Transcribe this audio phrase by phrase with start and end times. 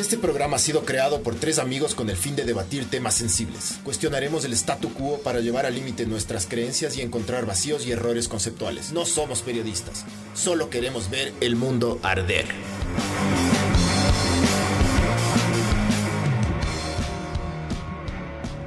[0.00, 3.80] Este programa ha sido creado por tres amigos con el fin de debatir temas sensibles.
[3.84, 8.26] Cuestionaremos el statu quo para llevar al límite nuestras creencias y encontrar vacíos y errores
[8.26, 8.92] conceptuales.
[8.92, 12.46] No somos periodistas, solo queremos ver el mundo arder.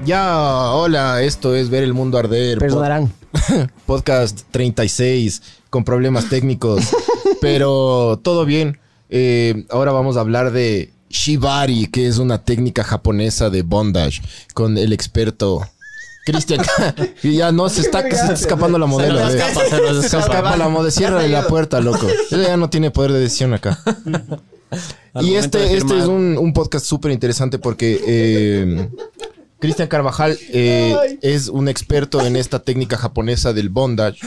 [0.06, 2.60] Ya, hola, esto es Ver el Mundo Arder.
[2.60, 3.12] Perdonarán.
[3.88, 6.96] Podcast 36 con problemas técnicos,
[7.42, 8.78] pero todo bien.
[9.10, 14.22] Eh, ahora vamos a hablar de Shibari, que es una técnica japonesa de bondage,
[14.54, 15.66] con el experto
[16.26, 16.66] Cristian.
[17.24, 19.20] y ya no se está, se está escapando la modelo.
[19.20, 20.26] nos escapa, se nos Se escapa.
[20.26, 20.92] escapa la modelo.
[20.92, 22.08] Cierra la puerta, loco.
[22.32, 23.80] Ella ya no tiene poder de decisión acá.
[25.22, 28.90] Y este, este es un, un podcast súper interesante porque eh,
[29.60, 34.20] Cristian Carvajal eh, es un experto en esta técnica japonesa del bondage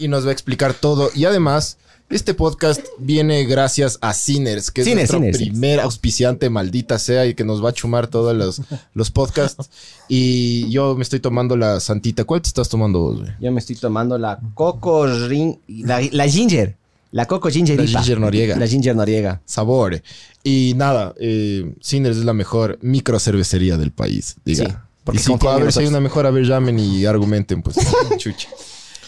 [0.00, 1.10] y nos va a explicar todo.
[1.14, 1.78] Y además,
[2.14, 7.34] este podcast viene gracias a Sinners, que es Sinners, nuestro primer auspiciante, maldita sea, y
[7.34, 8.60] que nos va a chumar todos los,
[8.94, 9.68] los podcasts.
[10.08, 12.24] Y yo me estoy tomando la santita.
[12.24, 13.32] ¿Cuál te estás tomando vos, güey?
[13.40, 15.58] Yo me estoy tomando la Coco Rin...
[15.66, 16.76] La, la Ginger.
[17.10, 17.86] La Coco Ginger La.
[18.00, 18.56] Ginger Noriega.
[18.56, 19.40] La Ginger Noriega.
[19.44, 20.00] Sabor.
[20.44, 24.66] Y nada, eh, Sinners es la mejor micro cervecería del país, diga.
[24.66, 24.72] Sí,
[25.04, 27.76] porque y si, a ver si hay una mejor, a ver, llamen y argumenten, pues.
[28.18, 28.48] Chucha.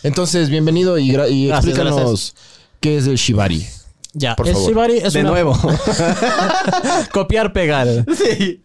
[0.03, 2.35] Entonces, bienvenido y, gra- y Gracias, explícanos
[2.81, 3.65] qué es el Shibari.
[4.13, 4.69] Ya, Por el favor.
[4.71, 5.55] Shibari es De una- nuevo.
[7.13, 7.87] copiar, pegar.
[8.17, 8.63] Sí.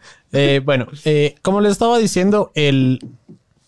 [0.63, 2.99] bueno, eh, como les estaba diciendo, el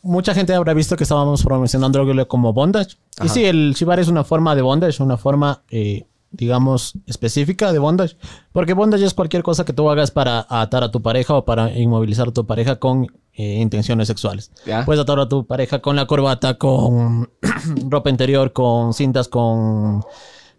[0.01, 2.95] mucha gente habrá visto que estábamos promocionándolo como bondage.
[3.23, 7.79] Y sí, el Shibari es una forma de bondage, una forma, eh, digamos, específica de
[7.79, 8.15] bondage.
[8.51, 11.71] Porque bondage es cualquier cosa que tú hagas para atar a tu pareja o para
[11.77, 14.51] inmovilizar a tu pareja con eh, intenciones sexuales.
[14.65, 14.85] Ya.
[14.85, 17.29] Puedes atar a tu pareja con la corbata, con
[17.89, 20.03] ropa interior, con cintas, con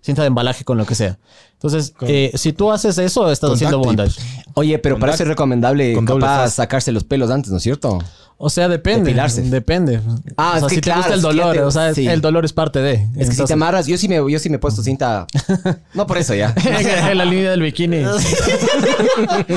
[0.00, 1.18] cinta de embalaje, con lo que sea.
[1.52, 4.20] Entonces, eh, si tú haces eso, estás haciendo bondage.
[4.54, 7.98] Oye, pero parece recomendable capaz sacarse los pelos antes, ¿no es cierto?
[8.36, 9.04] O sea, depende.
[9.04, 9.42] Depilarse.
[9.42, 10.00] Depende.
[10.36, 12.06] Ah, o es sea, que si claro, te gusta el dolor, o sea, sí.
[12.06, 13.08] el dolor es parte de.
[13.16, 15.26] Es que si te amarras, yo sí me, yo sí me he puesto cinta.
[15.94, 16.52] No por eso ya.
[17.10, 18.02] en la línea del bikini.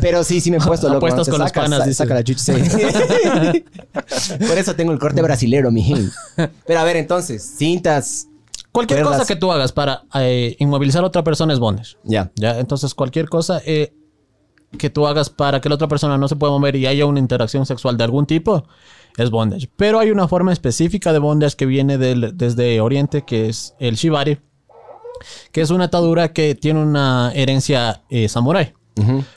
[0.00, 1.06] Pero sí, sí me he puesto loco.
[1.06, 1.98] Apuestas con sacas- panas, sa- dice.
[1.98, 2.40] Saca la chucha.
[2.42, 2.52] sí.
[4.46, 6.10] Por eso tengo el corte brasilero, mijín.
[6.66, 8.26] Pero a ver, entonces, cintas.
[8.72, 9.22] Cualquier Cuerdas.
[9.22, 11.96] cosa que tú hagas para eh, inmovilizar a otra persona es bondage.
[12.04, 12.30] Ya.
[12.36, 13.92] Ya, entonces cualquier cosa eh,
[14.78, 17.18] que tú hagas para que la otra persona no se pueda mover y haya una
[17.18, 18.64] interacción sexual de algún tipo
[19.18, 19.68] es bondage.
[19.76, 23.96] Pero hay una forma específica de bondage que viene del- desde Oriente, que es el
[23.96, 24.38] shibari,
[25.52, 28.72] que es una atadura que tiene una herencia eh, samurái.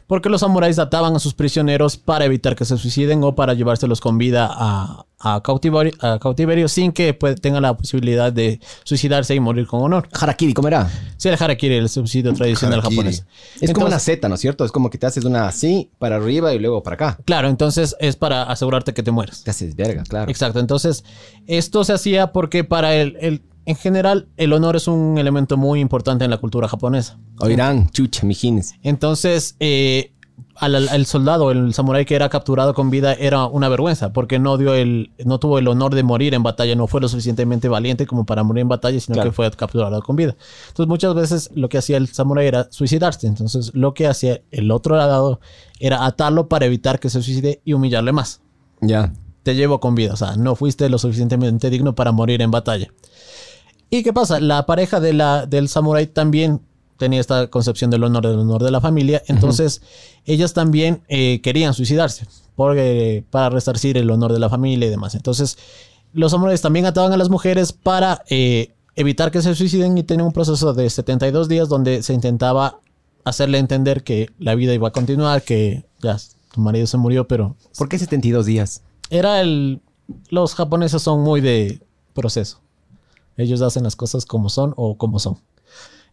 [0.07, 4.01] Porque los samuráis ataban a sus prisioneros para evitar que se suiciden o para llevárselos
[4.01, 9.33] con vida a, a cautiverio, a cautiverio sin que pues, tengan la posibilidad de suicidarse
[9.33, 10.09] y morir con honor.
[10.11, 10.89] Harakiri, ¿cómo era?
[11.17, 12.95] Sí, el harakiri, el suicidio tradicional Harakiri.
[12.97, 13.25] japonés.
[13.61, 14.65] Es como una Z, ¿no es cierto?
[14.65, 17.19] Es como que te haces una así para arriba y luego para acá.
[17.25, 19.43] Claro, entonces es para asegurarte que te mueres.
[19.43, 20.29] Te haces verga, claro.
[20.29, 21.03] Exacto, entonces
[21.47, 25.79] esto se hacía porque para el, el- en general el honor es un elemento muy
[25.79, 27.17] importante en la cultura japonesa.
[27.39, 28.73] Oirán, chucha, mijines.
[28.83, 30.12] Entonces, eh,
[30.55, 34.73] al, soldado, el samurái que era capturado con vida era una vergüenza porque no dio
[34.73, 38.25] el, no tuvo el honor de morir en batalla, no fue lo suficientemente valiente como
[38.25, 39.29] para morir en batalla, sino Claro.
[39.29, 40.35] que fue capturado con vida.
[40.67, 43.27] Entonces, muchas veces lo que hacía el samurái era suicidarse.
[43.27, 45.39] Entonces, lo que hacía el otro lado
[45.79, 48.41] era atarlo para evitar que se suicide y humillarle más.
[48.81, 49.11] Ya.
[49.43, 52.87] Te llevo con vida, o sea, no fuiste lo suficientemente digno para morir en batalla.
[53.89, 54.39] ¿Y qué pasa?
[54.39, 56.61] La pareja de la, del samurái también
[57.03, 59.21] tenía esta concepción del honor, del honor de la familia.
[59.27, 59.81] Entonces,
[60.23, 62.25] ellas también eh, querían suicidarse
[62.55, 65.15] porque, para resarcir el honor de la familia y demás.
[65.15, 65.57] Entonces,
[66.13, 70.27] los samuráis también ataban a las mujeres para eh, evitar que se suiciden y tenían
[70.27, 72.79] un proceso de 72 días donde se intentaba
[73.25, 76.17] hacerle entender que la vida iba a continuar, que ya
[76.53, 78.81] tu marido se murió, pero ¿Por qué 72 días?
[79.09, 79.81] era el...
[80.29, 81.81] Los japoneses son muy de
[82.13, 82.59] proceso.
[83.35, 85.37] Ellos hacen las cosas como son o como son.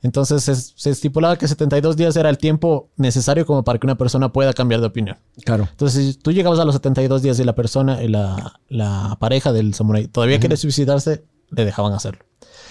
[0.03, 3.97] Entonces es- se estipulaba que 72 días era el tiempo necesario como para que una
[3.99, 5.19] persona pueda cambiar de opinión.
[5.45, 5.69] Claro.
[5.71, 9.53] Entonces, si tú llegabas a los 72 días y la persona, y la, la pareja
[9.53, 12.25] del samurái todavía quiere suicidarse, le dejaban hacerlo.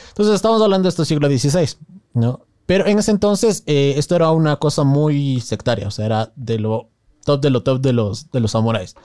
[0.09, 1.77] Entonces, estamos hablando de esto siglo XVI,
[2.13, 2.41] ¿no?
[2.65, 6.59] Pero en ese entonces, eh, esto era una cosa muy sectaria, o sea, era de
[6.59, 6.89] lo
[7.25, 8.95] top de lo top de los, de los samuráis.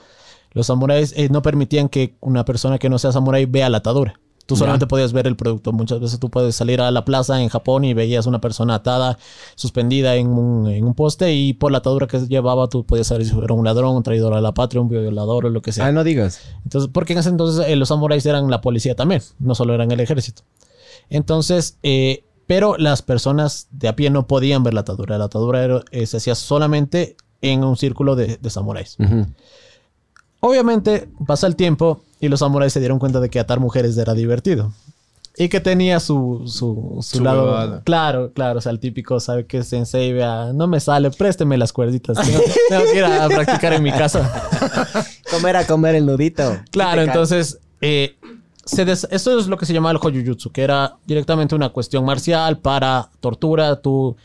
[0.51, 4.19] Los samuráis eh, no permitían que una persona que no sea samurái vea la atadura.
[4.45, 5.71] Tú solamente podías ver el producto.
[5.71, 9.17] Muchas veces tú puedes salir a la plaza en Japón y veías una persona atada,
[9.55, 13.25] suspendida en un, en un poste y por la atadura que llevaba tú podías saber
[13.25, 15.87] si era un ladrón, un traidor a la patria, un violador o lo que sea.
[15.87, 16.41] Ah, no digas.
[16.63, 19.91] Entonces, porque en ese entonces eh, los samuráis eran la policía también, no solo eran
[19.91, 20.43] el ejército.
[21.09, 25.17] Entonces, eh, pero las personas de a pie no podían ver la atadura.
[25.17, 28.95] La atadura era- eh, se hacía solamente en un círculo de, de samuráis.
[28.99, 29.25] Ujú.
[30.47, 34.13] Obviamente pasa el tiempo y los samuráis se dieron cuenta de que atar mujeres era
[34.13, 34.71] divertido.
[35.37, 37.81] Y que tenía su, su, su Su lado.
[37.83, 38.59] Claro, claro.
[38.59, 42.17] O sea, el típico sabe que Sensei vea, no me sale, présteme las cuerditas.
[42.25, 42.39] Tengo,
[42.69, 44.31] tengo que ir a practicar en mi casa.
[45.29, 46.57] Comer a comer el nudito.
[46.71, 48.15] Claro, entonces, eh,
[48.63, 52.05] se des- esto es lo que se llama el Hoyujutsu, que era directamente una cuestión
[52.05, 53.75] marcial para tortura.
[53.81, 54.15] Tú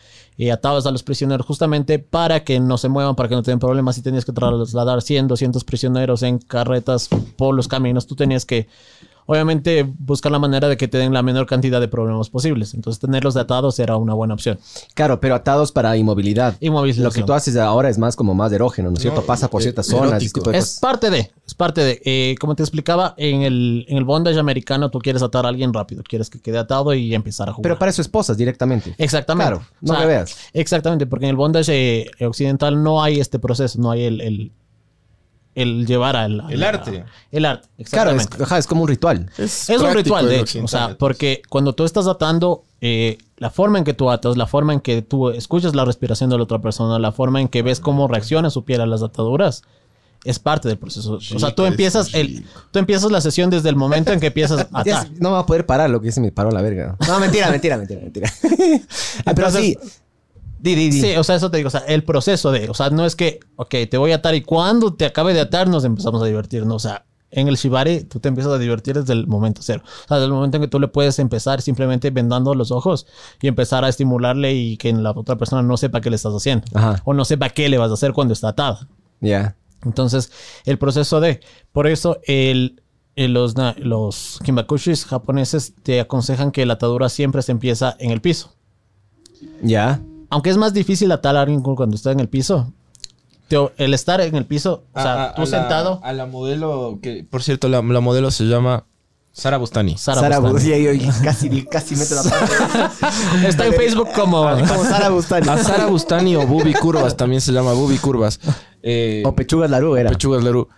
[0.41, 3.59] eh, atabas a los prisioneros justamente para que no se muevan, para que no tengan
[3.59, 3.97] problemas.
[3.97, 8.67] Si tenías que trasladar 100, 200 prisioneros en carretas por los caminos, tú tenías que,
[9.31, 12.75] obviamente, buscar la manera de que te den la menor cantidad de problemas posibles.
[12.75, 14.59] Entonces, tenerlos de atados era una buena opción.
[14.94, 16.56] Claro, pero atados para inmovilidad.
[16.59, 17.05] Inmovilización.
[17.05, 19.21] Lo que tú haces ahora es más como más erógeno, ¿no es cierto?
[19.21, 20.19] No, Pasa por eh, ciertas zonas.
[20.21, 20.81] tipo de Es cosas.
[20.81, 22.03] parte de, es parte de.
[22.05, 25.73] Eh, como te explicaba, en el, en el bondage americano tú quieres atar a alguien
[25.73, 27.62] rápido, quieres que quede atado y empezar a jugar.
[27.62, 28.97] Pero para eso esposas directamente.
[28.99, 29.53] Exactamente.
[29.53, 30.37] Claro, no me veas.
[30.53, 34.53] Exactamente, porque en el bondage eh, occidental no hay este proceso, no hay el, el,
[35.55, 36.44] el llevar al...
[36.50, 37.05] El arte.
[37.32, 38.43] El arte, Claro, es, exactamente.
[38.44, 39.31] ajá, es como un ritual.
[39.38, 40.62] Es un ritual, de hecho.
[40.64, 44.47] O sea, porque cuando tú estás atando, eh, la forma en que tú atas, la
[44.47, 47.62] forma en que tú escuchas la respiración de la otra persona, la forma en que
[47.62, 49.62] ves cómo reacciona su piel a las ataduras,
[50.25, 51.14] es parte del proceso.
[51.14, 52.61] o sea, tú Chico, empiezas, el, chico.
[52.70, 55.08] tú empiezas la sesión desde el momento en que empiezas a atar.
[55.19, 56.96] no va a poder parar lo que se me paró la verga.
[57.08, 58.31] No, mentira, mentira, mentira, mentira.
[59.25, 59.91] Ah, pero Entonces- sí.
[60.62, 61.01] Di, di, di.
[61.01, 63.17] Sí, o sea, eso te digo, o sea, el proceso de, o sea, no es
[63.17, 66.27] que, ok, te voy a atar y cuando te acabe de atar nos empezamos a
[66.27, 69.62] divertir, no, o sea, en el shibari tú te empiezas a divertir desde el momento
[69.62, 72.73] cero, o sea, desde el momento en que tú le puedes empezar simplemente vendando los
[72.73, 73.07] ojos
[73.41, 76.67] y empezar a estimularle y que la otra persona no sepa qué le estás haciendo
[76.75, 77.01] Ajá.
[77.05, 78.87] o no sepa qué le vas a hacer cuando está atada.
[79.21, 79.56] Ya.
[79.85, 80.31] Entonces,
[80.67, 81.41] el proceso de,
[81.73, 82.83] por eso el,
[83.17, 88.11] el- los, na- los kimbakushis japoneses te aconsejan que la atadura siempre se empieza en
[88.11, 88.53] el piso
[89.63, 90.01] Ya.
[90.31, 92.73] Aunque es más difícil atar a alguien cuando está en el piso,
[93.77, 97.69] el estar en el piso, o sea, tú sentado, a la modelo, que por cierto,
[97.69, 98.85] la, la modelo se llama
[99.32, 99.97] Sara Bustani.
[99.97, 100.71] Sara, Sara Bustani.
[100.71, 100.85] Bustani.
[100.85, 102.93] Yo, yo casi, casi meto la pata.
[103.49, 104.43] Está en Facebook como...
[104.43, 105.49] como Sara Bustani.
[105.49, 108.41] A Sara Bustani o Bubi Curvas también se llama Bubi Curvas.
[108.82, 110.11] Eh, O Pechugas Larú era.
[110.11, 110.69] Pechugas Larú.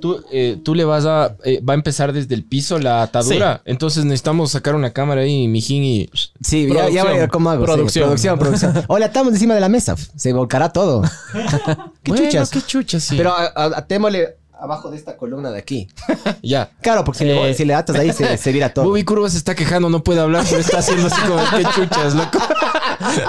[0.00, 1.36] Tú, eh, tú le vas a...
[1.44, 3.62] eh, va a empezar desde el piso la atadura.
[3.64, 6.10] Entonces necesitamos sacar una cámara ahí, mijín, y...
[6.40, 7.64] Sí, ya, ya voy a ver cómo hago.
[7.66, 7.72] sí.
[7.72, 8.04] Producción.
[8.04, 8.84] Producción, producción.
[8.88, 9.96] O le atamos encima de la mesa.
[10.16, 11.02] Se volcará todo.
[12.02, 12.50] ¿Qué Bueno, chuchas?
[12.50, 13.16] qué chuchas, sí.
[13.16, 15.88] Pero a- a- atémosle abajo de esta columna de aquí.
[16.42, 16.70] ya.
[16.80, 17.54] Claro, porque si, le, Eh.
[17.54, 18.84] si le atas ahí se, se vira todo.
[18.86, 22.14] Bubi Curvas se está quejando, no puede hablar, pero está haciendo así como, qué chuchas,
[22.14, 22.38] loco.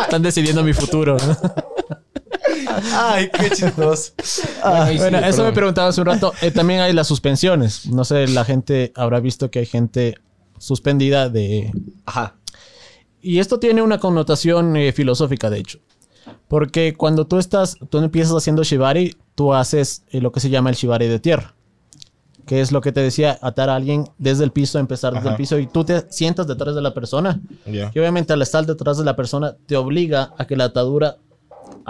[0.01, 1.17] Están decidiendo mi futuro.
[1.17, 1.37] ¿no?
[2.93, 4.13] Ay, qué chistoso.
[4.23, 4.41] Sí,
[4.97, 6.33] bueno, eso me preguntaba hace un rato.
[6.41, 7.87] Eh, también hay las suspensiones.
[7.87, 10.17] No sé, la gente habrá visto que hay gente
[10.57, 11.71] suspendida de...
[12.05, 12.35] Ajá.
[13.21, 15.79] Y esto tiene una connotación eh, filosófica, de hecho.
[16.47, 20.69] Porque cuando tú estás, tú empiezas haciendo shibari, tú haces eh, lo que se llama
[20.69, 21.55] el shibari de tierra.
[22.45, 25.35] Que es lo que te decía, atar a alguien desde el piso, empezar desde Ajá.
[25.35, 27.39] el piso y tú te sientas detrás de la persona.
[27.65, 27.91] Ya.
[27.93, 31.17] Y obviamente al estar detrás de la persona te obliga a que la atadura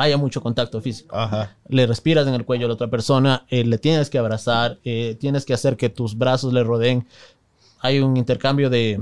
[0.01, 1.16] haya mucho contacto físico.
[1.16, 1.56] Ajá.
[1.68, 5.18] Le respiras en el cuello a la otra persona, eh, le tienes que abrazar, eh,
[5.19, 7.06] tienes que hacer que tus brazos le rodeen.
[7.81, 9.00] Hay un intercambio de,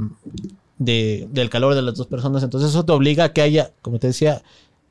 [0.77, 2.43] de- del calor de las dos personas.
[2.43, 4.41] Entonces eso te obliga a que haya, como te decía,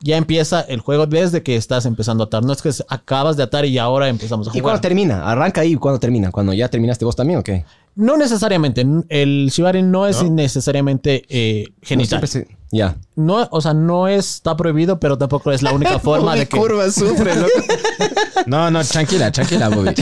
[0.01, 2.45] ya empieza el juego desde que estás empezando a atar.
[2.45, 4.63] No es que acabas de atar y ahora empezamos a ¿Y jugar.
[4.63, 5.25] cuándo termina?
[5.31, 6.31] ¿Arranca ahí cuándo termina?
[6.31, 7.65] ¿Cuando ya terminaste vos también o qué?
[7.95, 8.85] No necesariamente.
[9.09, 10.31] El shibari no es ¿No?
[10.31, 12.21] necesariamente eh, genital.
[12.21, 12.97] No, siempre se- Ya.
[13.15, 16.57] No, o sea, no está prohibido, pero tampoco es la única forma de que...
[16.57, 17.51] Curvas sufre, loco.
[18.47, 19.93] No, no, tranquila, tranquila, Bubi.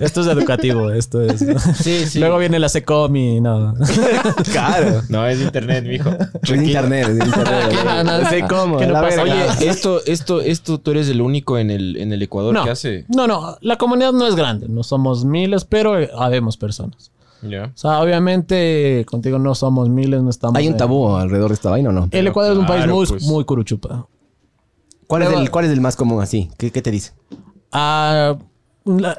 [0.00, 1.44] Esto es educativo, esto es...
[1.76, 2.18] Sí, sí.
[2.18, 3.74] Luego viene la SECOM y no.
[4.52, 5.02] Claro.
[5.08, 6.10] No, es internet, mijo.
[6.42, 7.84] Es internet, es internet.
[7.84, 8.80] No, no, sé cómo.
[8.80, 9.34] no la pasa verga.
[9.34, 9.56] nada.
[9.58, 12.70] Oye, esto, esto, esto, tú eres el único en el, en el Ecuador No, que
[12.70, 13.04] hace.
[13.08, 17.10] no, no, la comunidad no es grande, no somos miles, pero habemos personas.
[17.48, 17.64] Ya.
[17.74, 20.56] O sea, obviamente contigo no somos miles, no estamos...
[20.56, 22.08] ¿Hay un en- tabú alrededor de esta vaina o no?
[22.10, 23.22] El Ecuador es un país muy, pues.
[23.24, 24.06] muy curuchupa.
[25.06, 26.50] ¿Cuál es, el, ¿Cuál es el más común así?
[26.56, 27.12] ¿Qué, qué te dice?
[27.72, 28.36] Ah,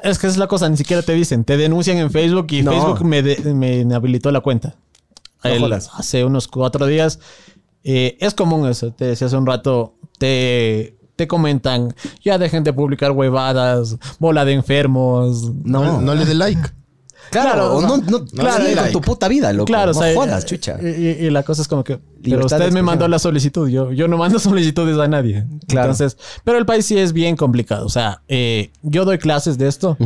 [0.02, 1.44] es que es la cosa, ni siquiera te dicen.
[1.44, 2.72] Te denuncian en Facebook y No.
[2.72, 4.76] Facebook me, de- me inhabilitó la cuenta.
[5.44, 7.20] No El- hace unos cuatro días.
[7.84, 8.92] Eh, es común eso.
[8.92, 9.94] Te decía hace un rato.
[10.18, 11.94] Te, te comentan.
[12.24, 13.96] Ya dejen de publicar huevadas.
[14.18, 15.52] Bola de enfermos.
[15.62, 16.60] No, no le dé like.
[17.30, 18.92] Claro, Claro, no, no, no, claro, con like.
[18.92, 19.66] tu puta vida, loco.
[19.66, 20.78] Claro, no o sea, jodas, chucha.
[20.80, 21.98] Y, la cosa es como que.
[22.22, 23.68] Pero usted me mandó la solicitud.
[23.68, 25.44] Yo, yo no mando solicitudes a nadie.
[25.68, 25.90] Claro.
[25.90, 27.84] Entonces, pero el país sí es bien complicado.
[27.86, 29.96] O sea, eh, yo doy clases de esto.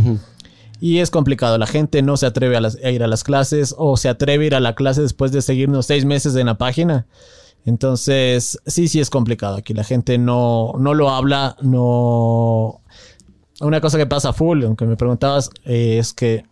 [0.80, 1.58] Y es complicado.
[1.58, 4.44] La gente no se atreve a, las- a ir a las clases o se atreve
[4.44, 7.06] a ir a la clase después de seguirnos seis meses en la página.
[7.66, 9.56] Entonces, sí, sí es complicado.
[9.56, 12.80] Aquí la gente no, no lo habla, no...
[13.60, 16.46] Una cosa que pasa full, aunque me preguntabas, eh, es que,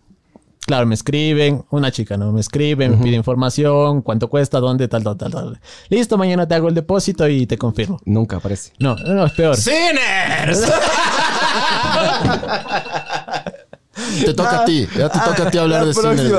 [0.69, 2.31] claro, me escriben, una chica, ¿no?
[2.31, 5.59] Me escribe, me pide información, cuánto cuesta, dónde, tal, tal, tal, tal.
[5.89, 7.99] Listo, mañana te hago el depósito y te confirmo.
[8.05, 8.73] Nunca aparece.
[8.79, 9.57] No, no, es peor.
[9.57, 10.61] ¡Sinners!
[14.27, 14.87] te toca a ti.
[14.95, 16.29] Ya te toca a ti hablar La de mí.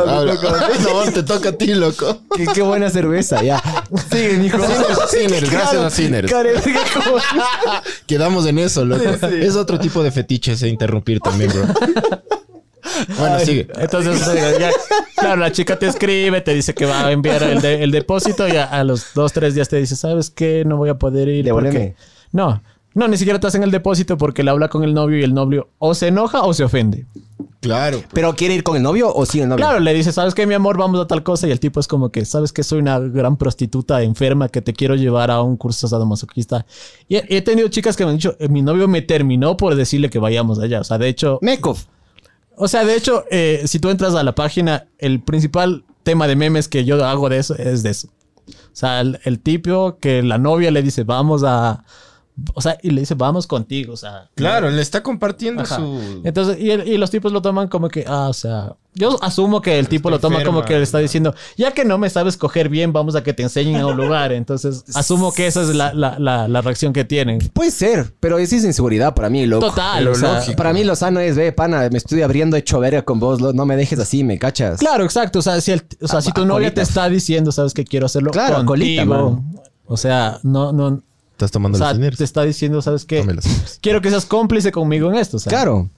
[0.84, 2.20] No, te toca a ti, loco.
[2.38, 3.60] qué, qué buena cerveza, ya.
[4.12, 4.60] Sigue, mijo.
[5.08, 6.32] Sinners, gracias a Sinners.
[8.06, 9.10] Quedamos en eso, loco.
[9.26, 11.64] Es otro tipo de fetiche ese interrumpir también, bro.
[13.18, 13.68] Bueno, sigue.
[13.80, 14.20] Entonces,
[14.60, 14.70] ya,
[15.16, 18.48] claro, la chica te escribe, te dice que va a enviar el, de- el depósito
[18.48, 20.64] y a, a los dos, tres días te dice, ¿sabes qué?
[20.66, 21.46] No voy a poder ir.
[21.46, 21.80] Devuélveme.
[21.80, 21.96] porque-".
[22.32, 22.62] No,
[22.94, 25.34] no, ni siquiera te hacen el depósito porque le habla con el novio y el
[25.34, 27.06] novio o se enoja o se ofende.
[27.62, 28.02] Claro.
[28.14, 29.66] ¿Pero quiere ir con el novio o sin el novio?
[29.66, 30.78] Claro, le dice, ¿sabes qué, mi amor?
[30.78, 31.46] Vamos a tal cosa.
[31.48, 34.72] Y el tipo es como que, ¿sabes que Soy una gran prostituta enferma que te
[34.74, 36.66] quiero llevar a un curso sadomasoquista.
[37.10, 39.76] Y he, he tenido chicas que me han dicho, "Eh, mi novio me terminó por
[39.76, 40.80] decirle que vayamos allá.
[40.80, 41.38] O sea, de hecho...
[41.42, 41.80] Mekov.
[42.62, 46.36] O sea, de hecho, eh, si tú entras a la página, el principal tema de
[46.36, 48.10] memes que yo hago de eso es de eso.
[48.48, 51.86] O sea, el, el tipo que la novia le dice, vamos a...
[52.54, 53.94] O sea, y le dice, vamos contigo.
[53.94, 55.76] O sea, Claro, le está compartiendo Ajá.
[55.78, 56.22] su.
[56.24, 59.62] Entonces, y, el- y los tipos lo toman como que, ah, o sea, yo asumo
[59.62, 62.36] que el tipo lo toma como que le está diciendo, ya que no me sabes
[62.38, 64.32] coger bien, vamos a que te enseñen a un lugar.
[64.32, 67.40] Entonces, asumo que esa es la, la, la, la reacción que tienen.
[67.54, 69.68] Puede ser, pero es inseguridad para mí, loco.
[69.70, 70.56] Total, Lo o sea, lógico.
[70.58, 73.54] Para mí lo sano es, ve, pana, me estoy abriendo hecho verga con vos, lo-
[73.54, 74.80] no me dejes así, me cachas.
[74.80, 75.40] Claro, exacto.
[75.40, 78.08] O sea, si, el- o sea, si tu novia te está diciendo, sabes que quiero
[78.08, 79.06] hacerlo Claro, contigo.
[79.06, 79.42] colita,
[79.86, 81.02] o sea, no, no.
[81.40, 82.18] ¿Estás O tomando sea, los Sinners?
[82.18, 83.80] te está diciendo, sabes que Tómelas.
[83.82, 85.38] quiero que seas cómplice conmigo en esto.
[85.38, 85.50] o sea.
[85.50, 85.90] Claro.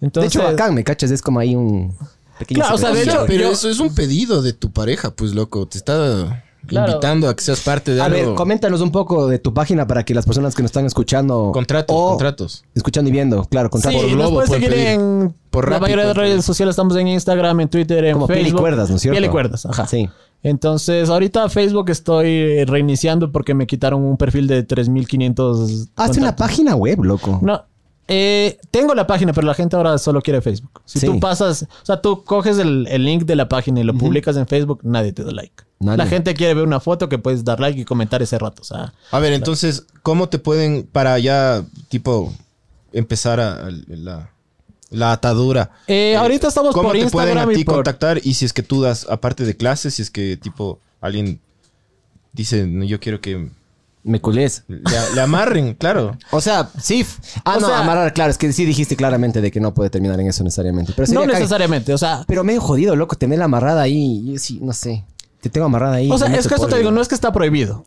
[0.00, 1.94] Entonces, de hecho, bacán, me cachas, es como ahí un
[2.38, 5.12] pequeño Claro, o sea, de hecho, pero yo- eso es un pedido de tu pareja,
[5.12, 5.66] pues, loco.
[5.68, 6.92] Te está Claro.
[6.92, 8.16] invitando a que seas parte de A algo.
[8.16, 11.50] ver, coméntanos un poco de tu página para que las personas que nos están escuchando...
[11.52, 12.64] Contratos, o contratos.
[12.74, 14.00] Escuchando y viendo, claro, Sí, contratos.
[14.02, 14.88] Por nos Globo puedes pueden seguir pedir.
[15.00, 16.74] en Por la mayoría de redes sociales.
[16.74, 18.44] Estamos en Instagram, en Twitter, en Como Facebook.
[18.44, 19.14] piel y cuerdas, ¿no es cierto?
[19.18, 19.86] Piel y cuerdas, ajá.
[19.86, 20.08] Sí.
[20.42, 25.88] Entonces, ahorita Facebook estoy reiniciando porque me quitaron un perfil de 3500.
[25.96, 26.46] Hazte una contactos.
[26.46, 27.40] página web, loco.
[27.42, 27.64] No.
[28.10, 30.80] Eh, tengo la página, pero la gente ahora solo quiere Facebook.
[30.86, 31.06] Si Sí.
[31.06, 34.36] tú pasas, o sea, tú coges el, el link de la página y lo publicas
[34.36, 35.64] en Facebook, nadie te da like.
[35.80, 35.98] Nadie.
[35.98, 38.62] La gente quiere ver una foto que puedes dar like y comentar ese rato.
[38.62, 42.34] O sea, A ver, entonces, ¿cómo te pueden, para ya, tipo,
[42.92, 44.30] empezar a, a la,
[44.90, 45.70] la atadura?
[45.86, 48.20] Eh, ahorita estamos ¿Cómo por te pueden a y ti por- contactar?
[48.24, 51.40] Y si es que tú das, aparte de clases, si es que, tipo, alguien
[52.32, 53.48] dice, no, yo quiero que
[54.02, 54.64] Me culés.
[54.66, 54.80] le,
[55.14, 56.18] le amarren, claro.
[56.32, 57.06] O sea, sí.
[57.44, 58.32] Ah, O no, sea- amarrar, claro.
[58.32, 60.92] Es que sí dijiste claramente de que no puede terminar en eso necesariamente.
[60.96, 61.94] Pero no necesariamente.
[61.94, 64.24] O sea, Pero medio jodido, loco, tenerla amarrada ahí.
[64.32, 65.04] Yo sí, no sé.
[65.40, 66.10] Te tengo amarrada ahí.
[66.10, 67.84] O sea, es que eso puedo te digo, no es que está prohibido.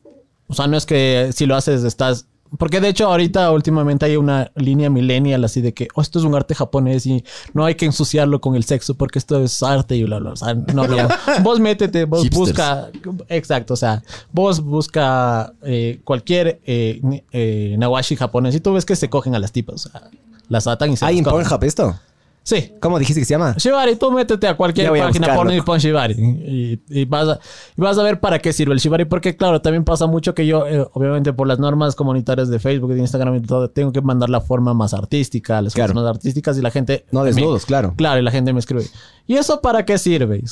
[0.47, 2.25] O sea, no es que si lo haces estás...
[2.57, 6.25] Porque de hecho ahorita últimamente hay una línea millennial así de que oh, esto es
[6.25, 9.95] un arte japonés y no hay que ensuciarlo con el sexo porque esto es arte
[9.95, 10.31] y bla, bla.
[10.31, 10.97] O sea, no, no.
[11.43, 12.49] vos métete, vos Hipsters.
[12.49, 12.89] busca...
[13.29, 14.03] Exacto, o sea,
[14.33, 16.99] vos busca eh, cualquier eh,
[17.31, 19.85] eh, nawashi japonés y tú ves que se cogen a las tipas.
[19.85, 20.09] O sea,
[20.49, 21.23] las atan y se ¿Hay en.
[21.23, 21.95] Pornhub esto?
[22.43, 22.73] Sí.
[22.81, 23.53] ¿Cómo dijiste que se llama?
[23.57, 26.15] Shibari, tú métete a cualquier a página porno y pon Shibari.
[26.15, 27.39] Y, y vas a,
[27.77, 29.05] y vas a ver para qué sirve el Shibari.
[29.05, 32.93] Porque, claro, también pasa mucho que yo, eh, obviamente, por las normas comunitarias de Facebook,
[32.93, 35.89] de Instagram y todo, tengo que mandar la forma más artística, las Claro.
[35.93, 37.05] formas más artísticas y la gente.
[37.11, 37.93] No me- desnudos, claro.
[37.95, 38.85] Claro, y la gente me escribe.
[39.27, 40.43] ¿Y eso para qué sirve?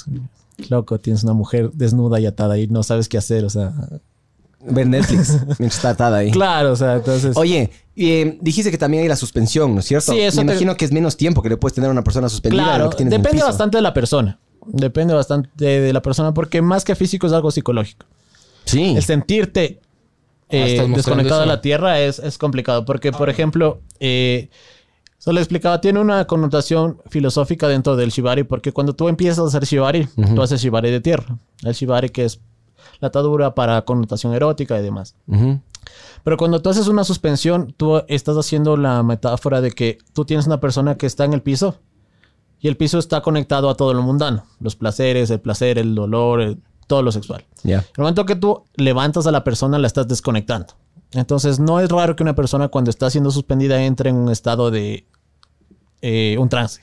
[0.70, 3.74] Loco, tienes una mujer desnuda y atada y no sabes qué hacer, o sea.
[4.62, 6.32] Ver Netflix mientras está atada ahí.
[6.32, 7.36] Claro, o sea, entonces.
[7.38, 10.12] Oye, eh, dijiste que también hay la suspensión, ¿no es cierto?
[10.12, 12.04] Sí, eso Me te- imagino que es menos tiempo que le puedes tener a una
[12.04, 13.48] persona suspendida de Claro, lo que tienes en el depende piso.
[13.48, 14.40] bastante de la persona.
[14.66, 18.06] Depende bastante de la persona porque más que físico es algo psicológico.
[18.66, 18.94] Sí.
[18.96, 21.56] el sentirte eh, Ah, estás mostrando desconectado de eso.
[21.56, 22.84] la tierra es, es complicado.
[22.86, 24.50] Porque, por ejemplo, eh,
[25.26, 30.08] explicaba, tiene una connotación filosófica dentro del shibari, porque cuando tú empiezas a hacer shibari,
[30.36, 31.38] tú haces shibari de tierra.
[31.64, 32.40] El shibari que es
[33.00, 35.16] la atadura para connotación erótica y demás.
[35.28, 35.60] Ujú.
[36.24, 40.46] Pero cuando tú haces una suspensión, tú estás haciendo la metáfora de que tú tienes
[40.48, 41.78] una persona que está en el piso
[42.60, 44.44] y el piso está conectado a todo lo mundano.
[44.60, 47.46] Los placeres, el placer, el dolor, el- todo lo sexual.
[47.64, 47.80] Ya.
[47.96, 50.74] El momento que tú levantas a la persona, la estás desconectando.
[51.14, 54.72] Entonces, no es raro que una persona cuando está siendo suspendida entre en un estado
[54.72, 55.06] de
[56.02, 56.82] eh, un trance.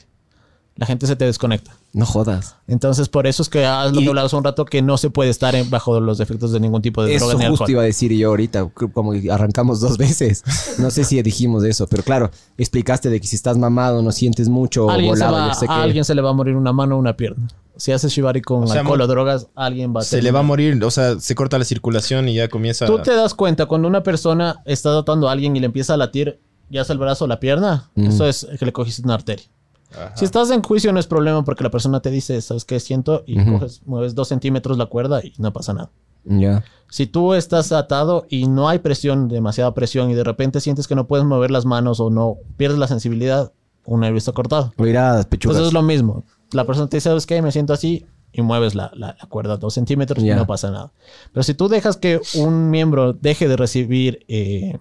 [0.76, 1.75] La gente se te desconecta.
[1.95, 2.56] No jodas.
[2.68, 5.09] Entonces, por eso es que has lo Y- que hablabas un rato que no se
[5.09, 7.71] puede estar en- bajo los efectos de ningún tipo de Eso droga ni justo alcohol.
[7.71, 10.45] iba a decir yo ahorita, como arrancamos dos veces.
[10.78, 14.49] No sé si dijimos eso, pero claro, explicaste de que si estás mamado no sientes
[14.50, 15.75] mucho o volado, va- yo sé a que...
[15.75, 17.49] alguien se le va a morir una mano o una pierna.
[17.78, 20.40] Si haces shibari con O sea, alcohol o drogas, alguien va a Se le va
[20.40, 22.87] a morir, o sea, se corta la circulación y ya comienza...
[22.87, 25.97] Tú te das cuenta cuando una persona está tratando a alguien y le empieza a
[25.99, 26.40] latir,
[26.71, 29.45] ya sea el brazo o la pierna, eso es que le cogiste una arteria.
[29.92, 30.16] Ajá.
[30.16, 33.22] Si estás en juicio no es problema porque la persona te dice, ¿sabes qué siento?
[33.26, 35.90] Y coges, mueves dos centímetros la cuerda y no pasa nada.
[36.24, 36.64] Ya.
[36.90, 40.94] Si tú estás atado y no hay presión, demasiada presión, y de repente sientes que
[40.96, 43.52] no puedes mover las manos o no pierdes la sensibilidad,
[43.84, 44.72] un nervio está cortado.
[44.76, 45.56] Mira, pechugas.
[45.56, 46.24] Entonces es lo mismo.
[46.52, 47.40] La persona te dice, ¿sabes qué?
[47.42, 50.92] Me siento así y mueves la, la- la cuerda dos centímetros y no pasa nada.
[51.32, 54.78] Pero si tú dejas que un miembro deje de recibir eh,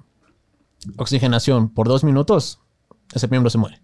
[0.98, 2.60] oxigenación por dos minutos,
[3.14, 3.80] ese miembro se muere.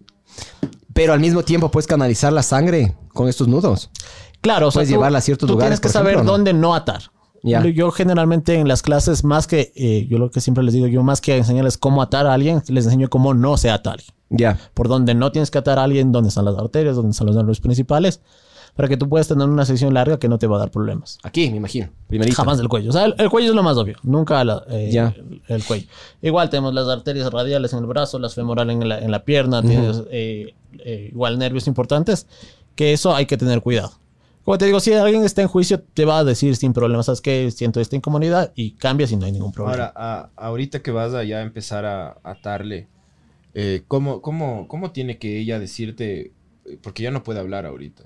[0.94, 3.90] Pero al mismo tiempo puedes canalizar la sangre con estos nudos.
[4.40, 6.74] Claro, o sea, Puedes tú- llevarla a ciertos tú lugares, Tienes que saber dónde no
[6.74, 7.02] atar.
[7.42, 11.02] Yo generalmente en las clases, más que eh, yo lo que siempre les digo, yo
[11.02, 14.14] más que enseñarles cómo atar a alguien, les enseño cómo no se ata a alguien.
[14.30, 14.58] Ya.
[14.74, 17.36] Por donde no tienes que atar a alguien, dónde están las arterias, dónde están los
[17.36, 18.20] nervios principales,
[18.74, 21.18] para que tú puedas tener una sesión larga que no te va a dar problemas.
[21.22, 21.90] Aquí, me imagino.
[22.08, 22.36] Primerito.
[22.36, 22.90] Jamás el cuello.
[22.90, 23.96] O sea, el, el cuello es lo más obvio.
[24.02, 25.14] Nunca la- eh, Ya.
[25.16, 25.86] el, el cuello.
[26.22, 29.60] Igual tenemos las arterias radiales en el brazo, las femorales en la, en la pierna,
[29.62, 32.26] tienes eh, eh, igual nervios importantes,
[32.74, 33.92] que eso hay que tener cuidado.
[34.44, 37.20] Como te digo, si alguien está en juicio, te va a decir sin problemas, ¿sabes
[37.20, 37.48] qué?
[37.52, 39.84] Siento esta incomodidad y cambias y no hay ningún problema.
[39.84, 42.88] Ahora, a- ahorita que vas a ya empezar a atarle,
[43.54, 46.32] eh, ¿cómo, cómo, ¿cómo tiene que ella decirte?
[46.82, 48.04] Porque ya no puede hablar ahorita.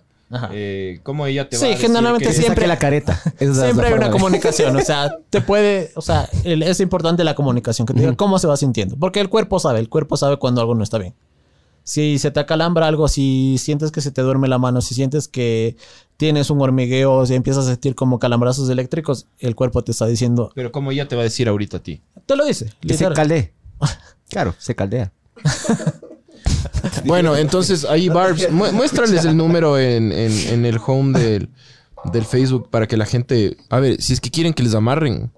[0.52, 3.20] Eh, ¿Cómo ella te Sí, va a decir generalmente que- siempre- saque la careta.
[3.38, 7.34] Esa Siempre hay una comunicación, o sea, te puede, o sea, el- es importante la
[7.34, 10.36] comunicación, que te diga cómo se va sintiendo, porque el cuerpo sabe, el cuerpo sabe
[10.38, 11.14] cuando algo no está bien.
[11.84, 15.28] Si se te acalambra algo, si sientes que se te duerme la mano, si sientes
[15.28, 15.76] que
[16.16, 20.50] tienes un hormigueo, si empiezas a sentir como calambrazos eléctricos, el cuerpo te está diciendo,
[20.56, 22.02] Pero ¿cómo ella te va a decir ahorita a ti?
[22.26, 22.64] te lo dice.
[22.80, 23.14] Que se literal.
[23.14, 23.52] caldee.
[24.28, 25.12] Claro, se caldea.
[27.04, 31.48] Bueno, entonces ahí, Barbs, mu- muéstrales el número en, en- en el home del,
[32.12, 33.56] del Facebook para que la gente...
[33.70, 35.30] A ver, si es que quieren que les amarren.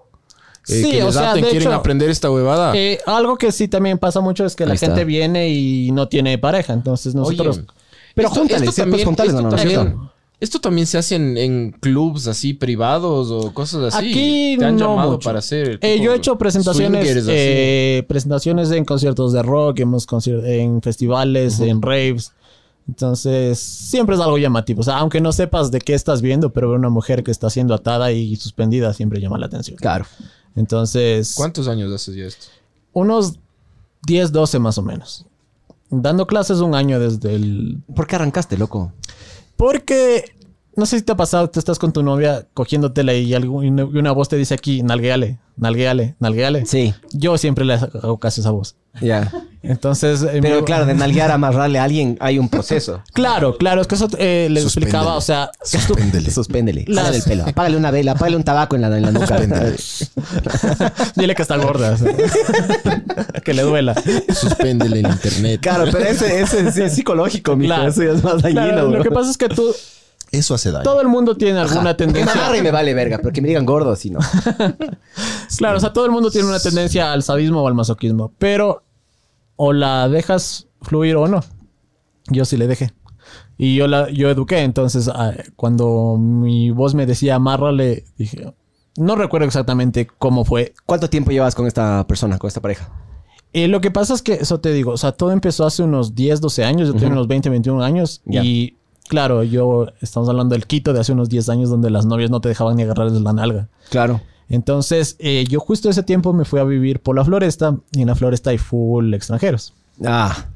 [0.67, 2.75] eh, Sí, que o les sea, aten, de quieren hecho, aprender esta huevada.
[2.75, 4.87] Eh, algo que sí también pasa mucho es que la está.
[4.87, 7.57] gente viene y no tiene pareja, entonces nosotros...
[7.59, 7.67] Oye,
[8.15, 8.75] Pero esto- júntales, esto ¿sí?
[8.81, 9.49] Pues también- juntales, esto ¿no?
[9.49, 10.13] ¿No es también- cierto?
[10.39, 14.09] Esto también se hace en, en clubs así privados o cosas así.
[14.09, 15.25] Aquí Te han no llamado mucho.
[15.27, 15.79] para hacer.
[15.81, 20.07] Eh, yo he hecho presentaciones, eh, presentaciones en conciertos de rock, hemos
[20.45, 22.31] en festivales, en raves.
[22.87, 24.79] Entonces, siempre es algo llamativo.
[24.79, 27.49] O sea, aunque no sepas de qué estás viendo, pero ver una mujer que está
[27.49, 29.77] siendo atada y suspendida siempre llama la atención.
[29.77, 30.05] Claro.
[30.55, 32.47] Entonces, ¿Cuántos años haces ya esto?
[32.93, 33.35] unos
[34.07, 35.25] 10, 12 más o menos.
[35.91, 37.79] Dando clases un año desde el...
[37.95, 38.91] ¿Por qué arrancaste, loco?
[39.59, 40.23] Porque,
[40.77, 43.67] no sé si te ha pasado, tú estás con tu novia cogiéndotela y, algo, y
[43.67, 46.65] una voz te dice aquí, nalgueale, nalgueale, nalgueale.
[46.65, 46.93] Sí.
[47.11, 48.77] Yo siempre le hago caso a esa voz.
[49.01, 49.29] Ya.
[49.61, 53.01] Entonces, eh, Pero mi- claro, de nalguear a amarrarle a alguien hay un proceso.
[53.13, 54.89] claro, claro, es que eso eh, les Suspéndele.
[54.89, 56.31] explicaba, o sea, Suspéndele.
[56.31, 56.85] Suspéndele.
[56.87, 57.43] Las- Págale el pelo.
[57.45, 58.11] Apágale una vela.
[58.13, 59.37] Apágale un tabaco en la, en la nuca.
[61.15, 61.95] dile que está gorda,
[63.43, 63.95] que le duela.
[64.33, 65.59] Suspéndele el internet.
[65.61, 67.73] Claro, pero ese, ese sí es psicológico, mijo.
[67.73, 67.89] Claro.
[67.89, 69.73] Eso ya es más dañino, Claro, lo que pasa es que tú,
[70.31, 70.83] Eso hace daño.
[70.83, 72.33] todo el mundo tiene alguna Que me tendencia.
[72.41, 74.19] agarre y me vale verga, pero que me digan gordo, si no.
[75.57, 78.83] Claro, o sea, todo el mundo tiene una tendencia al sadismo o al masoquismo, pero
[79.61, 81.41] o la dejas fluir o no.
[82.29, 82.93] Yo sí le dejé.
[83.57, 88.53] Y yo la yo eduqué, entonces ah, cuando mi voz me decía amárrale, dije,
[88.95, 90.73] no recuerdo exactamente cómo fue.
[90.85, 92.89] ¿Cuánto tiempo llevas con esta persona, con esta pareja?
[93.51, 96.15] Eh, lo que pasa es que, eso te digo, o sea, todo empezó hace unos
[96.15, 98.77] 10, 12 años, yo tengo unos 20, 21 años y
[99.09, 102.39] claro, yo estamos hablando del Quito de hace unos 10 años donde las novias no
[102.39, 103.67] te dejaban ni agarrarles la nalga.
[103.89, 104.21] Claro.
[104.49, 108.07] Entonces, eh, yo justo ese tiempo me fui a vivir por la floresta y en
[108.07, 109.73] la floresta hay full extranjeros.
[110.03, 110.47] Ah.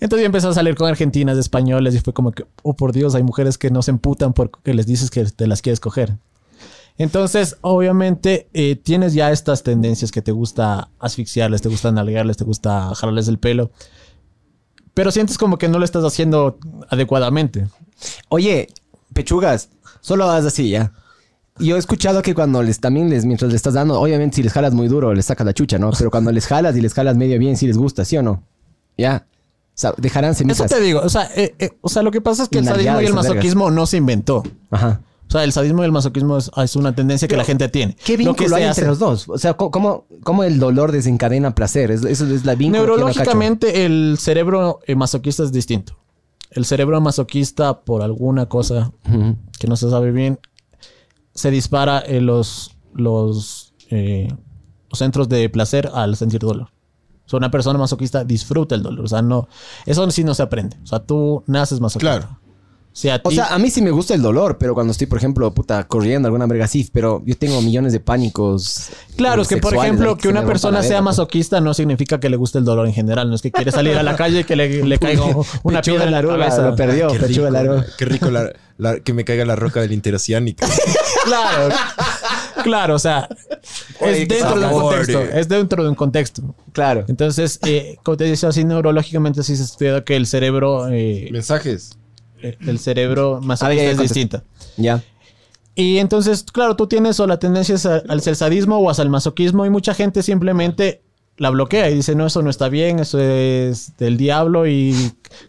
[0.00, 3.14] Entonces yo empecé a salir con argentinas, españoles y fue como que, oh por Dios,
[3.14, 6.16] hay mujeres que no se emputan porque les dices que te las quieres coger.
[6.98, 12.44] Entonces, obviamente, eh, tienes ya estas tendencias que te gusta asfixiarles, te gusta nalgarles, te
[12.44, 13.70] gusta jalarles el pelo,
[14.94, 17.68] pero sientes como que no lo estás haciendo adecuadamente.
[18.30, 18.68] Oye,
[19.12, 19.68] pechugas,
[20.00, 20.92] solo haz así, ya.
[21.58, 24.52] Yo he escuchado que cuando les también les, mientras les estás dando, obviamente si les
[24.52, 25.90] jalas muy duro, les sacas la chucha, ¿no?
[25.96, 28.42] Pero cuando les jalas y les jalas medio bien, sí les gusta, ¿sí o no?
[28.98, 29.26] Ya.
[29.28, 30.68] O sea, dejarán Eso semillas.
[30.70, 33.00] te digo, o sea, eh, eh, o sea, lo que pasa es que el sadismo
[33.00, 33.28] y el vergas.
[33.28, 34.42] masoquismo no se inventó.
[34.70, 35.00] Ajá.
[35.28, 37.96] O sea, el sadismo y el masoquismo es, es una tendencia que la gente tiene.
[38.04, 39.28] ¿Qué Lo que vínculo se hay hace- entre los dos?
[39.28, 41.90] O sea, ¿cómo- ¿cómo, el dolor desencadena placer?
[41.90, 42.88] Es- Eso es la vínculo que.
[42.88, 45.96] Neurológicamente, el cerebro eh, masoquista es distinto.
[46.52, 48.92] el cerebro masoquista, por alguna cosa
[49.58, 50.38] que no se sabe bien,
[51.36, 54.28] se dispara en los, los, eh,
[54.90, 56.68] los centros de placer al sentir dolor.
[57.26, 59.04] O sea, una persona masoquista disfruta el dolor.
[59.04, 59.48] O sea, no.
[59.84, 60.76] Eso sí no se aprende.
[60.82, 62.18] O sea, tú naces masoquista.
[62.18, 62.38] Claro.
[62.96, 64.90] O sea, a O ti- sea, a mí sí me gusta el dolor, pero cuando
[64.90, 68.88] estoy, por ejemplo, puta, corriendo alguna verga así, pero yo tengo millones de pánicos.
[69.16, 72.30] Claro, es que por ejemplo que una persona la sea verga, masoquista no significa que
[72.30, 73.28] le guste el dolor en general.
[73.28, 75.24] No es que quiere salir a la calle y que le, le caiga
[75.62, 76.62] una piedra en la cabeza.
[76.70, 77.86] Lo perdió, Qué pechuga rico, Laruga.
[77.98, 80.66] qué rico la- la- que me caiga la roca del interoceánico.
[81.26, 81.74] Claro,
[82.62, 83.28] claro, o sea,
[84.00, 85.20] Oye, es qué dentro de un contexto.
[85.22, 85.30] eh.
[85.34, 86.54] Es dentro de un contexto.
[86.72, 87.04] Claro.
[87.08, 91.98] Entonces, eh, como te decía, así neurológicamente sí se estudia que el cerebro, eh, Mensajes.
[92.66, 94.44] El cerebro Ah, ya, ya es distinta.
[94.76, 95.02] Ya.
[95.74, 99.66] Y entonces, claro, tú tienes o la tendencia es a- al sadismo o el masoquismo
[99.66, 101.02] y mucha gente simplemente
[101.38, 104.94] la bloquea y dice, no, eso no está bien, eso es del diablo y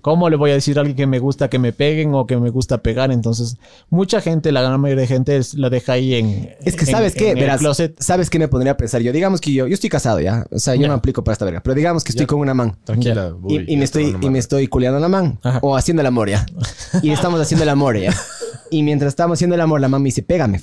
[0.01, 2.35] ¿cómo le voy a decir a alguien que me gusta que me peguen o que
[2.37, 3.09] me gusta pegar?
[3.11, 3.55] Entonces,
[3.89, 6.49] mucha gente, la gran mayoría de gente es- la deja ahí en...
[6.65, 7.95] Es que en- sabes qué, en verás, closet.
[8.01, 9.13] sabes qué me pondría a pensar yo.
[9.13, 10.87] Digamos que yo, yo estoy casado ya, o sea, yo Ya.
[10.89, 12.75] no aplico para esta verga, pero digamos que estoy con una man.
[12.83, 13.29] Tranquila.
[13.29, 15.39] Voy, Y, me estoy, y me estoy culeando a la man.
[15.41, 15.59] Ajá.
[15.61, 16.45] O haciendo el amor ya.
[17.01, 18.13] Y estamos haciendo el amor ya.
[18.69, 20.59] Y mientras estamos haciendo el amor, la man me dice, pégame.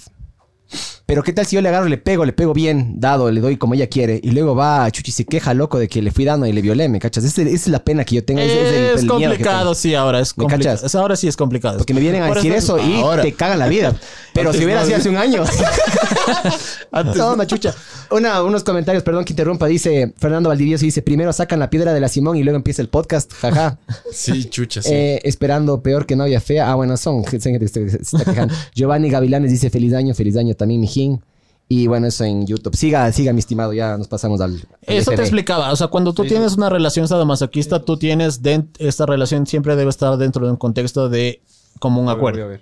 [1.07, 3.57] Pero qué tal si yo le agarro, le pego, le pego bien, dado, le doy
[3.59, 4.21] como ella quiere.
[4.23, 6.88] Y luego va, Chuchi se queja loco de que le fui dando y le violé,
[6.88, 7.25] ¿me cachas?
[7.25, 8.40] Esa, es la pena que yo tengo.
[8.40, 10.77] es el- Es, el miedo que complicado, sí, ahora es ¿Me complicado.
[10.77, 10.95] cachas?
[10.95, 11.77] Ahora sí es complicado.
[11.79, 13.23] Porque me vienen a decir eso y Ahora.
[13.23, 13.95] te cagan la vida.
[14.33, 14.87] Pero si hubiera no.
[14.87, 15.45] sido hace un año.
[17.17, 17.75] no, machucha.
[18.11, 19.67] Una, unos comentarios, perdón que interrumpa.
[19.67, 22.88] Dice Fernando Valdivieso, dice, primero sacan la piedra de la Simón y luego empieza el
[22.88, 23.33] podcast.
[23.33, 23.79] Jaja.
[24.12, 24.90] Sí, chucha, sí.
[24.93, 26.71] Eh, esperando peor que novia fea.
[26.71, 28.55] Ah, bueno, son gente que se está quejando.
[28.75, 31.22] Giovanni Gavilanes dice, feliz año, feliz año también, mijín.
[31.66, 32.76] Y bueno, eso en YouTube.
[32.76, 33.72] Siga, siga, mi estimado.
[33.72, 34.52] Ya nos pasamos al...
[34.52, 35.72] al Eso te explicaba.
[35.72, 38.42] O sea, cuando tú tienes una relación sadomasoquista, tú tienes...
[38.42, 41.42] den- esta relación siempre debe estar dentro de un contexto de
[41.80, 42.59] común acuerdo.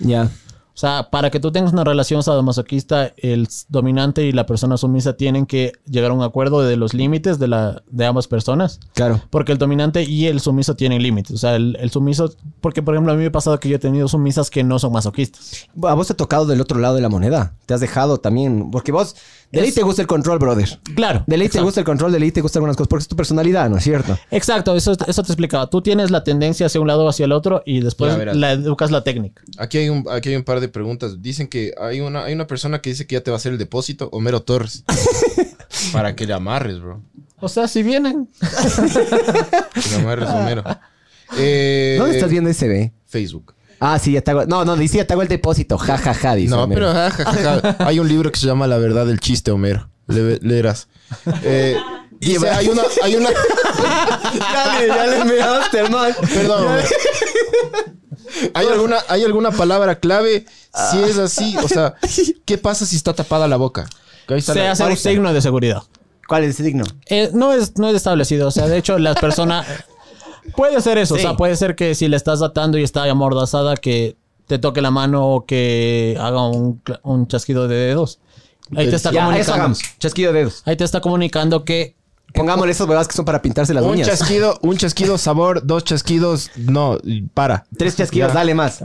[0.00, 0.30] Ya.
[0.80, 5.12] O sea, para que tú tengas una relación sadomasoquista, el dominante y la persona sumisa
[5.12, 8.80] tienen que llegar a un acuerdo de los límites de, la, de ambas personas.
[8.94, 9.20] Claro.
[9.28, 11.32] Porque el dominante y el sumiso tienen límites.
[11.32, 12.32] O sea, el, el sumiso...
[12.62, 14.78] Porque, por ejemplo, a mí me ha pasado que yo he tenido sumisas que no
[14.78, 15.68] son masoquistas.
[15.82, 17.52] A vos te ha tocado del otro lado de la moneda.
[17.66, 18.70] Te has dejado también.
[18.70, 19.16] Porque vos,
[19.52, 20.78] de ley te gusta el control, brother.
[20.94, 21.24] Claro.
[21.26, 22.88] De ley te gusta el control, de ley te gustan algunas cosas.
[22.88, 24.18] Porque es tu personalidad, ¿no es cierto?
[24.30, 25.68] Exacto, eso, eso te explicaba.
[25.68, 28.36] Tú tienes la tendencia hacia un lado o hacia el otro y después Ya verás.
[28.36, 29.42] la educas la técnica.
[29.58, 31.20] Aquí hay un, aquí hay un par de preguntas.
[31.22, 33.52] Dicen que hay una, hay una persona que dice que ya te va a hacer
[33.52, 34.84] el depósito, Homero Torres.
[35.92, 37.02] para que le amarres, bro.
[37.40, 38.28] O sea, si vienen.
[39.74, 40.64] Que le amarres, Homero.
[41.38, 42.92] Eh, ¿Dónde estás viendo ese ve?
[43.06, 43.54] Facebook.
[43.80, 44.44] Ah, sí, ya te hago.
[44.44, 45.78] No, no, dice ya hago el depósito.
[45.78, 46.50] Ja, ja, ja, dice.
[46.54, 46.80] No, Homero.
[46.86, 47.76] pero ja, ja, ja, ja.
[47.86, 49.88] hay un libro que se llama La verdad del chiste, Homero.
[50.06, 50.88] Le, leerás.
[51.42, 51.76] Eh,
[52.20, 53.30] dice, hay una, hay una.
[54.38, 56.14] ya le, ya le measte, hermano.
[56.34, 56.78] Perdón.
[58.54, 60.44] ¿Hay alguna, ¿Hay alguna palabra clave?
[60.90, 61.94] Si es así, o sea,
[62.44, 63.88] ¿qué pasa si está tapada la boca?
[64.26, 65.82] Que ahí está Se la- hace un signo de seguridad.
[66.28, 66.84] ¿Cuál es ese signo?
[67.06, 68.46] Eh, no, es, no es establecido.
[68.46, 69.66] O sea, de hecho, las personas.
[70.56, 71.14] Puede ser eso.
[71.14, 71.20] Sí.
[71.20, 74.80] O sea, puede ser que si le estás atando y está amordazada, que te toque
[74.80, 78.18] la mano o que haga un, cla- un chasquido de dedos.
[78.76, 79.52] Ahí te está Ya, eso comunicando.
[79.54, 79.80] hagamos.
[79.98, 80.62] Chasquido de dedos.
[80.64, 81.96] Ahí te está comunicando que.
[82.32, 84.06] Pongámosle esos huevadas que son para pintarse las Un uñas.
[84.06, 86.98] chasquido, un chasquido sabor, dos chasquidos, no,
[87.34, 87.64] para.
[87.76, 88.34] Tres chasquidos, Ya.
[88.34, 88.80] dale más.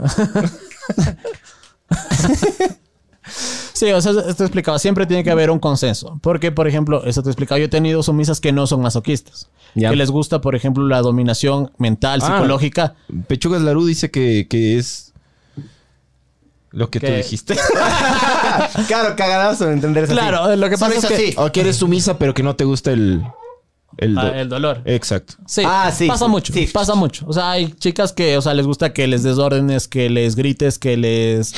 [3.76, 4.78] Sí, o sea, esto explicaba.
[4.78, 6.18] Siempre tiene que haber un consenso.
[6.22, 7.58] Porque, por ejemplo, eso te explicaba.
[7.58, 9.50] Yo he tenido sumisas que no son masoquistas.
[9.74, 9.90] Ya.
[9.90, 12.26] Que les gusta, por ejemplo, la dominación mental, Ah.
[12.26, 12.94] psicológica.
[13.28, 15.12] Pechugas Larú dice que, que es
[16.70, 17.54] lo que tú dijiste.
[18.88, 20.12] claro, cagadazo de entender eso.
[20.14, 21.34] Claro, lo que pasa es que.
[21.36, 23.22] o que eres sumisa, pero que no te gusta el.
[23.98, 24.82] El, do- Ah, el dolor.
[24.84, 25.34] Exacto.
[25.46, 26.66] Sí, Ah, sí, pasa mucho, sí.
[26.66, 27.24] pasa mucho.
[27.28, 30.36] O sea, hay chicas que, o sea, les gusta que les des órdenes, que les
[30.36, 31.54] grites, que les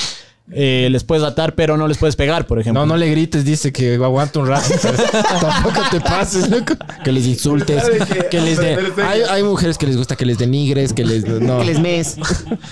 [0.50, 2.80] eh, les puedes atar, pero no les puedes pegar, por ejemplo.
[2.80, 4.68] No, no le grites, dice que aguanta un rato.
[4.80, 4.96] pero
[5.40, 6.74] tampoco te pases, loco.
[7.04, 7.84] Que les insultes.
[8.30, 8.78] Que les de...
[9.06, 11.26] hay, hay mujeres que les gusta que les denigres, que les.
[11.26, 11.58] No.
[11.58, 12.16] Que les mes.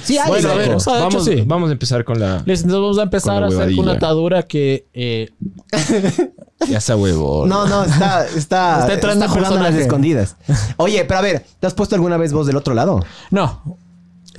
[0.02, 1.44] Sí, hay, Bueno, a ver, O sea, de hecho, vamos, sí.
[1.46, 2.42] vamos a empezar con la.
[2.46, 5.30] Les vamos a empezar a hacer una atadura que eh,
[6.68, 7.46] Ya esa huevo.
[7.46, 10.36] No, no, está, está, Está está, entrando en jugando a las escondidas.
[10.78, 13.04] Oye, pero a ver, ¿te has puesto alguna vez vos del otro lado?
[13.30, 13.78] no,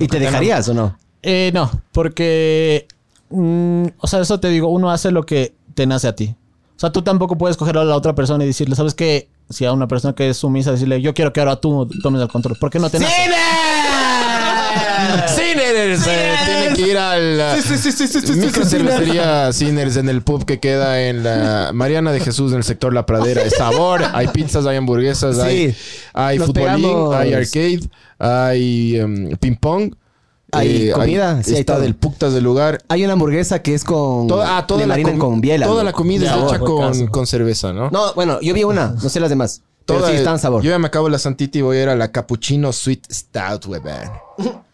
[0.00, 0.96] ¿Y te dejarías o no?
[1.22, 2.86] eh, no, porque
[3.30, 6.34] mm, o sea, eso te digo, uno hace lo que te nace a ti.
[6.76, 9.28] O sea, tú tampoco puedes coger a la otra persona y decirle, ¿sabes qué?
[9.50, 12.28] Si a una persona que es sumisa, decirle, yo quiero que ahora tú tomes el
[12.28, 12.56] control.
[12.60, 13.14] ¿Por qué no te nace?
[15.26, 18.70] Sinners eh, tiene que ir al uh, Sí, sí, sí, sí, sí, sí, micro sí,
[18.70, 22.64] sí, cervecería Sinners en el pub que queda en la Mariana de Jesús en el
[22.64, 23.42] sector La Pradera.
[23.42, 25.42] Es sabor, hay pizzas, hay hamburguesas, Sí.
[25.42, 25.76] hay,
[26.12, 27.14] hay futbolín, pegamos.
[27.14, 27.80] hay arcade,
[28.18, 29.94] hay em, ping pong.
[30.52, 31.82] Hay comida, sí, hay está todo.
[31.82, 32.82] del putas del lugar.
[32.88, 34.26] Hay una hamburguesa que es con.
[34.28, 35.66] Toda, ah, toda la, con biela.
[35.66, 37.90] toda la comida es hecha con, con cerveza, ¿no?
[37.90, 39.62] No, bueno, yo vi una, no sé las demás.
[39.84, 40.62] Pero Toda- sí están sabor.
[40.62, 43.66] Yo ya me acabo la santita y voy a ir a la Cappuccino Sweet Stout,
[43.66, 43.84] weón.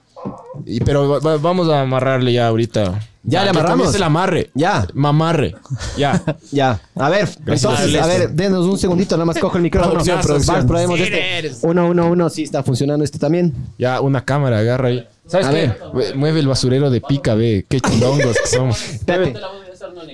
[0.66, 3.00] Y pero va- va- vamos a amarrarle ya ahorita.
[3.26, 3.76] Ya le que amarramos.
[3.78, 4.50] comience el amarre.
[4.54, 4.86] Ya.
[4.94, 5.54] Mamarre.
[5.96, 6.22] Ya.
[6.52, 10.02] Ya, a ver, entonces, a ver, denos un segundito, nada más cojo el micrófono.
[10.04, 11.52] Producción, probemos este.
[11.62, 13.52] Uno, uno, uno, sí está funcionando este también.
[13.78, 15.08] Ya, una cámara, agarra ahí.
[15.26, 15.72] ¿Sabes A qué?
[15.94, 16.16] ver.
[16.16, 17.64] Mueve el basurero de pica, ve.
[17.68, 18.80] Qué chilongos que somos.
[18.92, 19.34] Espérate.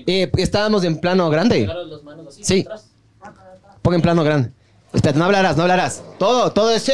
[0.07, 1.69] Eh, estábamos en plano grande.
[2.41, 2.65] Sí.
[3.83, 4.51] Pon en plano grande.
[5.15, 6.03] No hablarás, no hablarás.
[6.19, 6.89] Todo, todo es.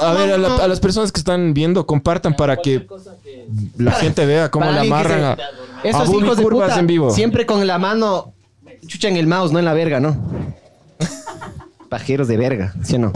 [0.00, 2.86] A ver, a, la- a las personas que están viendo, compartan para que
[3.76, 6.36] la gente vea cómo Para le alguien que amarran a, se- a Esos Bully hijos
[6.36, 7.10] de curvas puta, en vivo.
[7.10, 8.32] siempre con la mano
[8.86, 10.16] chucha en el mouse, no en la verga, ¿no?
[11.88, 13.12] Pajeros de verga, ¿sí o no?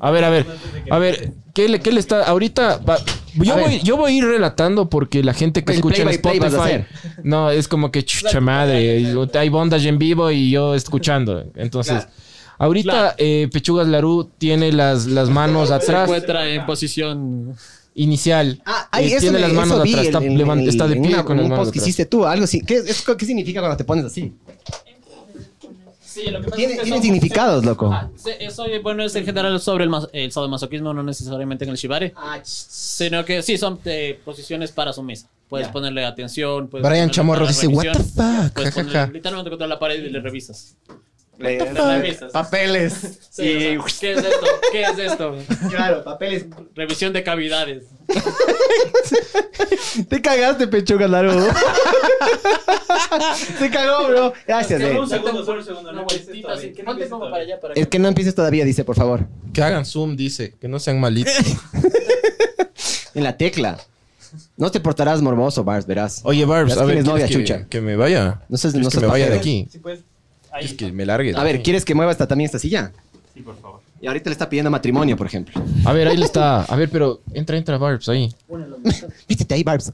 [0.00, 0.46] A ver, a ver.
[0.90, 2.24] A ver, ¿qué le, qué le está.
[2.24, 2.78] Ahorita.
[2.78, 2.98] va-
[3.36, 6.18] yo, voy, yo voy a ir relatando porque la gente que El escucha en play
[6.18, 7.18] by play vas a Spotify.
[7.22, 9.14] No, es como que chucha madre.
[9.34, 11.44] Hay bondage en vivo y yo escuchando.
[11.56, 12.06] Entonces.
[12.56, 13.14] Ahorita Claro.
[13.18, 16.04] eh, Pechugas Larú tiene las, las manos Se atrás.
[16.04, 17.54] encuentra en posición.
[17.96, 18.60] Inicial.
[18.66, 20.04] Ah, ay, Eh, eso tiene me- las manos atrás.
[20.06, 22.24] Está, en- en- levan- en- está de pie una- con las manos que hiciste tú,
[22.26, 22.60] algo así.
[22.60, 24.32] ¿Qué, es- ¿Qué significa cuando te pones así?
[26.14, 27.90] Sí, lo que pasa Tiene, es que tiene son- significados, loco.
[27.92, 31.70] Ah, sí, eso, bueno, es en general sobre el, mas- el sadomasoquismo, no necesariamente en
[31.70, 32.12] el shibari.
[32.44, 35.28] Sino que sí, son eh, posiciones para su mesa.
[35.48, 36.68] Puedes ponerle atención.
[36.68, 38.12] Puedes Brian ponerle Chamorro dice, "What the revisión".
[38.50, 38.74] fuck?
[38.74, 40.76] Ponerle literalmente contra la pared y le revisas.
[41.38, 42.32] Le- Le revisas.
[42.32, 42.92] Papeles.
[43.30, 44.46] Sí, o sea, ¿Qué es esto?
[44.72, 45.36] ¿Qué es esto?
[45.70, 46.46] Claro, papeles.
[46.74, 47.84] Revisión de cavidades.
[50.08, 51.32] Te cagaste, pechuga, Laro.
[53.58, 54.32] Se cagó, bro.
[54.46, 54.98] Gracias, eh.
[54.98, 55.92] Un segundo, solo un segundo.
[55.92, 56.56] No vueltita.
[56.60, 57.54] Que no Ponte empieces como para todavía.
[57.54, 59.26] allá para Es que no empieces todavía, dice, por favor.
[59.52, 60.54] Que hagan zoom, dice.
[60.60, 61.34] Que no sean malitos.
[63.14, 63.78] En la tecla.
[64.56, 66.20] No te portarás morboso, Bars, verás.
[66.24, 67.68] Oye, Barbs, a ver, tienes novia, ¿quieres que, chucha.
[67.68, 68.40] que me vaya?
[68.48, 69.68] No ¿Quieres no que me vaya de aquí?
[69.70, 70.00] Sí, pues.
[70.54, 70.66] Ahí.
[70.66, 71.32] Es que me largue.
[71.32, 71.62] de A ver.
[71.62, 72.92] ¿quieres que mueva esta, también esta silla?
[73.34, 73.80] Sí, por favor.
[74.00, 75.60] Y ahorita le está pidiendo matrimonio, por ejemplo.
[75.84, 76.62] A ver, ahí le está.
[76.62, 78.32] A ver, pero entra, entra, Barbs, ahí.
[79.28, 79.92] Vístete ahí, Barbs.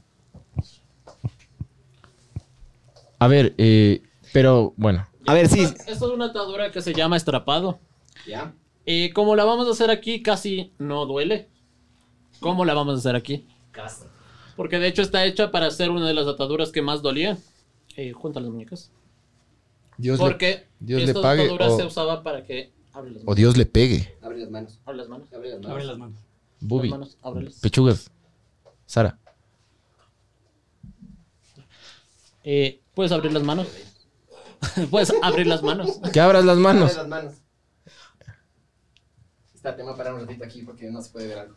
[3.17, 5.07] A ver, eh, pero bueno.
[5.25, 5.61] A ver, sí.
[5.61, 7.79] Esto es una atadura que se llama estrapado.
[8.27, 8.53] Ya.
[8.85, 11.47] Y como la vamos a hacer aquí, casi no duele.
[12.39, 13.47] ¿Cómo la vamos a hacer aquí?
[14.55, 17.39] Porque de hecho está hecha para ser una de las ataduras que más dolían.
[17.95, 18.91] Eh, junta las muñecas.
[20.01, 22.73] Dios le, Porque Dios le estas pague o- se usaba para que...
[22.91, 23.35] Abre las o manos.
[23.35, 24.17] Dios le pegue.
[24.21, 24.79] Abre las manos.
[24.83, 25.31] Abre las manos.
[25.31, 26.19] Abre las Abre las manos.
[26.59, 26.89] Bubi.
[26.89, 27.55] Las manos.
[27.61, 28.09] Pechugas.
[28.87, 29.19] Sara.
[32.43, 33.67] Eh, ¿Puedes abrir las manos?
[34.89, 35.99] ¿Puedes abrir las manos?
[36.11, 36.95] Que abras las manos.
[36.95, 37.33] las manos.
[39.53, 41.55] Está, te voy a parar un ratito aquí porque no se puede ver algo.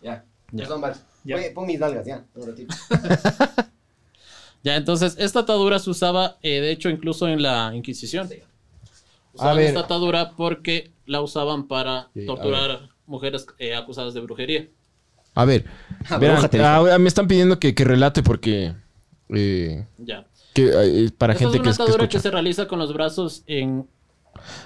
[0.00, 0.24] Ya.
[0.56, 1.02] Perdón, Barbs.
[1.24, 1.36] Ya.
[1.36, 2.24] Oye, Pon mis nalgas, ya.
[2.34, 2.74] Un ratito.
[4.64, 8.28] Ya, entonces, esta atadura se usaba, eh, de hecho, incluso en la Inquisición.
[9.32, 9.66] Usaban ver.
[9.66, 14.66] esta atadura porque la usaban para Sí, a torturar mujeres eh, acusadas de brujería.
[15.34, 15.64] A ver.
[16.08, 16.68] Ah, verán, bruja te dijo.
[16.68, 18.74] ah, me están pidiendo que, que relate porque.
[19.28, 20.26] eh, Ya.
[20.54, 20.64] que,
[21.04, 22.92] eh, para Esta gente es que, una es- que atadura que se realiza con los
[22.92, 23.86] brazos en...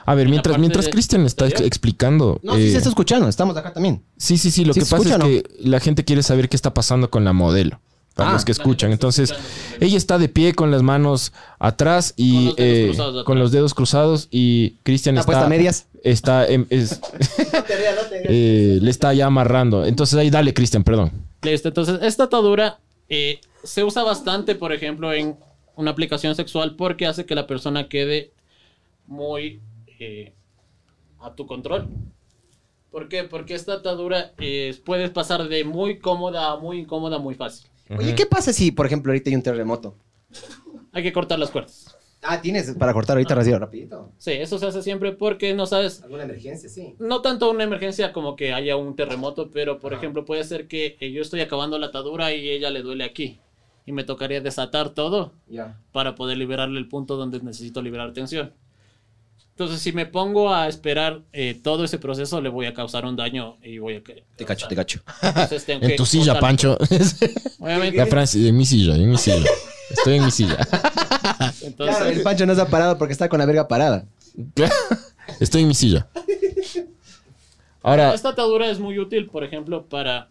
[0.07, 1.67] A ver, en mientras, mientras Cristian está exterior.
[1.67, 2.41] explicando.
[2.43, 3.29] No, sí se está escuchando.
[3.29, 4.03] Estamos acá también.
[4.17, 4.65] Sí, sí, sí.
[4.65, 5.25] Lo ¿Sí que se pasa es escucha no?
[5.31, 7.81] que la gente quiere saber qué está pasando con la modelo.
[8.14, 8.33] Para Ah.
[8.35, 8.92] los que escuchan.
[8.92, 12.85] Entonces, está ella está de pie con las manos atrás y Con los dedos eh,
[12.87, 13.25] cruzados atrás.
[13.25, 15.87] con los dedos cruzados y Cristian ¿Está está, puesta a medias?
[16.05, 17.01] está en- es-
[18.25, 19.85] eh, le está ya amarrando.
[19.87, 21.11] Entonces ahí dale, Cristian, perdón.
[21.42, 25.37] Listo, entonces esta atadura eh, se usa bastante, por ejemplo, en
[25.77, 28.33] una aplicación sexual porque hace que la persona quede
[29.07, 29.61] muy
[29.98, 30.33] eh,
[31.20, 31.88] a tu control.
[32.90, 33.25] ¿Por qué?
[33.25, 37.66] Porque esta atadura eh, puedes pasar de muy cómoda a muy incómoda muy fácil.
[37.99, 39.97] Oye, ¿qué pasa si, por ejemplo, ahorita hay un terremoto?
[40.93, 41.97] Hay que cortar las cuerdas.
[42.25, 44.13] Ah, tienes para cortar ahorita rápido, rapidito.
[44.19, 46.69] Sí, eso se hace siempre porque no sabes, ¿Alguna emergencia?
[46.69, 46.95] Sí.
[47.01, 50.97] no tanto una emergencia como que haya un terremoto, pero por ejemplo puede ser que
[51.01, 53.41] eh, yo estoy acabando la atadura y ella le duele aquí.
[53.87, 55.81] Y me tocaría desatar todo Ya.
[55.91, 58.53] para poder liberarle el punto donde necesito liberar tensión.
[59.53, 63.17] Entonces, si me pongo a esperar eh, todo ese proceso, le voy a causar un
[63.17, 64.03] daño y voy a...
[64.03, 65.01] Te cacho, te cacho.
[65.23, 66.79] Entonces, tengo En que tu silla, cortar- Pancho.
[67.61, 67.97] Obviamente.
[67.99, 69.49] La Francia, en mi silla, en mi silla.
[69.91, 70.57] Estoy en mi silla.
[71.62, 74.07] Entonces, Claro, el Pancho no se ha parado porque está con la verga parada.
[75.41, 76.07] Estoy en mi silla.
[77.83, 80.29] Ahora, Esta atadura es muy útil, por ejemplo, para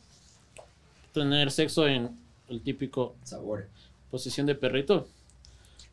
[1.13, 2.09] tener sexo en
[2.49, 3.67] el típico Sabor.
[4.09, 5.07] posición de perrito.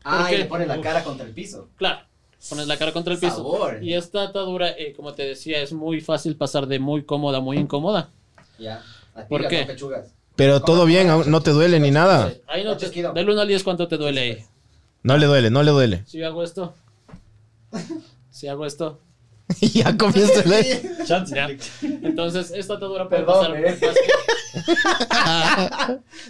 [0.03, 0.35] Ah, qué?
[0.35, 1.67] y le pone la cara contra el piso.
[1.77, 1.99] Claro,
[2.47, 3.37] pones la cara contra el piso.
[3.37, 3.83] Sabor.
[3.83, 7.41] Y esta atadura, eh, como te decía, es muy fácil pasar de muy cómoda a
[7.41, 8.09] muy incómoda.
[8.57, 8.83] Ya.
[9.27, 9.65] ¿Por qué?
[9.65, 10.13] pechugas.
[10.35, 12.33] pero todo bien, aún no te duele ni nada.
[12.47, 14.45] Ahí no te, del 1 al 10, ¿cuánto te duele ahí?
[15.03, 16.03] No le duele, no le duele.
[16.05, 16.73] Si yo hago esto.
[18.31, 18.99] Si hago esto.
[19.73, 21.05] Ya comienza el...
[21.05, 21.49] Ya.
[21.81, 23.61] Entonces, esta atadura puede Perdón, pasar eh.
[23.61, 24.01] muy fácil.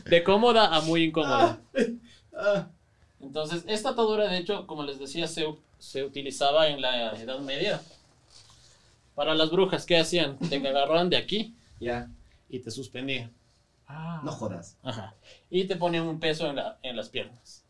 [0.10, 1.60] de cómoda a muy incómoda.
[3.22, 5.46] Entonces, esta atadura, de hecho, como les decía, se,
[5.78, 7.82] se utilizaba en la Edad Media.
[9.16, 10.38] Para las brujas, ¿qué hacían?
[10.40, 12.10] Te agarraban de aquí Ya.
[12.50, 13.32] y te suspendían.
[14.24, 14.78] No jodas.
[14.84, 15.16] Ajá.
[15.50, 17.64] Y te ponían un peso en, la- en las piernas.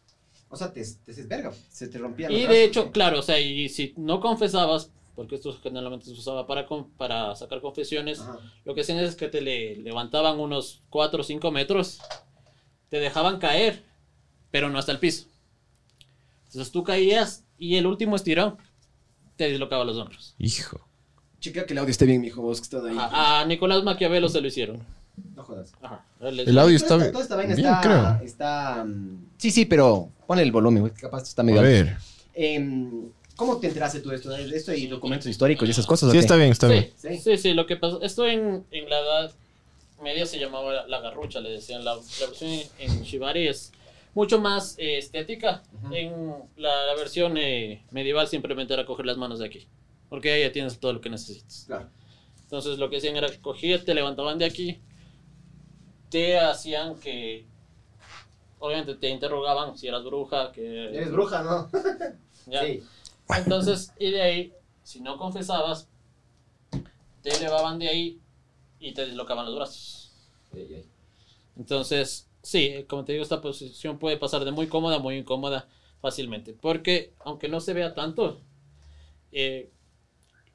[0.50, 1.54] O sea, te, te desverga.
[1.72, 5.54] Se te rompía Y de hecho, claro, o sea, y si no confesabas, porque esto
[5.64, 8.38] generalmente se usaba para, para sacar confesiones, Ajá.
[8.66, 12.00] lo que hacían es que te le levantaban unos 4 o 5 metros,
[12.90, 13.82] te dejaban caer,
[14.52, 15.26] pero no hasta el piso.
[16.50, 18.58] Entonces tú caías y el último estirón
[19.38, 20.36] te dislocaba los hombros.
[20.40, 20.80] Hijo.
[21.40, 22.98] Chequea que el audio esté bien, mijo, vos que estás ahí.
[23.00, 24.84] A, a Nicolás Maquiavelo se lo hicieron.
[25.36, 25.72] No jodas.
[25.82, 26.04] Ajá.
[26.32, 28.26] Les- El audio está esta- Toda esta vaina bien, está, creo.
[28.28, 30.94] está, mm, Sí, sí, pero pon el volumen, güey.
[30.94, 31.72] Capaz está medio A alto.
[31.74, 31.98] ver.
[32.34, 34.30] Em, ¿Cómo te enteraste tú de esto?
[34.32, 36.10] ¿De esto y documentos históricos y esas cosas?
[36.10, 36.20] o Sí, qué?
[36.22, 36.92] está bien, está bien.
[36.98, 37.18] Sí, Sí.
[37.24, 39.32] sí, sí, lo que pasó, esto en, en la edad
[40.04, 43.72] media se llamaba la, la garrucha, le decían, la, la versión en, en Shibari es
[44.14, 49.40] mucho más eh, estética, en la, la versión eh, medieval simplemente era coger las manos
[49.40, 49.68] de aquí,
[50.10, 51.66] porque ahí ya tienes todo lo que necesitas.
[51.68, 51.90] Claro.
[52.44, 54.80] Entonces lo que hacían era que te levantaban de aquí,
[56.10, 57.46] te hacían que,
[58.60, 60.88] obviamente te interrogaban si eras bruja, que...
[60.88, 61.70] Eres bruja, ¿no?
[62.48, 62.66] ya.
[62.66, 62.84] Sí.
[63.38, 65.88] Entonces, y de ahí, si no confesabas,
[67.22, 68.20] te elevaban de ahí
[68.80, 70.12] y te deslocaban los brazos.
[71.56, 75.68] Entonces, sí, como te digo, esta posición puede pasar de muy cómoda a muy incómoda
[76.02, 76.54] fácilmente.
[76.54, 78.42] Porque, aunque no se vea tanto,
[79.32, 79.70] eh,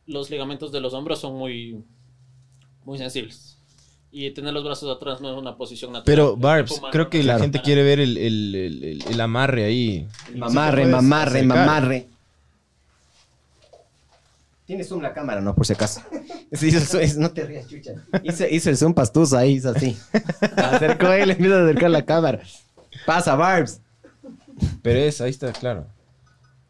[0.06, 1.84] los ligamentos de los hombros son muy,
[2.84, 3.58] muy sensibles.
[4.10, 6.04] Y tener los brazos atrás no es una posición natural.
[6.16, 9.20] Pero, El Barbs, humano creo que la gente quiere ver el, el- el- el- el
[9.20, 10.06] amarre ahí.
[10.34, 11.58] Mamarre, ¿Sí te puedes mamarre, acercar?
[11.66, 12.08] mamarre.
[14.66, 15.54] Tienes zoom la cámara, ¿no?
[15.54, 16.00] Por si acaso.
[16.52, 17.92] Sí, hizo el zoom- es- no te rías, chucha.
[18.22, 19.96] Hizo, hizo el zoom pastuso ahí, hizo así.
[20.56, 22.40] Acercó él, empieza a acercar la cámara.
[23.06, 23.80] Pasa, Barbs.
[24.82, 25.86] Pero es, ahí está, claro.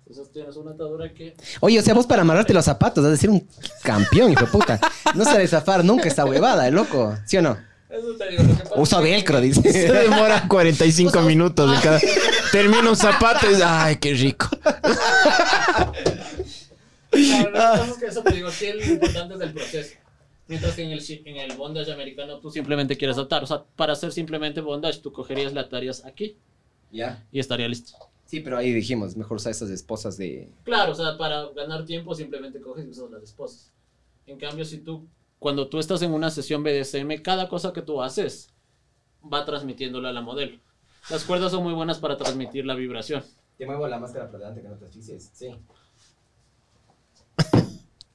[0.07, 1.37] Entonces tienes una atadura que...
[1.61, 3.47] Oye, o sea, vos para amarrarte los zapatos has de ser un
[3.83, 4.81] campeón, hijo de puta.
[5.15, 7.15] No se zafar nunca esta huevada, el loco.
[7.27, 7.57] ¿Sí o no?
[7.91, 9.93] Eso te digo, lo que pasa Usa velcro, Se dice.
[9.93, 12.01] demora 45 minutos de cada...
[12.53, 13.61] Termina un zapato y...
[13.63, 14.49] ¡Ay, qué rico!
[17.15, 19.95] Claro, lo que eso te digo, lo importante es el proceso.
[20.47, 23.43] Mientras que en el, en el bondage americano tú simplemente quieres atar.
[23.43, 26.37] O sea, para hacer simplemente bondage, tú cogerías, le atarías aquí
[26.91, 27.27] Ya.
[27.33, 27.97] y estaría listo.
[28.27, 30.51] Sí, pero ahí dijimos, mejor usar esas esposas de...
[30.65, 33.73] Claro, o sea, para ganar tiempo simplemente coges y usas las esposas.
[34.27, 35.07] En cambio, si tú,
[35.39, 38.51] cuando tú estás en una sesión BDSM, cada cosa que tú haces
[39.33, 40.59] va transmitiéndolo a la modelo.
[41.11, 43.23] Las cuerdas son muy buenas para transmitir la vibración.
[43.59, 45.31] Te muevo la máscara para adelante que no te asfixies.
[45.35, 45.49] Sí.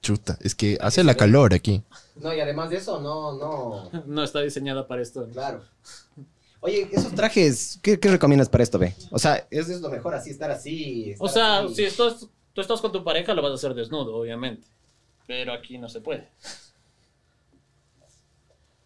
[0.10, 1.84] Chuta, es que hace la calor aquí.
[2.16, 3.92] No, y además de eso, no, no...
[4.08, 5.28] No está diseñada para esto.
[5.32, 5.64] Claro.
[6.62, 8.96] Oye, esos trajes, ¿qué, qué recomiendas para esto, ve?
[9.12, 11.14] O sea, ¿es, es lo mejor así, estar así?
[11.20, 11.76] O sea, así?
[11.76, 14.68] si estás, tú estás con tu pareja, lo vas a hacer desnudo, obviamente.
[15.28, 16.28] Pero aquí no se puede.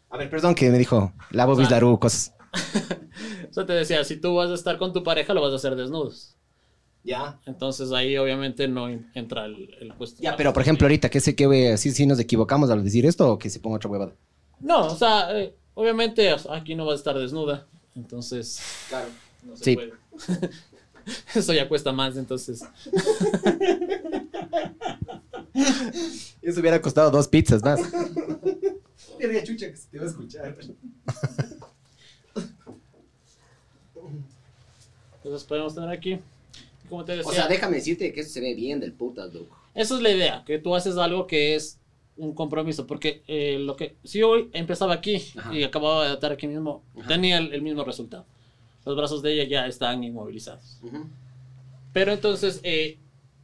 [0.10, 2.34] A ver, perdón que me dijo la Bobis O sea, Larú, cosas.
[3.50, 5.78] Eso te decía, si tú vas a estar con tu pareja, lo vas a hacer
[5.78, 6.36] desnudos.
[7.04, 7.40] Ya.
[7.46, 10.24] Entonces ahí obviamente no en- entra el, el cuestión.
[10.24, 11.78] Ya, pero por ejemplo, ahorita, ¿qué sé que, güey?
[11.78, 14.14] ¿Sí, sí nos equivocamos al decir esto o que se ponga otra huevada?
[14.62, 17.68] No, o sea, eh, obviamente aquí no vas a estar desnuda.
[17.96, 19.08] Entonces Claro.
[19.44, 19.76] no se Sí.
[19.76, 19.92] puede.
[21.36, 22.64] Eso ya cuesta más, entonces.
[26.42, 27.82] Eso hubiera costado dos pizzas más.
[29.20, 30.56] Verga chucha que se te va a escuchar.
[35.18, 36.20] Entonces podemos tener aquí.
[36.90, 39.58] Como te decía, O sea, déjame decirte que eso se ve bien del putas, loco.
[39.74, 41.80] Esa es la idea, que tú haces algo que es
[42.16, 45.54] un compromiso, porque eh, lo que si hoy empezaba aquí Ajá.
[45.56, 47.08] y acababa de atar aquí mismo, Ajá.
[47.08, 48.26] tenía el, el mismo resultado.
[48.86, 50.80] Los brazos de ella ya estaban inmovilizados.
[51.94, 52.98] Pero entonces eh,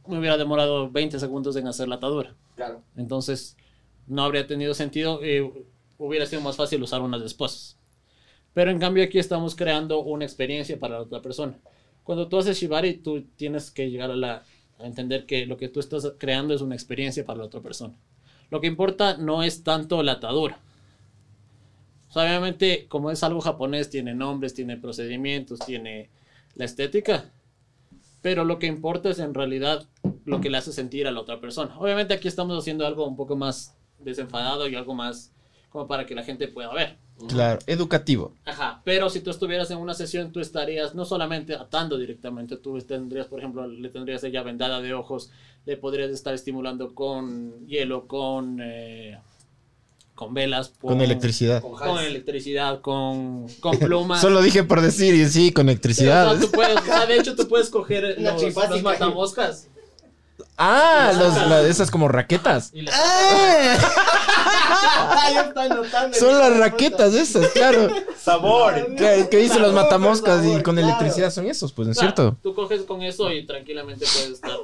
[0.06, 2.34] me hubiera demorado 20 segundos en hacer la atadura.
[2.56, 2.82] Claro.
[2.96, 3.56] Entonces
[4.06, 5.50] no habría tenido sentido, eh,
[5.98, 7.76] hubiera sido más fácil usar unas esposas.
[8.52, 11.56] Pero en cambio aquí estamos creando una experiencia para la otra persona.
[12.04, 14.44] Cuando tú haces Shibari, tú tienes que llegar a, la,
[14.78, 17.94] a entender que lo que tú estás creando es una experiencia para la otra persona.
[18.50, 20.58] Lo que importa no es tanto la atadura.
[22.08, 26.10] O sea, obviamente, como es algo japonés, tiene nombres, tiene procedimientos, tiene
[26.56, 27.30] la estética.
[28.20, 29.86] Pero lo que importa es en realidad
[30.24, 31.78] lo que le hace sentir a la otra persona.
[31.78, 35.32] Obviamente aquí estamos haciendo algo un poco más desenfadado y algo más
[35.70, 36.98] como para que la gente pueda ver.
[37.28, 38.34] Claro, educativo.
[38.44, 42.78] Ajá, pero si tú estuvieras en una sesión, tú estarías no solamente atando directamente, tú
[42.80, 45.30] tendrías, por ejemplo, le tendrías ella vendada de ojos,
[45.66, 49.18] le podrías estar estimulando con hielo, con, eh,
[50.14, 51.62] con velas, Con electricidad.
[51.62, 54.20] con electricidad, con, con plumas.
[54.20, 56.30] Solo dije por decir y sí, con Sí, o electricidad.
[56.32, 59.66] sea, tú puedes, o sea, de hecho, tú puedes coger Una los, los matamoscas
[60.62, 62.70] Ah, los, la- esas como raquetas.
[62.74, 62.84] y
[66.10, 67.88] le- Son las raquetas esas, claro.
[68.18, 68.94] Sabor.
[68.96, 72.38] Que, que dicen los matamoscas y con electricidad son esos, pues, ¿no es Claro, cierto?
[72.42, 74.56] Tú coges con eso y tranquilamente puedes estar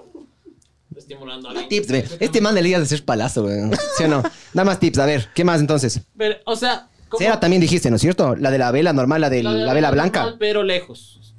[0.97, 1.69] estimulando a alguien.
[1.69, 2.09] Tips, ve.
[2.21, 3.57] Este man le ligas de ser palazo, güey.
[3.97, 4.23] ¿Sí o no?
[4.55, 4.99] Nada más tips.
[4.99, 6.01] A ver, ¿qué más entonces?
[6.17, 6.89] Pero, o sea,
[7.19, 8.35] Cera también dijiste, ¿no es cierto?
[8.37, 10.21] La de la vela normal, la de la, de vela blanca.
[10.23, 11.35] normal, pero lejos.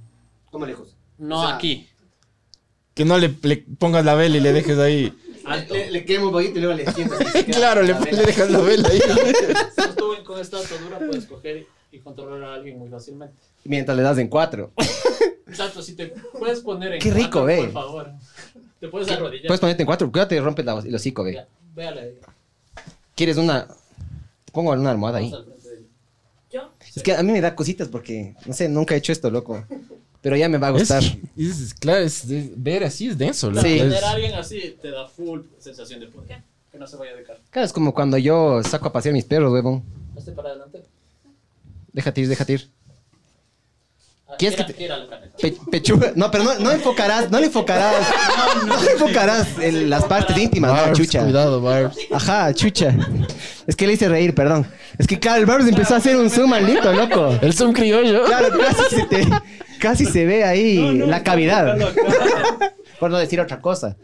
[0.51, 0.95] ¿Cómo lejos?
[1.18, 1.88] No O sea, aquí.
[2.93, 5.14] Que no le, le pongas la vela y le dejes ahí.
[5.48, 5.74] Alto.
[5.74, 7.16] Le, quemo un poquito y luego le siento.
[7.52, 9.00] Claro, le, le dejas la vela ahí.
[9.76, 13.36] Si tú con esta atadura puedes coger y controlar a alguien muy fácilmente.
[13.64, 14.72] Mientras le das en cuatro.
[15.48, 17.58] Exacto, si te puedes poner en Qué rico, cuatro, ve.
[17.64, 18.12] Por favor.
[18.80, 19.48] Te puedes arrodillar.
[19.48, 20.12] Puedes ponerte en cuatro.
[20.12, 21.34] Cuídate y rompes la- el hocico, ve.
[21.36, 22.16] Ya, véale.
[23.16, 23.68] ¿Quieres una...?
[24.45, 25.32] Te pongo una almohada ahí.
[25.34, 25.45] Al
[26.52, 26.70] ella.
[26.95, 29.66] Es que a mí me da cositas porque, no sé, nunca he hecho esto, loco.
[30.22, 31.03] Pero ya me va a Es, gustar.
[31.38, 33.49] es- claro, es, es- ver así es denso.
[33.51, 33.61] loco.
[33.65, 33.74] Sí.
[33.74, 36.41] Es- Tener a alguien así te da full sensación de poder.
[36.72, 37.39] Que no se vaya de cara.
[37.49, 39.84] Claro, es como cuando yo saco a pasear mis perros, huevón.
[40.18, 40.84] Hazte para adelante.
[41.93, 42.70] Déjate ir, déjate ir.
[44.38, 44.89] ¿Quieres que te-.
[45.41, 46.11] Pe- pechuga.
[46.15, 47.95] No, pero no, no enfocarás, no le enfocarás.
[48.67, 51.23] No le enfocarás en las partes íntimas, no, chucha.
[51.23, 51.97] Cuidado, Barbs.
[52.11, 52.93] Ajá, chucha.
[53.65, 54.67] Es que le hice reír, perdón.
[54.97, 57.36] Es que claro, el Barbs empezó a hacer un zoom maldito, loco.
[57.41, 58.25] El zoom criollo.
[58.25, 59.28] Claro, casi se, te-
[59.80, 61.78] casi se ve ahí la cavidad.
[62.99, 63.95] Por no decir otra cosa.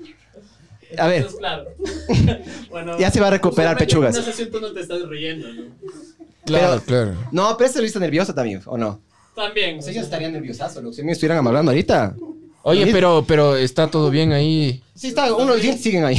[0.98, 1.66] A ver, Entonces, claro.
[2.70, 4.16] Bueno, Ya se va a recuperar, pechugas.
[4.16, 5.64] En una sesión tú no te estás riendo, ¿no?
[6.46, 7.28] Claro, Pero- claro.
[7.32, 9.02] no, pero ese lo hizo nervioso también, ¿o no?
[9.36, 9.78] También.
[9.78, 10.94] Pues ellos estarían nerviosazo.
[10.94, 12.16] Si me estuvieran amarrando ahorita.
[12.64, 14.82] Oye, pero, pero está todo bien ahí.
[14.96, 16.18] Sí, está, unos dientes siguen ahí.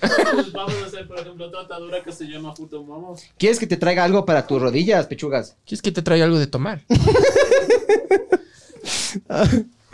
[0.52, 3.16] Vamos a hacer, por ejemplo, otra atadura que se llama Futomomo.
[3.36, 5.56] ¿Quieres que te traiga algo para tus rodillas, pechugas?
[5.66, 6.84] ¿Quieres que te traiga algo de tomar?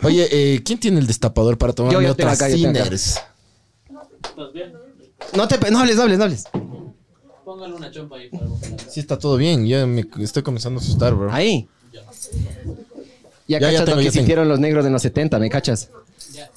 [0.03, 2.69] Oye, eh, ¿quién tiene el destapador para tomar Yo, yo tengo otras acá, yo tengo
[2.69, 2.83] acá.
[2.83, 3.21] Sinners?
[4.23, 4.73] ¿Estás bien?
[5.35, 6.43] No te, no hables, no hables, no hables.
[7.43, 8.45] Póngale una chompa ahí para.
[8.89, 9.65] Sí, está todo bien.
[9.65, 11.31] Ya me estoy comenzando a asustar, bro.
[11.31, 11.67] Ahí.
[13.47, 13.59] Ya.
[13.59, 15.89] Ya, Ya, ya cachas tengo, lo que sintieron los negros de los 70, ¿me cachas?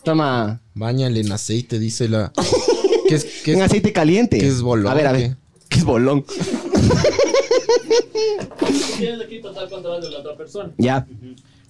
[0.05, 2.33] Toma Báñale en aceite, dice la.
[3.09, 4.39] ¿Qué es, qué es- aceite caliente.
[4.39, 5.31] qué es bolón, A ver, a ver.
[5.31, 5.37] qué?
[5.69, 6.25] ¿Qué es bolón?
[8.99, 10.71] Tienes aquí total control de la otra persona.
[10.79, 11.07] Ya.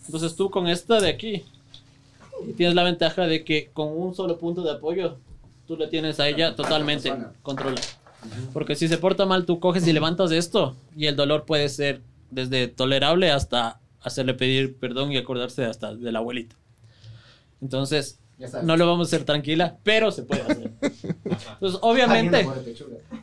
[0.07, 1.45] Entonces tú con esta de aquí
[2.57, 5.17] tienes la ventaja de que con un solo punto de apoyo
[5.67, 7.83] tú le tienes a ella totalmente controlada.
[8.53, 12.01] Porque si se porta mal tú coges y levantas esto y el dolor puede ser
[12.31, 16.57] desde tolerable hasta hacerle pedir perdón y acordarse hasta de la abuelita.
[17.63, 18.67] Entonces Ya sabes.
[18.67, 20.71] no lo vamos a hacer tranquila, pero se puede hacer.
[20.83, 22.47] Entonces obviamente,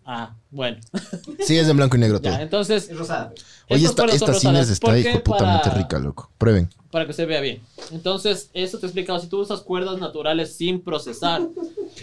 [0.03, 0.77] Ah, bueno.
[1.45, 2.33] Sí, es en blanco y negro todo.
[2.33, 3.31] ya, entonces, Es rosada.
[3.69, 6.29] Oye, esta, esta cines está ¿Por hijo putamente Para- rica, loco.
[6.37, 6.69] Prueben.
[6.91, 7.61] Para que se vea bien.
[7.91, 9.19] Entonces, esto te he explicado.
[9.19, 11.41] Si tú usas cuerdas naturales sin procesar,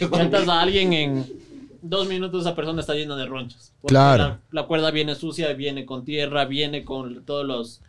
[0.12, 1.26] atas a alguien en
[1.82, 3.72] dos minutos, esa persona está llena de ronchas.
[3.80, 4.24] Porque Claro.
[4.24, 7.80] La, la cuerda viene sucia, viene con tierra, viene con todos los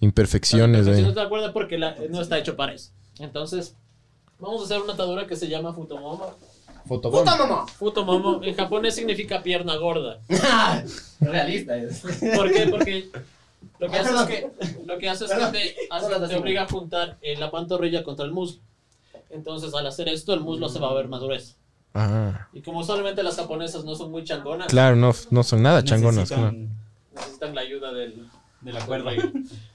[0.00, 1.12] Imperfecciones, Si no eh.
[1.14, 2.90] te acuerdas porque la- no está hecho para eso.
[3.18, 3.74] Entonces,
[4.38, 6.34] vamos a hacer una atadura que se llama futomomo.
[6.86, 7.66] ¡Puta mamá!
[7.66, 10.18] Futomomo en japonés significa pierna gorda.
[11.20, 12.02] Realista es.
[12.36, 12.66] ¿Por qué?
[12.68, 13.08] Porque
[13.78, 14.50] lo que hace es que,
[14.84, 18.26] lo que, hace es que te, hace- te obliga a juntar eh, la pantorrilla contra
[18.26, 18.60] el muslo.
[19.30, 21.54] Entonces, al hacer esto, el muslo se va a ver más grueso.
[21.94, 25.84] Ah, Y como solamente las japonesas no son muy changonas, claro, no, no son nada
[25.84, 26.28] changonas.
[26.30, 26.68] Necesitan claro.
[27.14, 28.26] necesitan la ayuda del,
[28.62, 29.12] de la cuerda.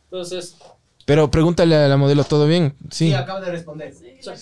[0.03, 0.57] Entonces,
[1.05, 2.75] Pero pregúntale a la modelo, ¿todo bien?
[2.91, 3.07] Sí.
[3.07, 3.93] Sí, acabo de responder.
[4.19, 4.35] sea,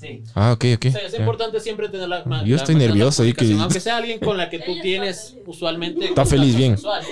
[0.00, 0.22] Sí.
[0.34, 0.82] Ah, ok, ok.
[0.82, 1.18] Sí, es Ya.
[1.20, 2.22] importante siempre tener la.
[2.26, 5.36] ma- Yo la estoy nervioso ahí que- Aunque sea alguien con la que tú tienes
[5.46, 6.04] usualmente.
[6.04, 6.72] Está feliz, bien.
[6.76, 7.02] sexual,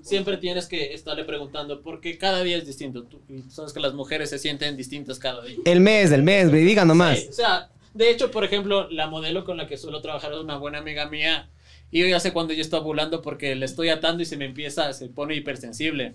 [0.00, 3.02] siempre tienes que estarle preguntando porque cada día es distinto.
[3.04, 5.58] Tú y sabes que las mujeres se sienten distintas cada día.
[5.66, 7.18] El mes, el mes, me diga nomás.
[7.20, 10.38] Sí, o sea, de hecho, por ejemplo, la modelo con la que suelo trabajar es
[10.38, 11.48] una buena amiga mía.
[11.90, 14.44] Y yo ya sé cuando yo estoy ovulando porque le estoy atando y se me
[14.44, 16.14] empieza, se pone hipersensible.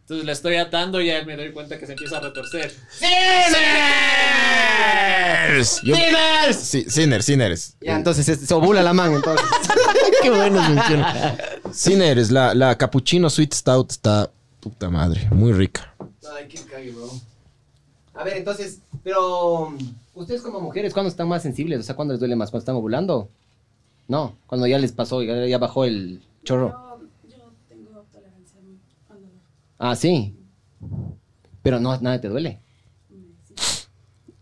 [0.00, 2.72] Entonces le estoy atando y ya me doy cuenta que se empieza a retorcer.
[5.56, 5.80] Sinners.
[5.82, 5.94] Yo-
[6.52, 7.76] Sí, Sinners, Sinners.
[7.80, 9.46] Ya, entonces es- se ovula la mano, entonces.
[10.22, 11.06] Qué buenos menciones.
[11.72, 14.30] Sinners, la, la cappuccino sweet stout está
[14.60, 15.92] puta madre, muy rica.
[16.36, 17.10] Ay, qué cague, bro.
[18.14, 19.74] A ver, entonces, pero
[20.16, 21.80] ustedes como mujeres, ¿cuándo están más sensibles?
[21.80, 22.50] O sea, ¿cuándo les duele más?
[22.50, 23.28] ¿Cuando están ovulando?
[24.08, 26.68] No, cuando ya les pasó, ya, ya bajó el chorro.
[27.28, 28.58] Yo, yo tengo tolerancia
[29.10, 29.32] al dolor.
[29.78, 30.34] Ah, sí.
[31.62, 32.60] Pero no, nada te duele.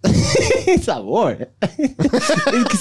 [0.82, 1.50] sabor.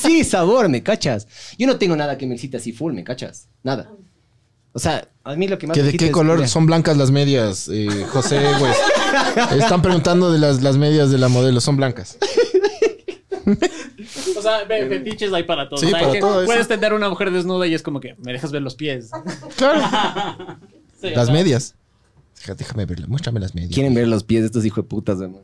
[0.02, 1.28] sí, sabor, ¿me cachas?
[1.58, 3.48] Yo no tengo nada que me excite así full, ¿me cachas?
[3.64, 3.90] Nada.
[4.74, 6.66] O sea, a mí lo que más ¿Que me ¿De qué es- color mira, son
[6.66, 8.42] blancas las medias, eh, José?
[9.58, 12.18] Están preguntando de las, las medias de la modelo, son blancas.
[14.38, 15.78] O sea, ve- fetiches hay para todo.
[15.80, 16.46] Sí, O sea, para que todo eso.
[16.46, 19.12] Puedes tener una mujer desnuda y es como que me dejas ver los pies.
[19.58, 20.58] Claro.
[21.02, 21.76] Sí, Las medias.
[22.58, 23.74] Déjame verlas, muéstrame las medias.
[23.74, 25.44] Quieren ver los pies de estos hijos de putas, hermano.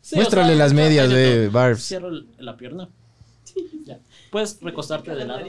[0.00, 1.48] sí, o Muéstrale sea, las medias, de.
[1.48, 1.82] Barbs.
[1.84, 2.88] Cierro la pierna.
[3.84, 3.98] Ya.
[4.30, 5.46] Puedes recostarte de La lado.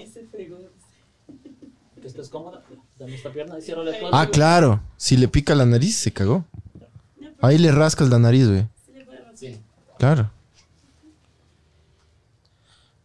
[2.01, 2.63] Que estés cómoda.
[2.97, 4.19] Dame esta pierna y cierro la espalda.
[4.21, 4.81] Ah, claro.
[4.97, 6.45] Si le pica la nariz, se cagó.
[7.41, 8.65] Ahí le rascas la nariz, güey.
[9.35, 9.57] Sí.
[9.99, 10.31] Claro.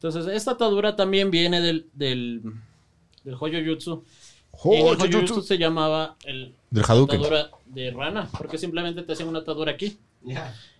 [0.03, 2.43] Entonces, esta atadura también viene del, del,
[3.23, 4.03] del Hoyo Jutsu.
[4.65, 7.21] Y el Hoyo Jutsu se llamaba el, Del Hadouken.
[7.21, 9.97] atadura de rana, porque simplemente te hacen una atadura aquí.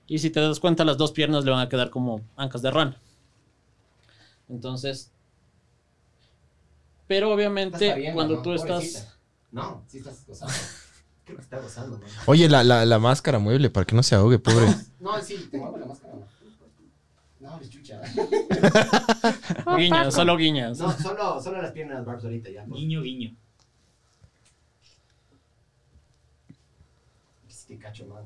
[0.09, 2.73] Y si te das cuenta, las dos piernas le van a quedar como ancas de
[2.73, 2.97] rana.
[4.49, 5.13] Entonces.
[7.07, 9.17] Pero obviamente, cuando tú estás.
[9.53, 10.53] No, sí estás gozando.
[11.25, 12.09] Creo que está gozando, man.
[12.27, 14.67] Oye, la, la, la máscara mueble para que no se ahogue, pobre.
[14.99, 16.15] No, sí, te muevo la máscara.
[17.43, 18.01] No, es chucha.
[19.77, 20.79] Guiñas, solo guiñas.
[20.79, 22.65] No, solo, solo las piernas, Barbs, ahorita ya.
[22.65, 23.35] por- Guiño, guiño.
[27.49, 28.25] Sí, te cacho, man.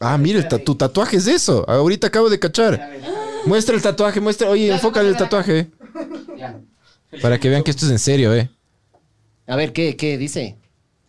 [0.00, 1.68] Ah, mira, el ta- tu tatuaje es eso.
[1.68, 2.72] Ahorita acabo de A cachar.
[2.72, 3.00] ver, a ver.
[3.46, 4.48] Muestra el tatuaje, muestra.
[4.50, 5.70] Oye, enfócale el tatuaje.
[6.38, 6.58] Ya.
[7.22, 8.50] Para que vean que esto es en serio, eh.
[9.46, 10.56] A ver, ¿qué, qué dice?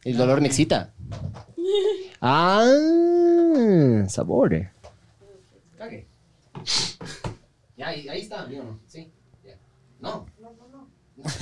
[0.03, 0.93] El dolor me excita.
[2.19, 2.65] Ah,
[4.07, 4.71] sabor.
[5.87, 6.07] Cague.
[7.77, 8.79] Ya, ahí, ahí está, ¿bien o no?
[8.87, 9.11] Sí.
[9.45, 9.55] Ya.
[9.99, 10.25] No.
[10.41, 10.87] No, no, no.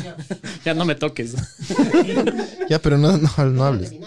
[0.04, 0.16] ya.
[0.64, 1.36] Ya no me toques.
[2.70, 3.92] Ya, pero no, no, no hables.
[3.92, 4.00] No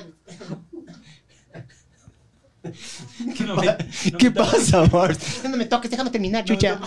[3.57, 4.33] me- no ¿Qué me toques.
[4.33, 5.21] pasa, Bart?
[5.49, 6.81] No me toques, déjame terminar, chucha.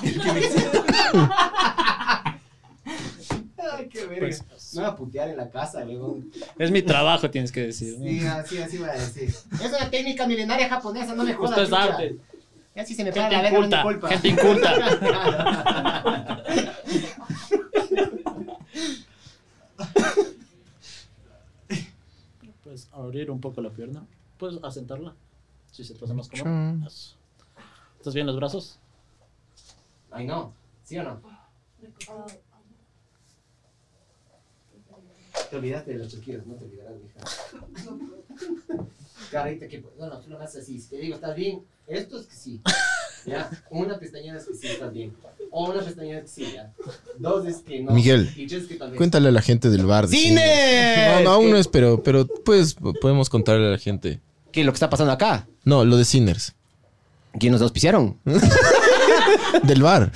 [3.58, 4.20] Ay, qué verga.
[4.50, 6.20] Pues, me va a putear en la casa, luego.
[6.58, 7.98] Es mi trabajo, tienes que decir.
[8.00, 8.06] ¿no?
[8.06, 9.30] Sí, así, así voy a decir.
[9.30, 11.52] Es una técnica milenaria japonesa, no me jodas.
[11.52, 11.84] Justo es chucha.
[11.84, 12.18] arte.
[12.76, 13.84] Ya si se me para Gente la verga, no inculta.
[13.84, 14.08] culpa.
[14.10, 14.72] Gente inculta.
[22.64, 24.06] Puedes abrir un poco la pierna.
[24.38, 25.14] Puedes asentarla.
[25.72, 26.88] Si se te hace más cómodo.
[26.88, 27.16] Eso.
[27.98, 28.80] ¿Estás bien los brazos?
[30.12, 30.54] Ay, no.
[30.84, 31.22] ¿Sí o no?
[35.50, 37.20] Te olvidaste de los chasquidos, no te olvidarás, mija.
[39.32, 39.84] Carita, que.
[40.00, 40.80] No, no, tú lo haces así.
[40.80, 41.62] Si te digo, ¿estás bien?
[41.88, 42.62] Esto es que sí.
[43.24, 43.52] Ya.
[43.70, 45.14] Una pestañada es que sí, estás bien.
[45.52, 46.74] O una pestañada es que sí, ya.
[47.20, 47.92] Dos es que no.
[47.92, 48.80] Miguel, Y tres que.
[48.80, 50.08] Cuéntale a la gente del bar.
[50.08, 51.18] de ¡Cine!
[51.18, 54.20] No, no, aún no es, pero, pero pues podemos contarle a la gente.
[54.52, 55.48] ¿Qué es lo que está pasando acá?
[55.64, 56.56] No, lo de Sinners.
[57.40, 58.18] ¿Quién nos auspiciaron?
[59.64, 60.12] Del bar.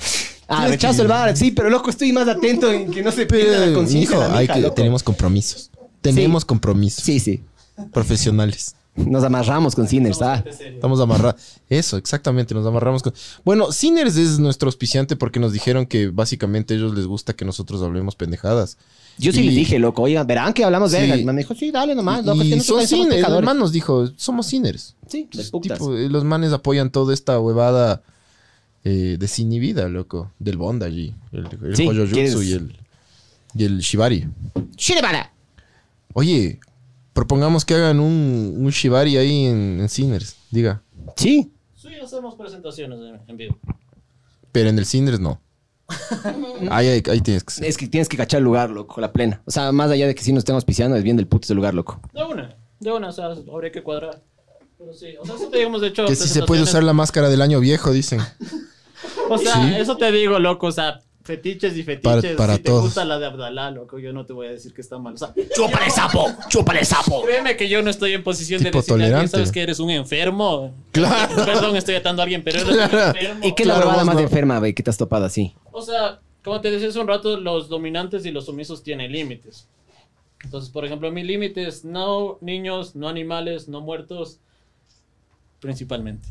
[0.48, 3.66] Ah, rechazo el bar, sí, pero loco, estoy más atento en que no se pierda
[3.66, 4.16] la conciencia.
[4.16, 4.74] hijo, hay que, loco.
[4.74, 5.70] tenemos compromisos.
[6.00, 7.42] Tenemos compromisos Sí, sí.
[7.92, 8.74] profesionales.
[8.96, 10.42] Nos amarramos con Sinners, ah.
[10.46, 11.40] Estamos amarrados.
[11.68, 13.12] Eso, exactamente, nos amarramos con.
[13.44, 17.44] Bueno, Sinners es nuestro auspiciante porque nos dijeron que básicamente a ellos les gusta que
[17.44, 18.78] nosotros hablemos pendejadas.
[19.18, 20.96] Yo sí Y- les dije, loco, oigan, verán que hablamos Sí.
[20.98, 23.28] El man me dijo, sí, dale nomás, loco, que y nosotros son Sinners.
[23.28, 24.94] El man nos dijo, somos Sinners.
[25.08, 25.78] Sí, de putas.
[25.78, 28.02] Tipo, eh, los manes apoyan toda esta huevada
[28.84, 32.34] eh, desinhibida, loco, del bondage, el, el Sí, ¿quieres?
[32.42, 32.76] y el,
[33.54, 34.28] y el Shibari.
[34.76, 35.32] ¡Shiribara!
[36.12, 36.60] Oye,
[37.16, 40.82] propongamos que hagan un, un Shibari ahí en, en Sinners, diga.
[41.16, 41.50] Sí.
[41.74, 43.58] Sí, hacemos presentaciones en, en vivo.
[44.52, 45.40] Pero en el Sinners no.
[46.70, 47.64] ahí, ahí, ahí tienes que ser.
[47.64, 49.40] Es que tienes que cachar el lugar, loco, la plena.
[49.46, 51.54] O sea, más allá de que sí nos estemos piciando, es bien del puto ese
[51.54, 52.00] lugar, loco.
[52.12, 54.22] De una, de una, o sea, habría que cuadrar.
[54.78, 56.04] Pero sí, o sea, eso te digamos, de hecho.
[56.06, 58.20] Que si se puede usar la máscara del año viejo, dicen.
[59.28, 59.74] O sea, Sí.
[59.76, 62.24] eso te digo, loco, o sea, fetiches y fetiches.
[62.24, 62.84] Para- para si te todos.
[62.84, 65.14] gusta la de Abdalá, loco, yo no te voy a decir que está mal.
[65.14, 66.26] O sea, ¡Chúpale sapo!
[66.48, 67.22] ¡Chúpale sapo!
[67.24, 69.30] créeme que yo no estoy en posición Tipo de decirle a alguien, tolerante.
[69.36, 70.72] sabes que eres un enfermo.
[70.92, 71.34] Claro.
[71.44, 73.08] Perdón, estoy atando a alguien, pero eres un Claro.
[73.18, 73.40] enfermo.
[73.46, 74.20] ¿Y qué es la Claro, huevada vos más no.
[74.22, 75.52] enferma, güey, que te has topado así?
[75.72, 79.66] O sea, como te decía hace un rato, los dominantes y los sumisos tienen límites.
[80.44, 84.38] Entonces, por ejemplo, mi límite es no niños, no animales, no muertos,
[85.60, 86.28] principalmente.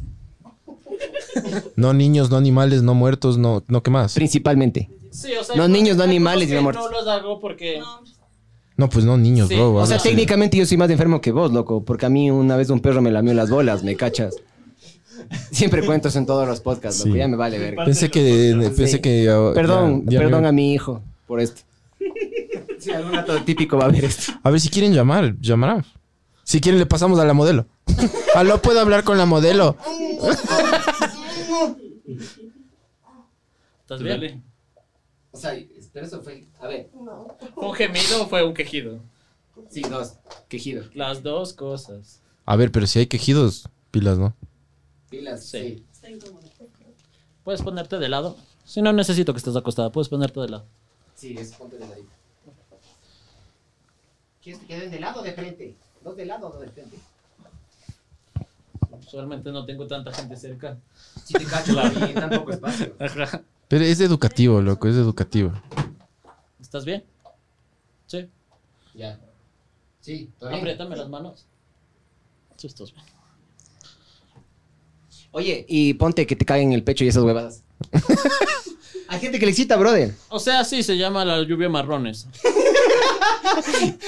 [1.76, 4.14] No niños, no animales, no muertos, no, no ¿qué más?
[4.14, 4.90] Principalmente.
[5.12, 6.86] Sí, o sea, No niños, no animales no muertos.
[6.86, 7.80] No los hago porque...
[8.78, 9.74] No, pues no niños, Sí, bro.
[9.76, 12.70] o sea, técnicamente yo soy más enfermo que vos, loco, porque a mí una vez
[12.70, 14.36] un perro me lamió las bolas, ¿me cachas?
[15.52, 17.20] Siempre cuento eso en todos los podcasts, loco, Sí.
[17.20, 17.86] ya me vale verga.
[17.86, 19.00] Pensé que, pensé Sí.
[19.00, 21.62] que Perdón, ya- ya perdón me- a mi hijo por esto.
[22.80, 24.34] Sí, algún rato típico va a haber esto.
[24.44, 25.86] A ver si quieren llamar, llamarán.
[26.44, 27.66] Si quieren le pasamos a la modelo.
[28.36, 29.78] Aló, puedo hablar con la modelo.
[33.82, 34.44] ¿Estás bien?
[35.32, 35.54] O sea,
[35.92, 36.90] pero eso fue, a ver,
[37.54, 39.00] ¿Fue un gemido o fue un quejido?
[39.70, 40.14] sí, dos,
[40.48, 40.86] quejido.
[40.94, 42.22] Las dos cosas.
[42.46, 44.34] A ver, pero si hay quejidos, pilas, ¿no?
[45.10, 45.86] Pilas, Sí.
[47.44, 48.38] ¿Puedes ponerte de lado?
[48.64, 50.66] Si no necesito que estés acostada, puedes ponerte de lado.
[51.16, 52.10] Sí, es ponte de ladito.
[54.42, 55.76] ¿Quieres que queden de lado o de frente?
[56.04, 56.98] Dos de lado o dos de frente.
[59.00, 60.78] Usualmente no tengo tanta gente cerca.
[61.24, 61.76] Si te cacho,
[62.14, 62.94] tan poco espacio.
[63.00, 63.42] Ajá.
[63.68, 65.54] Pero es educativo, loco, es educativo.
[66.60, 67.04] ¿Estás bien?
[68.06, 68.30] Sí.
[68.94, 69.20] Ya.
[70.02, 70.54] Sí, bien.
[70.54, 71.46] Apriétame las manos.
[72.58, 73.06] Sí, estás bien.
[75.32, 77.64] Oye, y ponte que te caguen en el pecho y esas huevadas.
[79.08, 80.14] Hay gente que le excita, brother.
[80.30, 82.28] O sea, sí, se llama la lluvia marrones.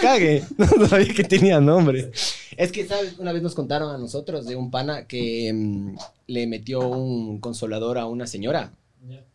[0.02, 0.44] Cague.
[0.58, 2.12] No sabía que tenía nombre.
[2.56, 3.18] Es que, ¿sabes?
[3.20, 5.96] Una vez nos contaron a nosotros de un pana que mm,
[6.28, 8.74] le metió un consolador a una señora.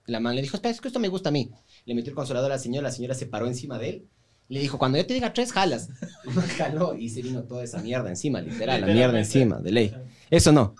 [0.07, 1.51] La man le dijo, espera, es que esto me gusta a mí.
[1.87, 4.09] Le metió el consolador a la señora, la señora se paró encima de él.
[4.49, 5.89] Le dijo, cuando yo te diga tres, jalas.
[6.59, 9.95] Jaló y se vino toda esa mierda encima, literal, la mierda encima, de ley.
[10.31, 10.75] Eso no.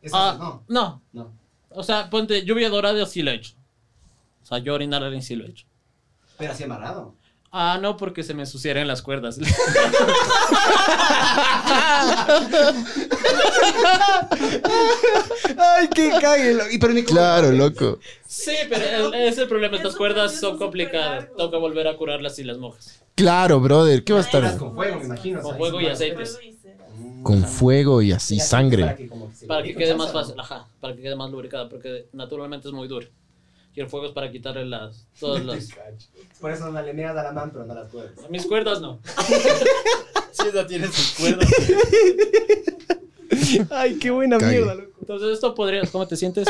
[0.00, 1.02] Eso Ah, no.
[1.12, 1.32] No.
[1.70, 3.54] O sea, ponte lluvia dorada sí lo he hecho.
[4.42, 5.66] O sea, yo orinar sí lo he hecho.
[6.36, 7.14] Pero así amarrado.
[7.54, 9.38] Ah, no, porque se me ensuciaron las cuerdas.
[15.56, 16.54] Ay, qué cague.
[16.54, 17.98] lo- Y pero ni cómo- Claro, loco.
[18.26, 19.76] sí, pero el- es el problema.
[19.76, 21.28] Estas cuerdas son complicadas.
[21.36, 23.02] Toca volver a curarlas si las mojas.
[23.14, 24.04] Claro, brother.
[24.04, 24.56] ¿Qué va a estar?
[24.56, 25.42] con fuego, me imagino.
[25.42, 26.38] Con fuego y aceites.
[26.42, 26.52] Y.
[27.22, 29.08] Con fuego y así para sangre.
[29.46, 30.34] Para que quede más fácil.
[30.38, 31.68] Ajá, para que quede más lubricada.
[31.68, 33.06] Porque naturalmente es muy duro.
[33.74, 35.06] Y el fuego es para quitarle las...
[35.18, 35.68] Todas las...
[36.40, 38.10] Por eso no le niegas a la man, pero no las puedes.
[38.30, 38.98] Mis cuerdas no.
[40.32, 41.46] Sí, no tiene sus cuerdas.
[43.70, 44.56] Ay, qué buena Cague.
[44.58, 44.90] mierda, loco.
[45.00, 45.82] Entonces esto podría...
[45.90, 46.48] ¿Cómo te sientes?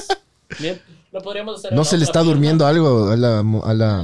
[0.61, 0.81] Bien.
[1.11, 1.73] Lo podríamos hacer...
[1.73, 2.33] ¿No se le está pierna.
[2.33, 3.43] durmiendo algo a la...
[3.43, 4.03] mo- A la...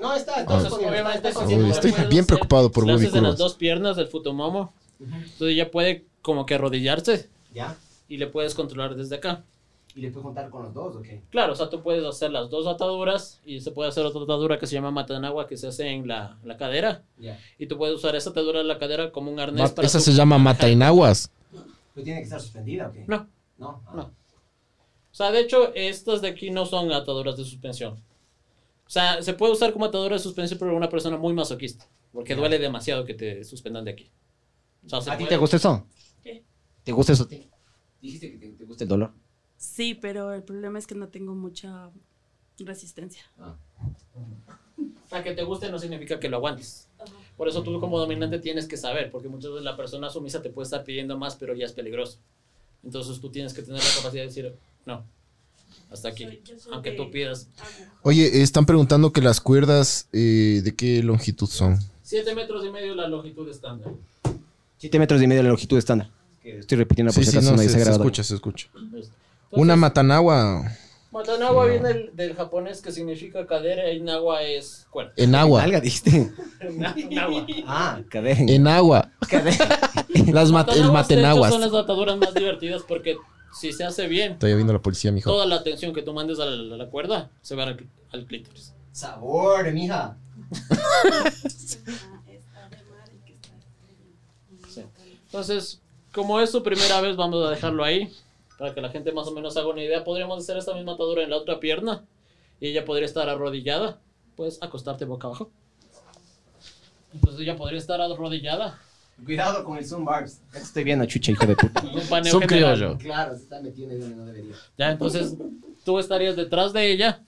[0.00, 3.38] No, está, Entonces, está obviamente, Uy, lo estoy bien preocupado por Bobby en las Curvas.
[3.38, 4.72] dos piernas del futomomo.
[5.00, 7.76] Entonces ya puede como que arrodillarse Ya.
[8.08, 9.42] y le puedes controlar desde acá.
[9.94, 11.22] ¿Y le puedes juntar con los dos o qué?
[11.30, 14.58] Claro, o sea, tú puedes hacer las dos ataduras y se puede hacer otra atadura
[14.58, 17.02] que se llama matanagua que se hace en la, la cadera.
[17.18, 17.38] Ya.
[17.58, 19.86] Y tú puedes usar esa atadura de la cadera como un arnés para...
[19.86, 21.32] Esa tu- se llama matainaguas.
[21.94, 23.04] ¿Pero tiene que estar suspendida o qué?
[23.08, 23.28] No,
[23.58, 23.82] No.
[23.86, 23.92] Ah.
[23.96, 24.02] no.
[25.10, 27.94] O sea, de hecho, estas de aquí no son ataduras de suspensión.
[28.86, 31.86] O sea, se puede usar como atadura de suspensión pero una persona muy masoquista.
[32.12, 34.10] Porque duele demasiado que te suspendan de aquí.
[34.86, 35.86] O sea, se ¿A ti puede- te gusta eso?
[36.22, 36.44] ¿Qué?
[36.84, 37.48] ¿Te gusta eso a ti?
[38.00, 39.12] Dijiste que te, te gusta el dolor.
[39.58, 41.90] Sí, pero el problema es que no tengo mucha
[42.60, 43.22] resistencia.
[43.38, 46.88] O sea, que te guste no significa que lo aguantes.
[47.36, 50.50] Por eso tú como dominante tienes que saber, porque muchas veces la persona sumisa te
[50.50, 52.18] puede estar pidiendo más, pero ya es peligroso.
[52.84, 54.54] Entonces tú tienes que tener la capacidad de decir,
[54.86, 55.04] no,
[55.90, 57.48] hasta aquí, Soy- yo soy aunque de- tú pidas.
[58.02, 61.78] Oye, están preguntando que las cuerdas, eh, ¿de qué longitud son?
[62.02, 63.92] 7 metros y medio la longitud estándar.
[64.78, 66.10] 7 metros y medio de longitud estándar.
[66.42, 68.68] Estoy repitiendo por Sí, si sí, acaso no, nadie se, se escucha, se escucha.
[69.50, 70.72] Entonces, Una Matanawa
[71.10, 75.14] Matanawa viene del, del japonés que significa cadera y Nawa es cuerpo.
[75.16, 75.62] en agua.
[75.62, 76.30] Alga, dijiste.
[77.10, 77.46] Nawa.
[77.66, 78.52] Ah, cadena.
[78.52, 79.10] En agua.
[80.32, 81.50] Las mat- el matenaguas.
[81.50, 83.16] son las ataduras más divertidas porque
[83.58, 85.30] si se hace bien, Estoy viendo la policía, mijo.
[85.30, 88.26] toda la atención que tú mandes a la, a la cuerda se va al, al
[88.26, 88.74] clítoris.
[88.92, 90.18] Sabor, mija.
[90.52, 90.74] Está
[92.68, 93.48] de mar y que está
[94.68, 94.82] Sí.
[95.24, 95.80] Entonces,
[96.12, 98.12] como es su primera vez, vamos a dejarlo ahí
[98.58, 100.04] para que la gente más o menos haga una idea.
[100.04, 102.04] Podríamos hacer esta misma atadura en la otra pierna
[102.60, 104.00] y ella podría estar arrodillada.
[104.36, 105.50] Puedes acostarte boca abajo.
[107.14, 108.78] Entonces ella podría estar arrodillada.
[109.24, 110.40] Cuidado con el Zoom Barbs.
[110.54, 111.80] Estoy viendo, chucha, hijo de puta.
[111.82, 112.46] Un paneo general.
[112.46, 112.98] criollo.
[112.98, 114.54] Claro, se está metiendo donde no debería.
[114.76, 115.36] Ya, entonces
[115.84, 117.24] tú estarías detrás de ella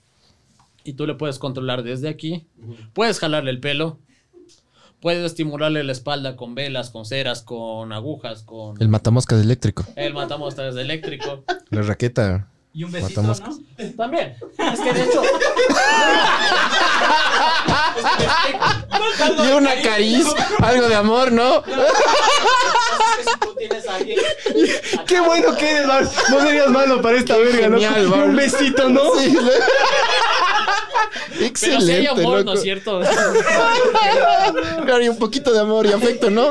[0.83, 2.47] y tú le puedes controlar desde aquí.
[2.93, 3.99] Puedes jalarle el pelo.
[5.01, 9.83] Puedes estimularle la espalda con velas, con ceras, con agujas, con El matamoscas eléctrico.
[9.95, 11.43] el matamostas eléctrico.
[11.71, 12.47] La raqueta.
[12.73, 13.57] Y un besito, Matamoscas.
[13.79, 13.91] ¿no?
[13.97, 14.35] También.
[14.73, 15.21] Es que de hecho.
[19.43, 20.27] Y una cariz.
[20.59, 21.63] Algo de amor, ¿no?
[21.63, 24.19] si tú tienes a alguien.
[25.07, 26.09] Qué bueno que eres.
[26.29, 28.23] No serías malo para esta verga, ¿no?
[28.25, 29.01] un besito, ¿no?
[29.19, 29.35] Sí.
[31.41, 32.43] Pero si hay Excelente, amor, loco.
[32.43, 33.01] ¿no es cierto?
[34.85, 36.49] Claro, y un poquito de amor y afecto, ¿no?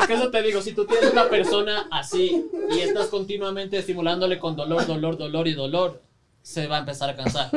[0.00, 4.38] Es que eso te digo, si tú tienes una persona así y estás continuamente estimulándole
[4.38, 6.02] con dolor, dolor, dolor y dolor,
[6.42, 7.50] se va a empezar a cansar.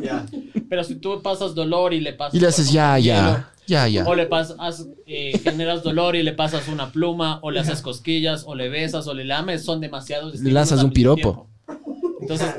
[0.00, 0.24] Ya.
[0.68, 2.34] Pero si tú pasas dolor y le pasas.
[2.34, 3.52] Y le haces ya, ya.
[3.66, 4.04] Ya, ya.
[4.06, 8.44] O le pasas, eh, generas dolor y le pasas una pluma, o le haces cosquillas,
[8.46, 10.34] o le besas, o le lames, son demasiados.
[10.40, 11.16] Le lanzas un piropo.
[11.20, 11.48] tiempo.
[12.20, 12.54] Entonces,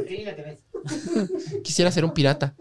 [1.64, 2.54] Quisiera ser un pirata.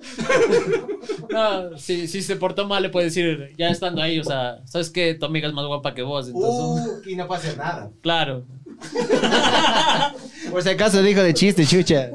[1.31, 4.91] no, si, si se portó mal, le puedes decir, ya estando ahí, o sea, sabes
[4.91, 7.91] que tu amiga es más guapa que vos, entonces, Uh, aquí no puede hacer nada.
[8.01, 8.45] claro.
[10.51, 12.11] Por si acaso dijo de chiste, chucha.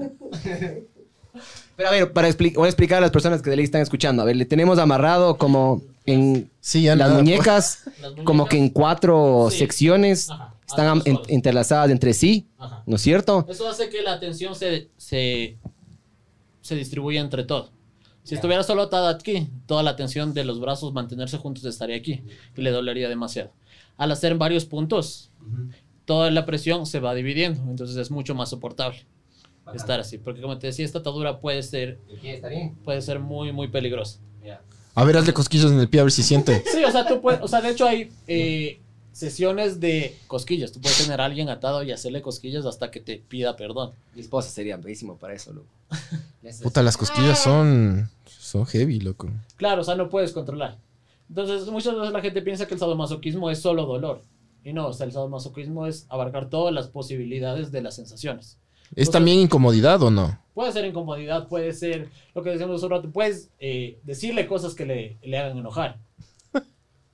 [1.76, 3.82] Pero a ver, para expli- voy a explicar a las personas que de ley están
[3.82, 4.22] escuchando.
[4.22, 8.58] A ver, le tenemos amarrado como en Sí, ya las nada, muñecas, Las como que
[8.58, 9.60] en cuatro Sí.
[9.60, 10.30] secciones.
[10.30, 12.84] Ajá, Están en- entrelazadas entre sí, Ajá.
[12.86, 13.46] ¿no es cierto?
[13.48, 15.56] Eso hace que la atención se, se,
[16.68, 17.72] se distribuya entre todo.
[18.24, 22.24] Si estuviera solo atada aquí, toda la atención de los brazos mantenerse juntos estaría aquí
[22.58, 23.54] y le dolería demasiado.
[23.96, 25.32] Al hacer varios puntos,
[26.04, 29.06] toda la presión se va dividiendo, entonces es mucho más soportable
[29.74, 30.18] estar así.
[30.18, 32.02] Porque como te decía, esta atadura puede ser,
[32.84, 34.20] puede ser muy, muy peligrosa.
[34.94, 36.64] A ver, hazle cosquillos en el pie a ver si siente.
[36.70, 38.82] Sí, o sea, tú puedes, o sea, de hecho hay eh,
[39.18, 40.72] sesiones de cosquillas.
[40.72, 43.92] Tú puedes tener a alguien atado y hacerle cosquillas hasta que te pida perdón.
[44.14, 45.68] Mi esposa sería buenísimo para eso, loco.
[46.64, 48.10] Puta, las cosquillas son.
[48.26, 49.30] Son heavy, loco.
[49.56, 50.78] Claro, o sea, no puedes controlar.
[51.30, 54.22] Entonces, muchas veces la gente piensa que el sadomasoquismo es solo dolor.
[54.64, 58.58] Y no, o sea, el sadomasoquismo es abarcar todas las posibilidades de las sensaciones.
[58.96, 60.40] ¿Es O sea- también incomodidad o no?
[60.54, 64.74] Puede ser incomodidad, puede ser lo que decíamos hace un rato, puedes eh, decirle cosas
[64.76, 65.98] que le, le hagan enojar.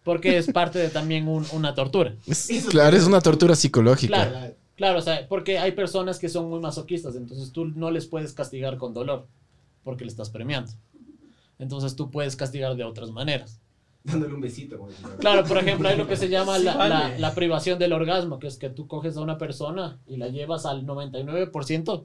[0.04, 2.16] Porque es parte de también un- una tortura.
[2.28, 4.30] Es- claro, es una tortura psicológica.
[4.30, 8.06] Claro, claro, o sea, porque hay personas que son muy masoquistas, entonces tú no les
[8.08, 9.28] puedes castigar con dolor,
[9.84, 10.72] porque le estás premiando.
[11.60, 13.60] Entonces tú puedes castigar de otras maneras.
[14.04, 14.78] Dándole un besito.
[14.78, 14.90] como.
[15.20, 16.90] Claro, por ejemplo, hay lo que se llama la, vale.
[17.14, 20.28] la- la privación del orgasmo, que es que tú coges a una persona y la
[20.28, 22.04] llevas al 99%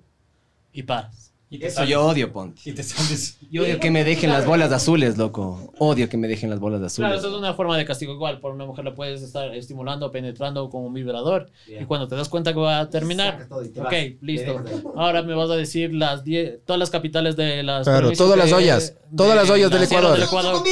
[0.72, 1.27] y paras.
[1.50, 2.60] Y te Eso sales- yo odio, Ponte.
[2.66, 3.38] Y te sales.
[3.50, 5.72] Yo odio que me dejen las bolas azules, loco.
[5.78, 7.18] Odio que me dejen las bolas Claro, azules.
[7.24, 8.38] eso es una forma de castigo igual.
[8.40, 11.50] Por una mujer la puedes estar estimulando, penetrando con un vibrador.
[11.66, 13.94] Y cuando te das cuenta que va a terminar, te ok, vas.
[14.20, 14.62] listo.
[14.94, 17.84] Ahora me vas a decir las 10, todas las capitales de las.
[17.86, 20.62] Claro, todas las de- ollas, todas las ollas la del Sierra Ecuador.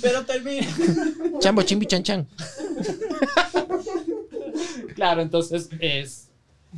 [0.00, 0.66] Pero termina.
[1.38, 2.26] Chambo, chimbi, chan, chan.
[4.94, 6.30] Claro, entonces es,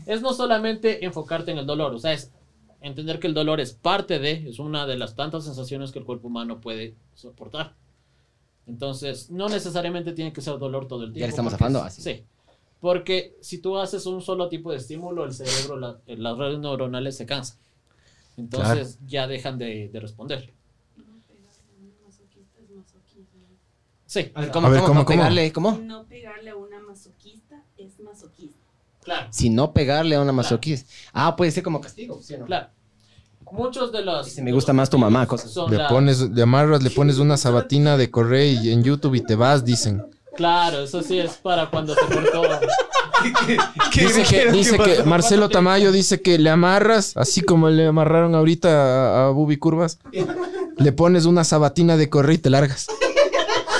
[0.06, 2.30] es no solamente enfocarte en el dolor, o sea, es
[2.80, 6.04] entender que el dolor es parte de, es una de las tantas sensaciones que el
[6.04, 7.74] cuerpo humano puede soportar.
[8.66, 11.26] Entonces, no necesariamente tiene que ser dolor todo el tiempo.
[11.26, 12.02] le estamos zafando, así.
[12.02, 12.24] Sí.
[12.80, 17.16] Porque si tú haces un solo tipo de estímulo, el cerebro, la- las redes neuronales
[17.16, 17.58] se cansan.
[18.36, 20.52] Entonces ya dejan de, de responder.
[22.04, 23.40] Masoquista es masoquismo.
[24.06, 25.16] Sí, A ver, ¿cómo, A ver, cómo, ¿cómo, no cómo?
[25.18, 25.52] pegarle?
[25.52, 25.78] ¿Cómo?
[25.78, 28.53] No pegarle a una masoquista es masoquista.
[29.04, 29.26] Claro.
[29.30, 30.90] Si no pegarle a una masoquista.
[31.12, 32.46] Ah, puede ser como castigo, ¿sí o no?
[32.46, 32.68] Claro.
[33.52, 34.24] Muchos de los.
[34.26, 35.50] Dice, me gusta más tu mamá, cosas.
[35.52, 39.14] son Le la- pones, le amarras, le pones una sabatina de correo y en YouTube
[39.14, 40.04] y te vas, dicen.
[40.36, 42.42] Claro, eso sí es para cuando se cortó.
[43.94, 48.68] Dice que, dice que Marcelo Tamayo dice que le amarras, así como le amarraron ahorita
[48.68, 49.98] a, a Bubi Curvas,
[50.76, 52.86] le pones una sabatina de correo y te largas.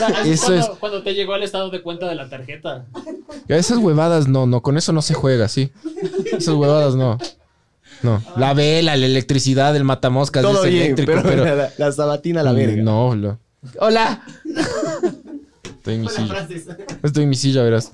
[0.06, 2.28] Sea, eso es Eso cuando, es- cuando te llegó el estado de cuenta de la
[2.28, 2.84] tarjeta.
[3.48, 5.70] Esas huevadas no, no, con eso no se juega, sí.
[6.26, 7.18] Esas huevadas no.
[8.02, 8.22] No.
[8.36, 11.56] La vela, la electricidad, el matamoscas, Todo es bien, eléctrico, pero, pero.
[11.56, 12.82] la, la sabatina la verga.
[12.82, 13.38] No, lo-
[13.80, 14.22] Hola.
[15.64, 16.48] Estoy en mi silla.
[17.02, 17.92] Estoy en mi silla, verás.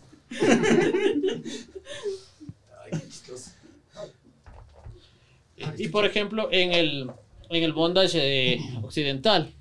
[5.76, 7.11] Y por ejemplo, en el,
[7.50, 8.18] en el bondage
[8.54, 9.52] eh, occidental,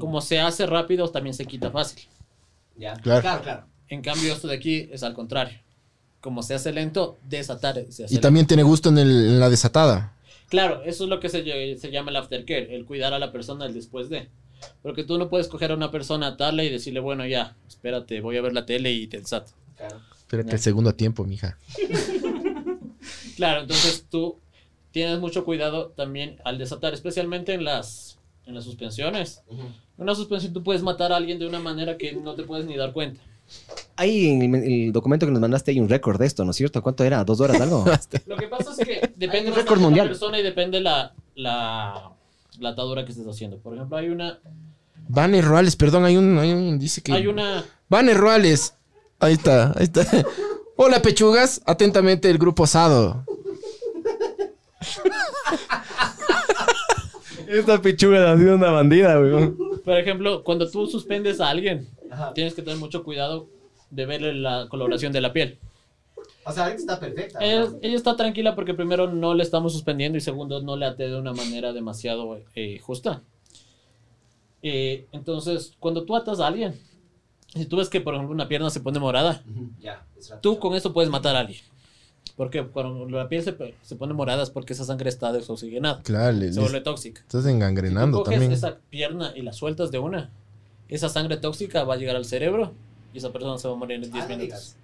[0.00, 2.02] como se hace rápido, también se quita fácil.
[2.76, 2.94] Ya.
[2.94, 3.42] Claro.
[3.42, 3.64] claro.
[3.88, 5.58] En cambio, esto de aquí es al contrario.
[6.20, 9.50] Como se hace lento, desatar se hace Y también tiene gusto en, el- en la
[9.50, 10.14] desatada.
[10.48, 11.42] Claro, eso es lo que se,
[11.78, 14.28] se llama el aftercare, el cuidar a la persona el después de.
[14.82, 18.36] Porque tú no puedes coger a una persona, atarla y decirle, bueno, ya, espérate, voy
[18.38, 19.52] a ver la tele y te desato.
[20.16, 21.58] Espérate el segundo tiempo, mija.
[23.36, 24.38] Claro, entonces tú
[24.92, 28.13] tienes mucho cuidado también al desatar, especialmente en las,
[28.46, 29.42] en las suspensiones.
[29.50, 32.66] En una suspensión tú puedes matar a alguien de una manera que no te puedes
[32.66, 33.20] ni dar cuenta.
[33.96, 36.56] Ahí en el, el documento que nos mandaste hay un récord de esto, ¿no es
[36.56, 36.82] cierto?
[36.82, 37.22] ¿Cuánto era?
[37.24, 37.84] ¿Dos horas algo?
[38.26, 40.08] Lo que pasa es que depende de la mundial.
[40.08, 42.12] persona y depende la, la,
[42.58, 43.58] la atadura que estés haciendo.
[43.58, 44.40] Por ejemplo, hay una,
[45.08, 47.12] Vanes Ruales, perdón, hay un, hay un, dice que.
[47.12, 48.74] hay una, Vanes Ruales.
[49.20, 50.06] Ahí está, ahí está.
[50.76, 51.60] Hola, pechugas.
[51.66, 53.24] Atentamente, el grupo Sado.
[57.54, 59.56] Esta pichuga ha sido una bandida, weón.
[59.84, 61.88] por ejemplo, cuando tú suspendes a alguien,
[62.34, 63.48] tienes que tener mucho cuidado
[63.90, 65.58] de ver la coloración de la piel.
[66.44, 67.38] O sea, ahorita está perfecta.
[67.40, 71.08] Ella, ella está tranquila porque primero no le estamos suspendiendo y segundo no le até
[71.08, 73.22] de una manera demasiado eh, justa.
[74.62, 76.74] Eh, entonces, cuando tú atas a alguien,
[77.54, 79.42] si tú ves que por ejemplo una pierna se pone morada,
[79.80, 80.04] Ya,
[80.40, 81.60] tú con eso puedes matar a alguien.
[82.36, 86.36] Porque cuando la piel se, se pone morada es porque esa sangre está desoxigenada, Claro,
[86.36, 87.20] le, se vuelve tóxica.
[87.20, 88.50] estás Si tú engangrenando coges también.
[88.52, 90.30] esa pierna y la sueltas de una,
[90.88, 92.72] esa sangre tóxica va a llegar al cerebro
[93.12, 94.74] y esa persona se va a morir en 10 minutos.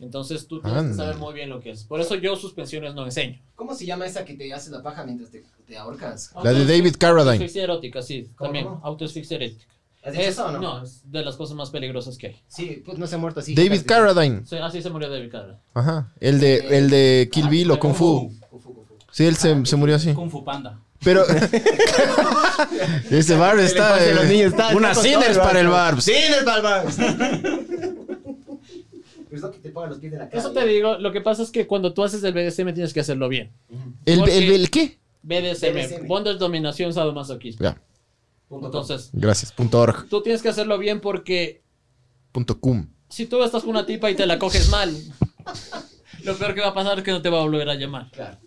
[0.00, 0.96] Entonces tú tienes que Anda.
[0.96, 1.84] saber muy bien lo que es.
[1.84, 3.38] Por eso yo suspensiones no enseño.
[3.54, 6.32] ¿Cómo se llama esa que te haces la paja mientras te, te ahorcas?
[6.42, 7.30] La de David Carradine.
[7.32, 8.64] Autoasfixia erótica, sí, ¿Cómo, también.
[8.66, 8.80] cómo?
[8.84, 9.66] Autoasfixia erótica.
[10.04, 10.60] ¿Has dicho Es, eso o no?
[10.60, 12.36] no, es de las cosas más peligrosas que hay.
[12.46, 13.54] Sí, pues no se ha muerto así.
[13.54, 14.42] David Carradine.
[14.46, 15.58] Sí, así se murió David Carradine.
[15.72, 16.12] Ajá.
[16.20, 18.30] El de, el de Kill Bill o Kung Fu.
[19.10, 20.12] Sí, él se, se murió así.
[20.12, 20.78] Kung Fu Panda.
[21.02, 21.24] Pero.
[23.10, 23.94] Ese bar está.
[23.96, 25.02] a los eh, niños, está- Una todo,
[25.42, 26.00] para el bar.
[26.02, 26.84] ¡Cines para el bar!
[29.28, 30.40] Pues no que te pongan los pies de la cara.
[30.40, 33.00] Eso te digo, lo que pasa es que cuando tú haces el BDSM tienes que
[33.00, 33.50] hacerlo bien.
[34.04, 34.98] ¿El, Porque- el, el qué?
[35.22, 36.06] BDSM, BDSM.
[36.06, 37.64] Bondage, Dominación, Sadomasoquismo.
[37.64, 37.76] Ya.
[38.62, 39.52] Entonces, Gracias.
[39.52, 40.08] Punto org.
[40.08, 41.62] tú tienes que hacerlo bien porque
[42.32, 42.86] Punto cum.
[43.08, 44.94] si tú estás con una tipa y te la coges mal,
[46.22, 48.10] lo peor que va a pasar es que no te va a volver a llamar.
[48.10, 48.38] Claro.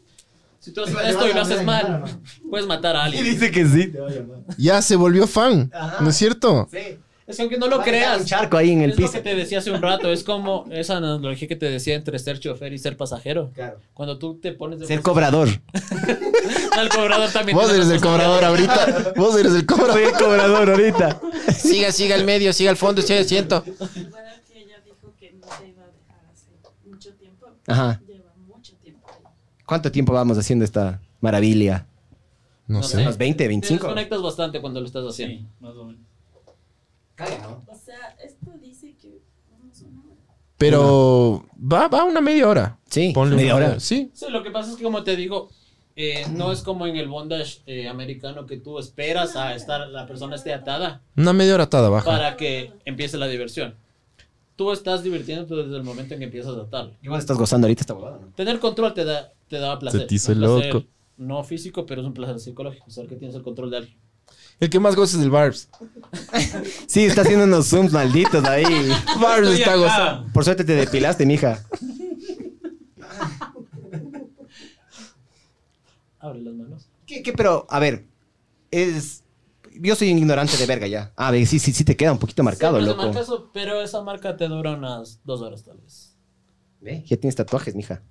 [0.59, 2.03] Si tú haces ¿Le vas esto y lo haces mal,
[2.49, 3.23] puedes matar a Y alguien.
[3.25, 3.87] dice que sí.
[3.87, 4.37] Te va a llamar.
[4.57, 5.71] Ya se volvió fan.
[5.73, 5.97] Ajá.
[6.03, 6.67] ¿No es cierto?
[6.71, 6.97] Sí.
[7.27, 9.07] Es que aunque no lo creas, un charco ahí en el es piso.
[9.09, 12.17] lo que te decía hace un rato, es como esa analogía que te decía entre
[12.19, 13.51] ser chofer y ser pasajero.
[13.53, 13.79] Claro.
[13.93, 15.49] Cuando tú te pones de Ser cobrador.
[16.77, 17.57] al cobrador también.
[17.57, 19.13] Vos eres el cobrador ahorita.
[19.17, 19.99] Vos eres el Soy cobrador.
[20.01, 21.21] el cobrador ahorita.
[21.53, 23.61] Siga, siga al medio, siga al fondo, siga asiento.
[23.65, 26.47] Recuerda que ella dijo que no se iba a dejar hace
[26.89, 27.47] mucho tiempo.
[27.67, 28.01] Ajá.
[28.07, 29.23] Lleva mucho tiempo ahí.
[29.65, 31.87] ¿Cuánto tiempo vamos haciendo esta maravilla?
[32.67, 33.01] No No sé.
[33.01, 33.83] ¿Unos 20, Te 25?
[33.85, 35.39] desconectas bastante cuando lo estás haciendo.
[35.39, 36.01] Sí, más o menos.
[37.67, 40.15] O sea, esto dice que vamos una hora.
[40.57, 42.79] Pero va, va una media hora.
[42.89, 43.79] Sí, Ponle media una hora.
[43.79, 44.11] Sí.
[44.13, 45.49] Sí, lo que pasa es que como te digo,
[45.95, 50.05] eh, no es como en el bondage eh, americano que tú esperas a estar, la
[50.05, 52.05] persona esté atada Una media hora atada baja.
[52.05, 53.75] para que empiece la diversión.
[54.55, 56.93] Tú estás divirtiéndote desde el momento en que empiezas a atarlo.
[57.03, 58.27] Igual estás gozando ahorita esta huevada, ¿no?
[58.35, 60.01] Tener control te da, te da placer.
[60.01, 60.87] Se te hizo Un placer loco.
[61.17, 62.89] No físico, pero es un placer psicológico.
[62.89, 63.97] Saber que tienes el control de alguien.
[64.59, 65.69] El que más goza es el Barbs.
[66.87, 68.63] Sí, está haciendo unos zooms malditos ahí.
[69.21, 69.79] Barbs está acá.
[69.79, 70.33] gozando.
[70.33, 71.63] Por suerte te depilaste, mija.
[76.19, 76.87] Abre las manos.
[77.05, 77.33] ¿Qué, qué?
[77.33, 78.05] Pero, a ver,
[78.71, 79.23] es...
[79.79, 81.13] Yo soy un ignorante de verga ya.
[81.15, 83.07] Ah, ve, sí, sí, sí te queda un poquito marcado, Siempre se loco.
[83.07, 86.15] marca eso, pero esa marca te dura unas dos horas tal vez.
[86.81, 88.01] Ve, Ya tienes tatuajes, mija.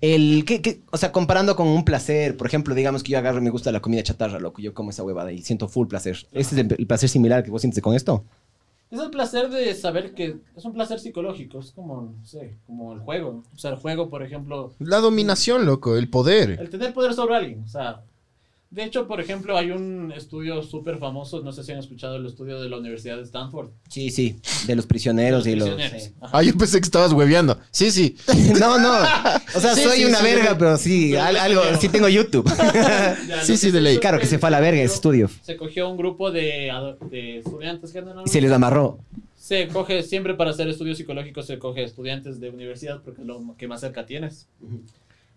[0.00, 0.80] El, ¿qué, qué?
[0.90, 3.70] O sea, comparando con un placer, por ejemplo, digamos que yo agarro y me gusta
[3.70, 6.16] la comida chatarra, loco, yo como esa huevada y siento full placer.
[6.32, 8.24] ¿Este es el, el placer similar que vos sientes con esto?
[8.90, 12.92] Es el placer de saber que es un placer psicológico, es como, no sé, como
[12.92, 13.44] el juego.
[13.54, 16.58] O sea, el juego, por ejemplo, La dominación, loco, el poder.
[16.58, 17.62] el tener poder sobre alguien.
[17.62, 18.02] O sea,
[18.70, 22.26] De hecho, por ejemplo, hay un estudio súper famoso, no sé si han escuchado el
[22.26, 23.70] estudio de la Universidad de Stanford.
[23.88, 24.36] Sí, sí,
[24.68, 25.70] de los prisioneros y los...
[25.70, 26.02] prisioneros.
[26.04, 26.14] sí.
[26.20, 26.38] Ajá.
[26.38, 27.58] Ah, yo pensé que estabas hueveando.
[27.72, 28.16] Sí, sí.
[28.60, 28.92] No, no.
[29.56, 30.56] O sea, Sí, soy sí, una sí, verga, sí.
[30.58, 32.48] pero sí, Pero algo, sí tengo YouTube.
[33.28, 33.98] Ya, Sí, sí, de ley.
[33.98, 35.28] Claro que se fue a la verga ese estudio.
[35.42, 36.70] Se cogió un grupo de,
[37.10, 39.00] de estudiantes que Y se les amarró.
[39.36, 43.56] Se coge siempre para hacer estudios psicológicos, se coge estudiantes de universidad porque es lo
[43.58, 44.46] que más cerca tienes.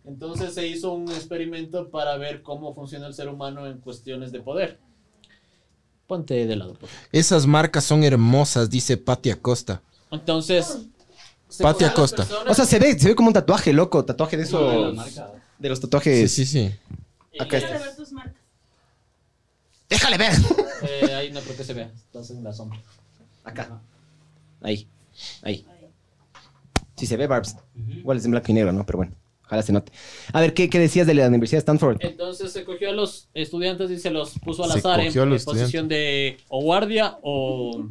[0.06, 4.42] Entonces se hizo un experimento para ver cómo funciona el ser humano en cuestiones de
[4.42, 4.80] poder.
[6.08, 7.08] Ponte de lado, por favor.
[7.12, 9.82] Esas marcas son hermosas, dice Pati Acosta.
[10.12, 10.78] Entonces.
[11.48, 12.28] se las Acosta.
[12.48, 14.04] O sea, se ve, se ve como un tatuaje, loco.
[14.04, 14.96] Tatuaje de No, de la esos...
[14.96, 15.32] marca.
[15.58, 16.32] De los Sí, tatuajes...
[16.32, 16.76] sí, sí.
[17.32, 17.88] y, Acá Déjale está.
[17.88, 18.36] ver tus marcas.
[19.90, 20.34] ¡Déjale ver!
[20.82, 22.82] eh, ahí no creo que se vea, estás en la sombra.
[23.44, 23.80] Acá.
[24.62, 24.88] Ahí.
[25.44, 25.66] Ahí.
[26.98, 27.56] Sí se ve, Barbs.
[27.76, 28.86] Igual es en blanco y negro, ¿no?
[28.86, 29.14] Pero bueno,
[29.54, 29.92] ojalá se note.
[30.32, 31.98] A ver, ¿qué, qué decías de la Universidad de Stanford?
[32.00, 35.44] Entonces se cogió a los estudiantes y se los puso al Se azar en, en
[35.44, 37.86] posición de o guardia o,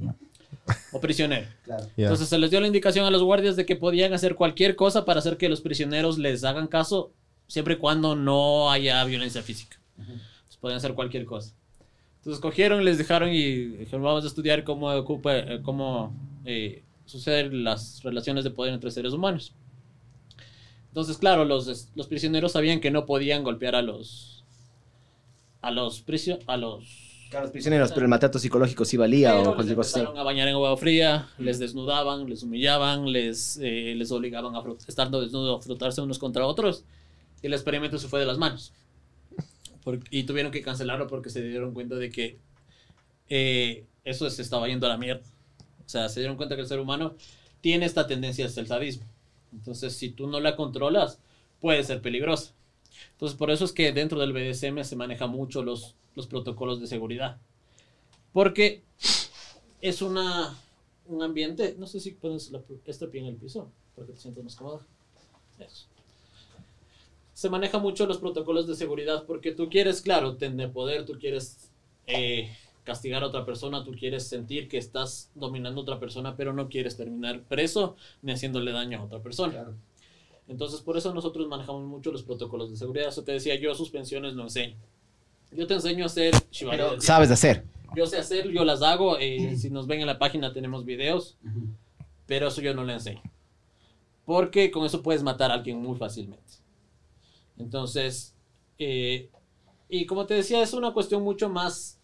[0.92, 1.46] o prisionero.
[1.64, 1.86] Claro.
[1.96, 5.04] Entonces se les dio la indicación a los guardias de que podían hacer cualquier cosa
[5.04, 7.12] para hacer que los prisioneros les hagan caso,
[7.46, 9.78] siempre y cuando no haya violencia física.
[9.98, 11.54] Entonces podían hacer cualquier cosa.
[12.18, 17.64] Entonces cogieron, les dejaron y dijeron, vamos a estudiar cómo, ocupa, eh, cómo eh, suceden
[17.64, 19.54] las relaciones de poder entre seres humanos.
[20.92, 24.44] Entonces, claro, los, los prisioneros sabían que no podían golpear a los...
[25.62, 26.84] A los prisio- a los
[27.30, 30.48] Claro, los prisioneros, pero el maltrato psicológico sí valía o cualquier cosa empezaron a bañar
[30.48, 35.62] en agua fría, les desnudaban, les humillaban, les, eh, les obligaban a estando desnudos a
[35.62, 36.84] frotarse unos contra otros.
[37.42, 38.74] Y el experimento se fue de las manos.
[40.10, 42.36] Y tuvieron que cancelarlo porque se dieron cuenta de que
[43.30, 45.22] eh, eso se estaba yendo a la mierda.
[45.86, 47.14] O sea, se dieron cuenta que el ser humano
[47.62, 49.06] tiene esta tendencia hacia el sadismo.
[49.52, 51.18] Entonces, si tú no la controlas,
[51.60, 52.54] puede ser peligrosa.
[53.12, 56.86] Entonces, por eso es que dentro del BDSM se maneja mucho los, los protocolos de
[56.86, 57.38] seguridad.
[58.32, 58.82] Porque
[59.80, 60.56] es una,
[61.06, 64.20] un ambiente, no sé si pones la, este pie en el piso, para que te
[64.20, 64.86] sientas más cómoda.
[65.58, 65.86] Eso.
[67.34, 71.70] Se maneja mucho los protocolos de seguridad porque tú quieres, claro, tener poder, tú quieres
[72.06, 72.54] eh,
[72.84, 76.68] castigar a otra persona, tú quieres sentir que estás dominando a otra persona, pero no
[76.68, 79.72] quieres terminar preso ni haciéndole daño a otra persona.
[80.48, 83.08] Entonces, por eso nosotros manejamos mucho los protocolos de seguridad.
[83.08, 84.76] Eso te decía, yo suspensiones no enseño.
[85.52, 87.00] Yo te enseño a hacer diablo.
[87.00, 87.64] Sabes hacer.
[87.94, 89.18] Yo sé hacer, yo las hago.
[89.18, 91.36] eh, si nos ven en la página tenemos videos.
[92.26, 93.22] Pero eso yo no le enseño.
[94.24, 96.54] Porque con eso puedes matar a alguien muy fácilmente.
[97.58, 98.34] Entonces,
[98.78, 99.28] eh,
[99.88, 101.98] y como te decía, es una cuestión mucho más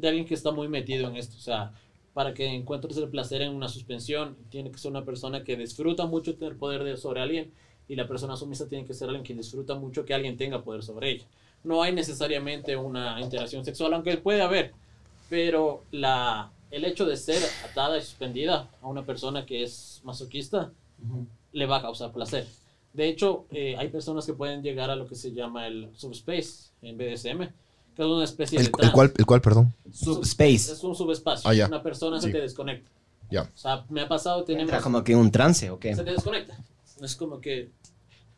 [0.00, 1.36] de alguien que está muy metido en esto.
[1.36, 1.72] O sea,
[2.14, 6.06] para que encuentres el placer en una suspensión, tiene que ser una persona que disfruta
[6.06, 7.52] mucho tener poder de- sobre alguien.
[7.88, 10.82] Y la persona sumisa tiene que ser alguien que disfruta mucho que alguien tenga poder
[10.82, 11.24] sobre ella.
[11.64, 14.72] No hay necesariamente una interacción sexual, aunque puede haber.
[15.28, 20.72] Pero la, el hecho de ser atada y suspendida a una persona que es masoquista
[21.52, 22.46] le va a causar placer.
[22.92, 26.70] De hecho, eh, hay personas que pueden llegar a lo que se llama el subspace
[26.82, 27.48] en BDSM,
[27.96, 29.74] que es una especie ¿El, de el cual, ¿El cual, perdón?
[29.92, 30.54] Subspace.
[30.72, 31.48] Es un subespacio.
[31.48, 31.66] Ah, ya.
[31.66, 32.26] Una persona Sí.
[32.26, 32.90] se te desconecta.
[33.30, 33.42] Ya.
[33.42, 34.64] O sea, me ha pasado, tenemos...
[34.70, 35.94] Entra como que un trance o qué.
[35.94, 36.58] Se te desconecta.
[37.00, 37.70] Es como que...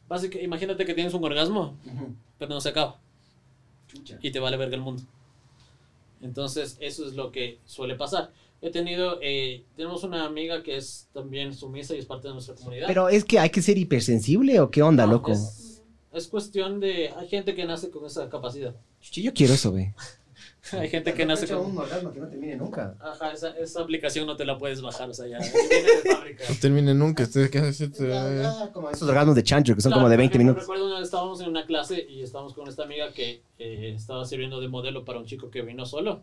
[0.08, 1.76] Básicamente, imagínate que tienes un orgasmo,
[2.38, 2.98] pero no se acaba.
[4.20, 5.02] Y te vale verga el mundo.
[6.20, 8.30] Entonces, eso es lo que suele pasar.
[8.60, 12.54] He tenido, eh, tenemos una amiga que es también sumisa y es parte de nuestra
[12.54, 12.86] comunidad.
[12.86, 15.32] Pero es que hay que ser hipersensible o qué onda, No, loco.
[15.32, 15.82] Es,
[16.12, 18.74] es cuestión de, hay gente que nace con esa capacidad.
[19.02, 19.94] Chuchi, Yo quiero eso, ve.
[20.72, 21.76] Hay gente que nace con...
[21.76, 22.94] orgasmo que no termine nunca.
[23.00, 25.38] Ajá, esa, esa aplicación no te la puedes bajar, o sea, ya
[25.70, 26.44] viene de fábrica.
[26.48, 27.24] No termine nunca.
[27.24, 27.92] Ustedes qué hacen?
[28.72, 30.62] Como esos orgasmos de chancho que son Claro, como de por 20 ejemplo, minutos.
[30.62, 34.24] Recuerdo una vez estábamos en una clase y estábamos con esta amiga que eh, estaba
[34.24, 36.22] sirviendo de modelo para un chico que vino solo.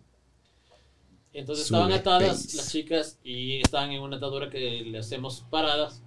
[1.34, 2.57] Entonces Sube estaban atadas pace.
[2.57, 6.01] las chicas y estaban en una atadura que le hacemos paradas.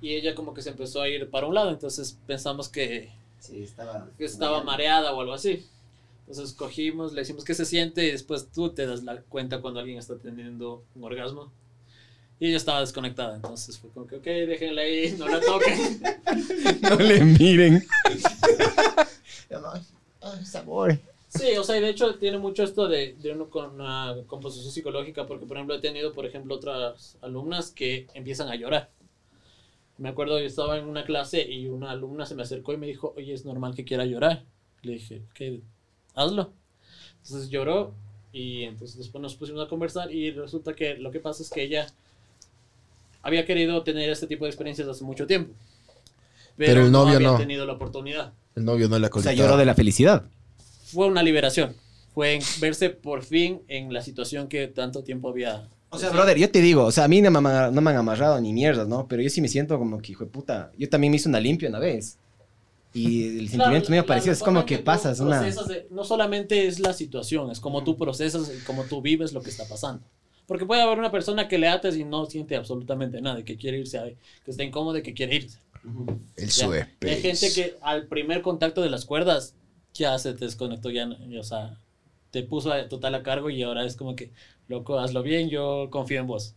[0.00, 3.10] Y ella como que se empezó a ir para un lado, entonces pensamos que,
[3.40, 4.08] Sí, estaba.
[4.18, 5.66] que estaba mareada o algo así.
[6.28, 9.78] Entonces cogimos, le decimos qué se siente y después tú te das la cuenta cuando
[9.78, 11.52] alguien está teniendo un orgasmo.
[12.38, 16.02] Y ella estaba desconectada, entonces fue como que, ok, déjenla ahí, no la toquen.
[16.82, 17.86] No le miren.
[20.20, 20.98] Ay, sabor.
[21.28, 24.72] Sí, o sea, y de hecho tiene mucho esto de, de uno con una composición
[24.72, 28.90] psicológica, porque por ejemplo he tenido, por ejemplo, otras alumnas que empiezan a llorar.
[29.98, 32.86] Me acuerdo, yo estaba en una clase y una alumna se me acercó y me
[32.86, 34.44] dijo, oye, es normal que quiera llorar.
[34.82, 35.62] Le dije, ¿qué?
[36.14, 36.52] Hazlo.
[37.24, 37.94] Entonces lloró
[38.32, 41.62] y entonces después nos pusimos a conversar y resulta que lo que pasa es que
[41.62, 41.86] ella
[43.22, 45.54] había querido tener este tipo de experiencias hace mucho tiempo.
[46.56, 47.38] Pero el novio había no.
[47.38, 48.32] tenido la oportunidad.
[48.54, 50.24] El novio no le ha O sea, lloró de la felicidad.
[50.84, 51.74] fue una liberación.
[52.14, 55.68] Fue en verse por fin en la situación que tanto tiempo había.
[55.96, 57.90] O sea, brother, yo te digo, o sea, a mí no me, han- no me
[57.90, 59.06] han amarrado ni mierdas, ¿no?
[59.08, 61.40] Pero yo sí me siento como que, hijo de puta, yo también me hice una
[61.40, 62.18] limpia una vez.
[62.94, 65.40] Y el sentimiento medio la- parecido, es como que pasas una...
[65.68, 69.42] de- no solamente es la situación, es como tú procesas y como tú vives lo
[69.42, 70.02] que está pasando.
[70.46, 73.78] Porque puede haber una persona que le ates y no siente absolutamente nada, que quiere
[73.80, 75.58] irse, a- que está incómodo y que quiere irse.
[76.36, 76.50] El.
[77.02, 79.54] Hay gente que al primer contacto de las cuerdas
[79.92, 81.78] ya se desconectó, ya, o sea,
[82.40, 84.32] te puso total a cargo y ahora es como que,
[84.68, 86.54] loco, hazlo bien, yo confío en vos.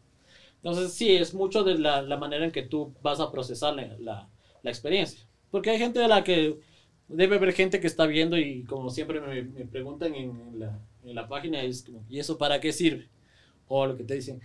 [0.58, 3.96] Entonces, sí, es mucho de la, la manera en que tú vas a procesar la,
[4.00, 4.30] la-
[4.64, 5.26] la experiencia.
[5.52, 6.60] Porque hay gente de la que,
[7.08, 11.16] debe haber gente que está viendo y como siempre me, me preguntan en la, en
[11.16, 13.10] la página, es como, ¿y eso para qué sirve?
[13.68, 14.42] O lo que te dicen.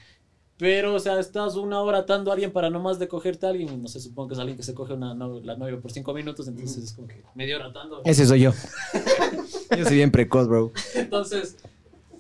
[0.57, 3.73] Pero, o sea, estás una hora atando a alguien para nomás de cogerte a alguien.
[3.73, 5.91] y No sé, supongo que es alguien que se coge una no- la novia por
[5.91, 8.01] cinco minutos, entonces es como que media hora atando.
[8.05, 8.53] Ese soy yo.
[9.77, 10.73] yo soy bien precoz, bro.
[10.95, 11.57] Entonces,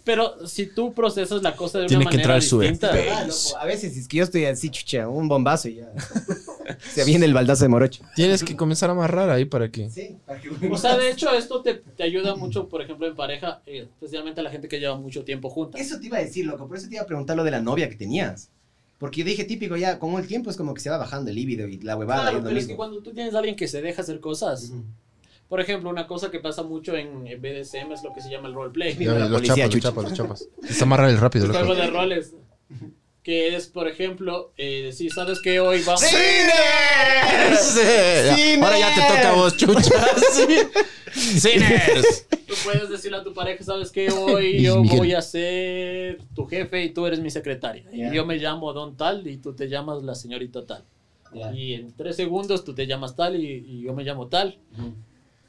[0.04, 3.08] pero si tú procesas la cosa de Tiene una que manera entrar su distinta, EP.
[3.10, 5.90] Ah, loco, a veces es que yo estoy así, chucha, un bombazo y ya.
[6.94, 8.04] Se viene el baldazo de morocho.
[8.14, 9.88] Tienes que comenzar a amarrar ahí para que.
[9.90, 10.50] Sí, para que...
[10.70, 14.40] o sea, de hecho, esto te, te ayuda mucho, por ejemplo, en pareja, eh, especialmente
[14.40, 15.78] a la gente que lleva mucho tiempo junta.
[15.78, 16.68] Eso te iba a decir, loco.
[16.68, 18.50] Por eso te iba a preguntar lo de la novia que tenías.
[18.98, 21.36] Porque yo dije típico ya, con el tiempo es como que se va bajando el
[21.36, 22.22] líbido y la huevada.
[22.22, 24.20] y Claro, es pero es que cuando tú tienes a alguien que se deja hacer
[24.20, 24.72] cosas.
[25.48, 28.54] Por ejemplo, una cosa que pasa mucho en BDSM es lo que se llama el
[28.54, 28.94] roleplay.
[28.94, 30.48] Los policía, chapas, los chapas, los chapas.
[30.68, 31.58] Es amarrar el rápido, loco.
[31.58, 32.34] Juego de roles.
[33.22, 35.58] Que es, por ejemplo, eh, decir, ¿sabes qué?
[35.58, 36.02] Hoy vamos...
[36.02, 36.52] ¡Cine!
[38.62, 39.80] Ahora ya te toca a vos, chucha.
[41.14, 42.26] ¡Ciners!
[42.46, 44.10] Tú puedes decirle a tu pareja, ¿sabes qué?
[44.10, 44.98] Hoy yo Miguel.
[44.98, 47.84] voy a ser tu jefe y tú eres mi secretaria.
[47.92, 50.84] Y yo me llamo Don Tal y tú te llamas la señorita Tal.
[51.32, 51.52] Ya.
[51.52, 54.58] Y en tres segundos tú te llamas Tal y, y yo me llamo Tal.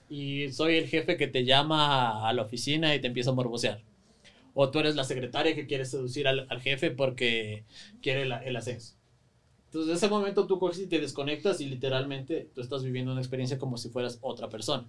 [0.10, 3.82] Y soy el jefe que te llama a la oficina y te empieza a morbosear.
[4.54, 7.66] O tú eres la secretaria que quiere seducir al, al jefe porque
[8.02, 8.96] quiere la- el ascenso.
[9.68, 13.22] Entonces, en ese momento tú coges y te desconectas y literalmente tú estás viviendo una
[13.22, 14.88] experiencia como si fueras otra persona.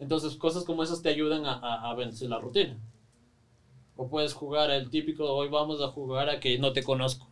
[0.00, 2.78] Entonces, cosas como esas te ayudan a, a- a vencer la rutina.
[3.96, 7.28] O puedes jugar el típico, hoy vamos a jugar a que no te conozco.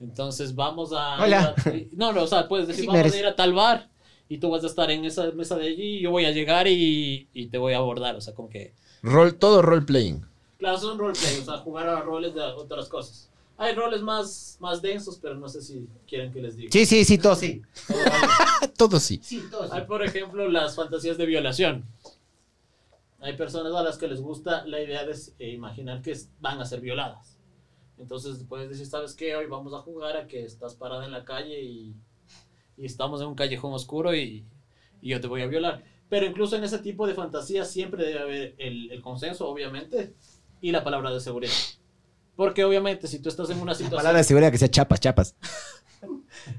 [0.00, 1.22] Entonces, vamos a...
[1.22, 1.54] Hola.
[1.58, 3.88] a- no, no, o sea, puedes decir, ¿Quién vamos a ir a tal bar
[4.30, 6.68] y tú vas a estar en esa mesa de allí y yo voy a llegar
[6.68, 8.14] y, y te voy a abordar.
[8.14, 8.72] O sea, como que...
[9.02, 10.24] Rol, todo role playing.
[10.60, 13.30] Claro, son roleplay, o sea, jugar a roles de otras cosas.
[13.56, 16.70] Hay roles más, más densos, pero no sé si quieren que les diga.
[16.70, 17.62] Sí, sí, sí, todo sí.
[18.76, 19.20] Todo sí.
[19.22, 21.84] Sí, todo Hay, por ejemplo, las fantasías de violación.
[23.20, 26.64] Hay personas a las que les gusta la idea de eh, imaginar que van a
[26.64, 27.36] ser violadas.
[27.98, 29.34] Entonces puedes decir, ¿sabes qué?
[29.34, 31.94] Hoy vamos a jugar a que estás parada en la calle y,
[32.80, 34.44] y estamos en un callejón oscuro y,
[35.02, 35.82] y yo te voy a violar.
[36.08, 40.14] Pero incluso en ese tipo de fantasías siempre debe haber el, el consenso, obviamente,
[40.60, 41.52] y la palabra de seguridad.
[42.36, 43.98] Porque obviamente si tú estás en una situación...
[43.98, 45.34] Palabra de seguridad que sea chapas, chapas.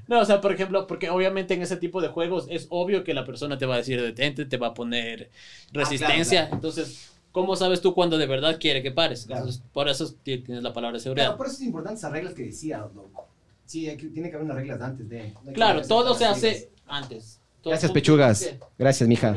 [0.06, 3.14] No, o sea, por ejemplo, porque obviamente en ese tipo de juegos es obvio que
[3.14, 5.30] la persona te va a decir detente, te va a poner
[5.72, 6.48] resistencia.
[6.52, 9.26] Entonces, ¿cómo sabes tú cuando de verdad quiere que pares?
[9.26, 9.40] Claro.
[9.42, 11.24] Entonces, por eso ti- tienes la palabra de seguridad.
[11.26, 13.28] Claro, por eso es importante esas reglas que decía, loco.
[13.66, 15.32] Sí, hay que- tiene que haber unas reglas antes de...
[15.54, 16.38] Claro, todo se reglas.
[16.38, 17.38] hace antes.
[17.62, 18.50] Todo Gracias, pechugas.
[18.78, 19.36] Gracias, mija.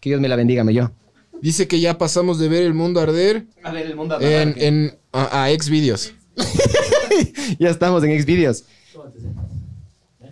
[0.00, 0.90] Que Dios me la bendiga, me yo.
[1.42, 4.98] Dice que ya pasamos de ver el mundo arder A ver, el mundo en, en,
[5.12, 6.12] a, a ex videos.
[7.58, 8.64] Ya estamos en Xvideos.
[8.94, 9.42] ¿Cómo te sientes?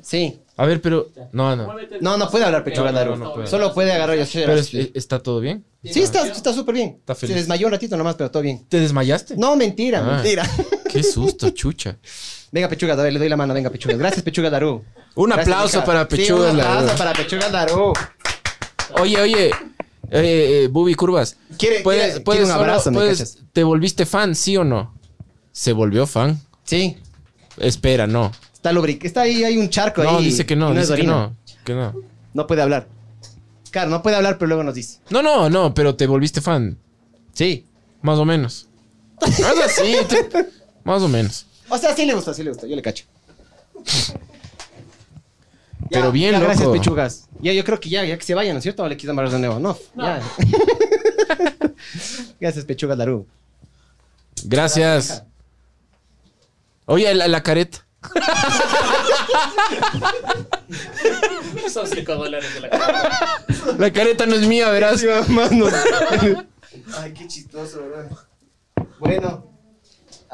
[0.02, 0.40] Sí.
[0.56, 1.10] A ver, pero.
[1.32, 1.74] No, no.
[2.00, 3.46] No, no puede hablar Pechuga no, no puede.
[3.46, 4.24] Solo puede agarrar yo.
[4.32, 5.64] Pero es- ¿está todo bien?
[5.82, 6.96] Sí, está está súper bien.
[7.00, 7.36] Está Se feliz.
[7.36, 8.64] desmayó un ratito nomás, pero todo bien.
[8.68, 9.36] ¿Te desmayaste?
[9.36, 10.14] No, mentira, Ah.
[10.16, 10.48] mentira.
[10.94, 11.96] Qué susto, chucha.
[12.52, 13.96] Venga, Pechuga, le doy la mano, venga, Pechuga.
[13.96, 14.84] Gracias, Pechuga Daru.
[15.16, 16.70] Un Gracias, aplauso para Sí, Pechuga un Daru.
[16.78, 17.92] aplauso para Pechuga Daru.
[19.00, 19.46] Oye, oye.
[20.10, 21.36] Eh, eh, Bubi Curvas.
[21.58, 23.38] Quiere, ¿Puedes, quiere- puedes quiere un solo- abrazo, ¿me puedes- cachas?
[23.52, 24.94] ¿Te volviste fan, sí o no?
[25.50, 26.40] ¿Se volvió fan?
[26.64, 26.96] Sí,
[27.56, 28.30] Espera, no.
[28.52, 29.04] está lubric.
[29.04, 30.08] Está ahí, hay un charco ahí.
[30.08, 31.36] No, dice que no, es dice que no.
[31.64, 31.92] Que no.
[32.34, 32.86] No puede hablar.
[33.70, 35.00] Claro, no puede hablar, pero luego nos dice.
[35.10, 36.78] No, no, no, pero te volviste fan.
[37.32, 37.66] Sí.
[38.02, 38.68] Más o menos.
[39.20, 39.96] No es así.
[40.08, 40.28] te-
[40.84, 41.46] más o menos.
[41.68, 43.04] O sea, sí le gusta, sí le gusta, yo le cacho.
[45.90, 46.44] Pero bien, loco.
[46.46, 47.28] Gracias, pechugas.
[47.40, 48.82] Ya, yo creo que ya, ya que se vayan, ¿no es cierto?
[48.82, 49.58] ¿O le quiso amarrar de nuevo?
[49.60, 50.22] No, ya.
[52.40, 53.26] gracias, pechugas Daru.
[54.44, 55.24] Gracias.
[56.86, 57.86] Oye, la, la careta.
[61.72, 63.10] Son 5 dólares de la cara.
[63.78, 65.04] La careta no es mía, verás.
[66.98, 68.10] Ay, qué chistoso, ¿verdad?
[68.98, 69.53] Bueno.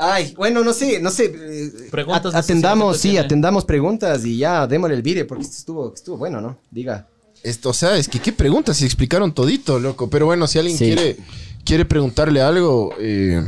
[0.03, 1.27] Ay, bueno, no sé, no sé.
[1.37, 3.19] eh, Preguntas, atendamos, sí, tiene.
[3.21, 6.59] atendamos preguntas y ya, démosle el video porque esto estuvo, estuvo bueno, ¿no?
[6.71, 7.07] Diga.
[7.43, 10.09] Esto, o sea, es que qué preguntas si explicaron todito, loco.
[10.11, 10.85] Pero bueno, si alguien Sí.
[10.87, 11.17] quiere,
[11.65, 13.43] quiere preguntarle algo, eh,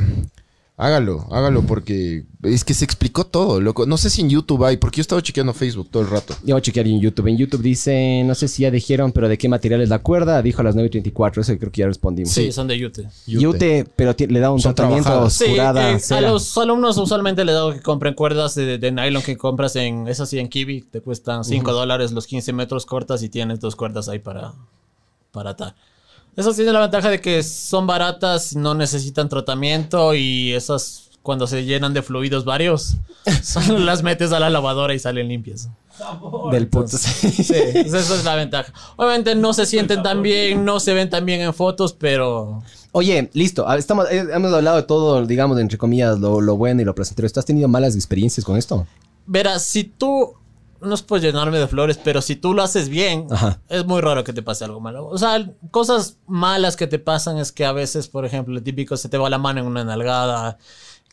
[0.82, 3.86] hágalo, hágalo, porque es que se explicó todo, loco.
[3.86, 6.34] No sé si en YouTube hay, porque yo estaba chequeando Facebook todo el rato.
[6.42, 7.28] Yo voy a chequear en YouTube.
[7.28, 10.42] En YouTube dice, no sé si ya dijeron, pero de qué material es la cuerda.
[10.42, 11.40] Dijo a las 9.34.
[11.40, 12.32] Eso creo que ya respondimos.
[12.32, 13.08] Sí, son de Yute.
[13.26, 15.32] Yute, pero le da un Son tratamiento trabajadas.
[15.34, 15.92] Sí, oscurada.
[15.92, 19.76] eh, a los alumnos usualmente les dado que compren cuerdas de, de nylon que compras
[19.76, 23.60] en, es así en Kiwi, te cuestan 5 dólares los 15 metros cortas y tienes
[23.60, 24.52] dos cuerdas ahí para,
[25.30, 25.74] para atar.
[26.36, 31.64] Eso tiene la ventaja de que son baratas, no necesitan tratamiento y esas cuando se
[31.64, 32.96] llenan de fluidos varios,
[33.42, 35.68] solo las metes a la lavadora y salen limpias.
[36.50, 36.96] Del puto.
[36.98, 38.72] Sí, esa es la ventaja.
[38.96, 43.30] Obviamente no se sienten tan bien, no se ven tan bien en fotos, pero Oye,
[43.34, 43.66] listo.
[43.68, 46.94] ah, Estamos, eh, hemos hablado de todo, digamos, entre comillas, lo, lo bueno y lo
[46.94, 47.28] placentero.
[47.30, 48.86] ¿Tú has tenido malas experiencias con esto?
[49.26, 50.34] Verás, si tú.
[50.82, 53.60] No es por llenarme de flores, pero si tú lo haces bien, Ajá.
[53.68, 55.06] es muy raro que te pase algo malo.
[55.06, 58.96] O sea, cosas malas que te pasan es que a veces, por ejemplo, el típico
[58.96, 60.58] se te va la mano en una nalgada,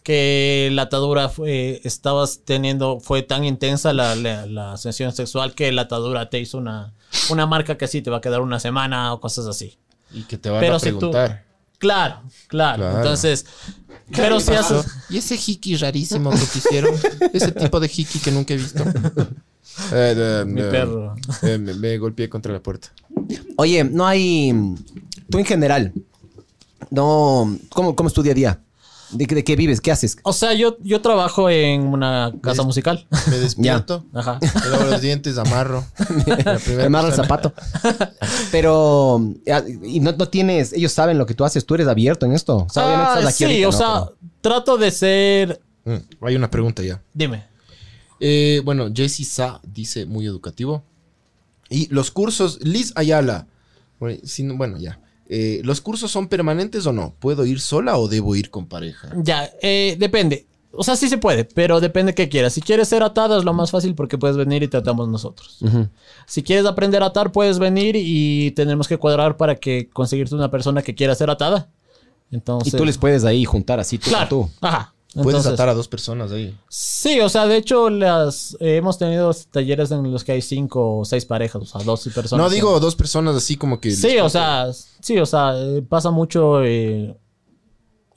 [0.04, 5.72] que la atadura fue, estabas teniendo, fue tan intensa la, la, la sesión sexual que
[5.72, 6.94] la atadura te hizo una,
[7.30, 9.78] una marca que sí te va a quedar una semana o cosas así.
[10.12, 11.46] Y que te van Pero a si tú- preguntar.
[11.78, 12.78] Claro, claro.
[12.84, 12.98] Claro.
[12.98, 13.46] Entonces,
[14.14, 14.86] pero si haces.
[15.10, 16.94] ¿Y ese hiki rarísimo que te hicieron?
[17.32, 18.84] ese tipo de hiki que nunca he visto.
[19.94, 21.16] Eh, eh, Mi eh, perro.
[21.44, 22.90] eh, me, me golpeé contra la puerta.
[23.58, 24.54] Oye, no hay.
[25.30, 25.94] Tú en general.
[26.90, 27.58] No.
[27.70, 28.62] ¿Cómo, cómo es tu día a día?
[29.12, 29.82] ¿De, qué- de qué vives?
[29.82, 30.18] ¿Qué haces?
[30.24, 33.08] O sea, yo, yo trabajo en una casa musical.
[33.30, 34.38] Me despierto, Ajá.
[34.41, 35.84] me lavo los dientes, amarro.
[36.78, 37.54] Me amarro el zapato.
[38.52, 39.20] Pero.
[39.84, 40.74] Y no, no tienes.
[40.74, 41.66] Ellos saben lo que tú haces.
[41.66, 42.58] Tú eres abierto en esto.
[42.58, 43.78] O sea, Ah, estás aquí sí, ahorita, o ¿no?
[43.78, 45.62] sea, Pero- trato de ser.
[45.86, 47.02] Mm, hay una pregunta ya.
[47.14, 47.49] Dime.
[48.20, 50.84] Eh, bueno, Jesse Sa dice muy educativo.
[51.70, 53.48] Y los cursos, Liz Ayala.
[54.00, 55.00] Bueno, ya.
[55.28, 57.14] Eh, ¿Los cursos son permanentes o no?
[57.20, 59.10] ¿Puedo ir sola o debo ir con pareja?
[59.18, 60.48] Ya, eh, depende.
[60.72, 62.54] O sea, sí se puede, pero depende qué quieras.
[62.54, 65.60] Si quieres ser atada es lo más fácil porque puedes venir y te atamos nosotros.
[66.28, 70.52] Si quieres aprender a atar, puedes venir y tenemos que cuadrar para que conseguirte una
[70.52, 71.70] persona que quiera ser atada.
[72.32, 74.54] Entonces, Y tú les puedes ahí juntar así tú claro, con tú.
[74.62, 74.94] Ajá.
[75.14, 76.56] Puedes Entonces, atar a dos personas ahí.
[76.69, 80.99] Sí, o sea, de hecho, las eh, hemos tenido talleres en los que hay cinco
[80.99, 82.45] o seis parejas, o sea, dos personas.
[82.45, 83.90] No digo dos personas así como que.
[83.90, 84.68] Sí, o sea,
[85.02, 85.56] sí, o sea,
[85.90, 87.18] pasa mucho eh,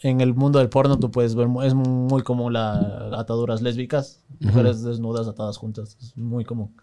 [0.02, 0.98] en el mundo del porno.
[0.98, 5.96] Tú puedes ver, es muy común las ataduras lésbicas, mujeres desnudas atadas juntas.
[5.98, 6.74] Es muy común.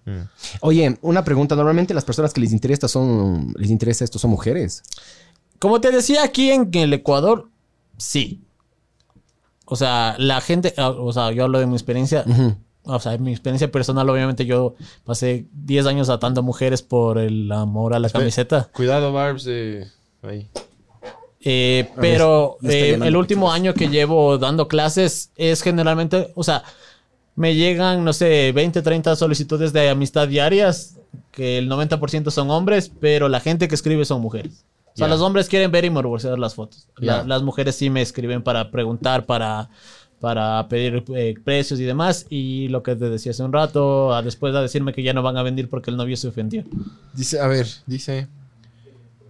[0.62, 1.56] Oye, una pregunta.
[1.56, 4.82] Normalmente las personas que les interesa son, les interesa esto son mujeres.
[5.60, 7.48] Como te decía, aquí en el Ecuador,
[7.98, 8.42] sí.
[9.70, 12.26] O sea, la gente, ah, o sea, yo hablo de mi experiencia.
[12.84, 14.74] O sea, mi experiencia personal, obviamente, yo
[15.04, 18.70] pasé 10 años atando mujeres por el amor a la camiseta.
[18.74, 19.46] Cuidado, Barbs.
[19.48, 19.86] eh,
[20.24, 20.50] ahí.
[21.42, 26.64] Eh, pero eh, el último año que llevo dando clases es generalmente, o sea,
[27.36, 30.98] me llegan, no sé, 20, 30 solicitudes de amistad diarias,
[31.32, 34.66] que el 90% son hombres, pero la gente que escribe son mujeres.
[35.00, 36.88] O sea, los hombres quieren ver y morbosear las fotos.
[36.98, 39.70] La- las mujeres sí me escriben para preguntar, para,
[40.20, 42.26] para pedir eh, precios y demás.
[42.30, 45.22] Y lo que te decía hace un rato, a después de decirme que ya no
[45.24, 46.64] van a vender porque el novio se ofendió.
[47.14, 48.28] Dice, a ver, dice.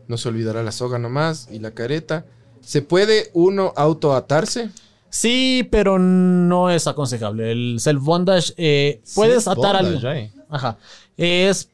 [0.07, 2.25] No se olvidará la soga nomás y la careta.
[2.61, 4.69] ¿Se puede uno autoatarse?
[5.11, 7.51] Sí, pero no es aconsejable.
[7.51, 9.83] El self-bondage, eh, puedes atar.
[9.83, 10.31] Bondage, ay.
[10.49, 10.77] Ajá.
[11.17, 11.69] Es...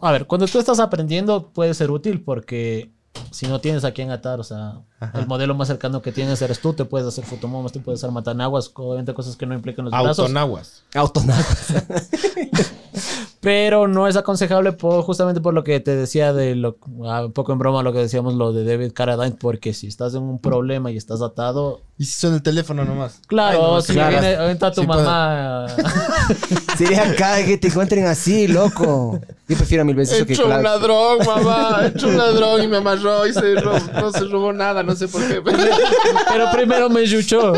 [0.00, 2.90] A ver, cuando tú estás aprendiendo puede ser útil porque
[3.30, 4.80] si no tienes a quién atar, o sea,
[5.14, 8.10] el modelo más cercano que tienes eres tú, te puedes hacer fotomomas, te puedes hacer
[8.12, 10.20] matanaguas, obviamente cosas que no implican los brazos.
[10.20, 10.82] Autonaguas.
[10.94, 11.74] Autonaguas.
[13.40, 17.32] Pero no es aconsejable por, justamente por lo que te decía de lo, ah, un
[17.32, 20.38] poco en broma lo que decíamos lo de David Carradine, porque si estás en un
[20.38, 23.20] problema y estás atado, ¿Y si son el teléfono nomás?
[23.26, 24.10] claro, Ay, no, si claro.
[24.10, 25.66] viene ahorita tu Sí, mamá...
[26.78, 29.20] Sería acá que te encuentren así, loco.
[29.48, 31.80] Yo prefiero mil veces He eso que hecho un la- ladrón, mamá.
[31.82, 34.94] He hecho un ladrón y me amarró y se robó, no se robó nada, no
[34.94, 35.42] sé por qué.
[36.30, 37.52] Pero primero me yuchó.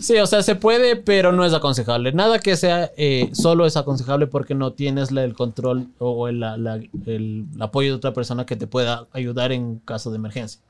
[0.00, 2.12] Sí, o sea, se puede, pero no es aconsejable.
[2.12, 6.40] Nada que sea eh, solo es aconsejable porque no tienes la- el control o el,
[6.40, 10.60] la- la- el apoyo de otra persona que te pueda ayudar en caso de emergencia.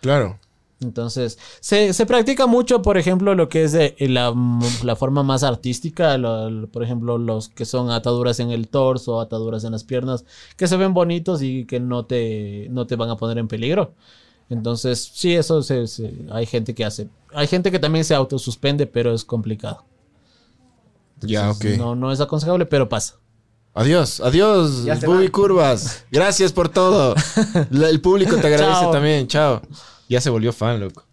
[0.00, 0.38] Claro.
[0.82, 4.34] Entonces, se, se practica mucho, por ejemplo, lo que es de- la,
[4.82, 9.20] la forma más artística, lo- lo- por ejemplo, los que son ataduras en el torso,
[9.20, 10.24] ataduras en las piernas,
[10.56, 13.94] que se ven bonitos y que no te, no te van a poner en peligro.
[14.50, 17.08] Entonces, sí, eso se, se- hay gente que hace.
[17.32, 19.84] Hay gente que también se autosuspende, pero es complicado.
[21.20, 21.64] Ya, ok.
[21.78, 23.16] No, no es aconsejable, pero pasa.
[23.74, 25.32] Adiós, adiós, Bubi va.
[25.32, 26.04] Curvas.
[26.10, 27.14] Gracias por todo.
[27.70, 28.90] El público te agradece Chao.
[28.90, 29.26] también.
[29.28, 29.62] Chao.
[30.12, 31.06] Ya se volvió fan, loco.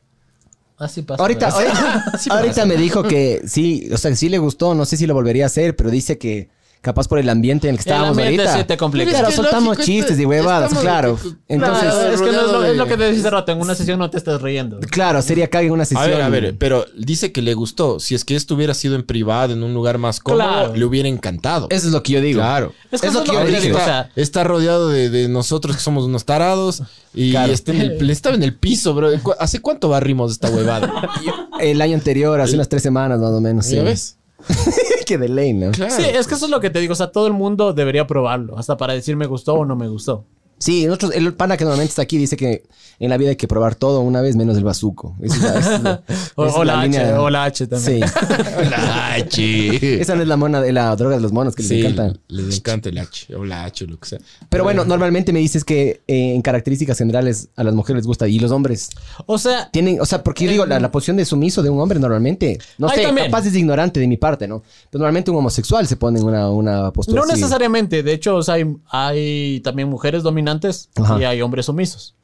[0.78, 1.22] Así pasa.
[1.22, 2.04] Ahorita, ¿verdad?
[2.06, 5.08] ahorita, ahorita me dijo que sí, o sea, que sí le gustó, no sé si
[5.08, 6.50] lo volvería a hacer, pero dice que
[6.82, 8.58] capaz por el ambiente en el que El estábamos ambiente ahorita.
[8.62, 9.12] sí te complica.
[9.12, 11.20] Es que soltamos lógico, chistes este- y huevadas, estamos- claro.
[11.50, 13.52] Entonces, Claro, es que no es lo, es que te decía rato.
[13.52, 14.80] En una sesión no te estás riendo.
[14.90, 16.10] claro, sería cague en una A sesión.
[16.10, 18.00] ver, a ver, pero dice que le gustó.
[18.00, 20.76] Si es que esto hubiera sido en privado, en un lugar más cómodo, Claro.
[20.76, 21.68] le hubiera encantado.
[21.70, 22.40] Eso es lo que yo digo.
[22.40, 22.74] Claro.
[22.92, 23.74] Es que Es lo que yo Ahorita dije.
[23.74, 26.84] o está, rodeado de, de nosotros que somos unos tarados
[27.14, 27.52] y Claro.
[27.52, 29.10] está en el- estaba en el piso, bro.
[29.22, 30.90] ¿Cu- ¿Hace cuánto barrimos esta huevada?
[31.60, 33.66] El año anterior, hace unas tres semanas más o menos.
[33.66, 33.76] Sí.
[33.76, 34.16] ¿Ya ves?
[35.06, 35.72] que de ley, ¿no?
[35.72, 35.94] Claro.
[35.94, 36.94] Sí, es que eso es lo que te digo.
[36.94, 38.58] O sea, todo el mundo debería probarlo.
[38.58, 40.26] Hasta para decir me gustó o no me gustó.
[40.60, 42.64] Sí, nosotros, el pana que normalmente está aquí dice que
[43.00, 45.16] en la vida hay que probar todo una vez menos el bazuco.
[45.22, 46.04] Esa es la, esa es la-
[46.36, 48.04] O, esa es o la, H, línea- o la H también.
[48.08, 48.14] Sí.
[48.70, 50.02] La H.
[50.02, 52.20] Esa no es la mona de la droga de los monos que les Sí, encanta.
[52.28, 54.20] les encanta el H o la H o lo que sea.
[54.50, 58.28] Pero bueno, normalmente me dices que eh, en características generales a las mujeres les gusta
[58.28, 58.90] y los hombres
[59.26, 61.80] O sea, tienen, o sea, porque yo digo, la, la posición de sumiso de un
[61.80, 63.28] hombre normalmente, no sé, también.
[63.28, 64.62] capaz es ignorante de mi parte, ¿no?
[64.90, 67.34] Pero normalmente un homosexual se pone en una, una postura no así.
[67.40, 68.04] necesariamente.
[68.04, 70.49] De hecho, o sea, hay, hay también mujeres dominantes
[70.96, 71.20] Ajá.
[71.20, 72.16] y hay hombres sumisos.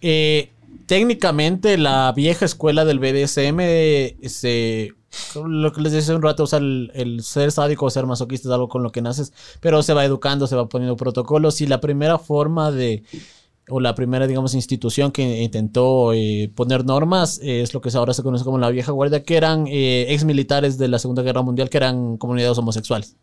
[0.00, 0.50] Eh,
[0.86, 3.58] técnicamente, la vieja escuela del BDSM,
[4.28, 4.92] se,
[5.44, 8.06] lo que les decía hace un rato, o sea, el, el ser sádico o ser
[8.06, 11.60] masoquista es algo con lo que naces, pero se va educando, se va poniendo protocolos
[11.60, 13.02] y la primera forma de
[13.68, 18.14] o la primera, digamos, institución que intentó eh, poner normas eh, es lo que ahora
[18.14, 21.42] se conoce como la vieja guardia, que eran eh, ex militares de la Segunda Guerra
[21.42, 23.16] Mundial, que eran comunidades homosexuales.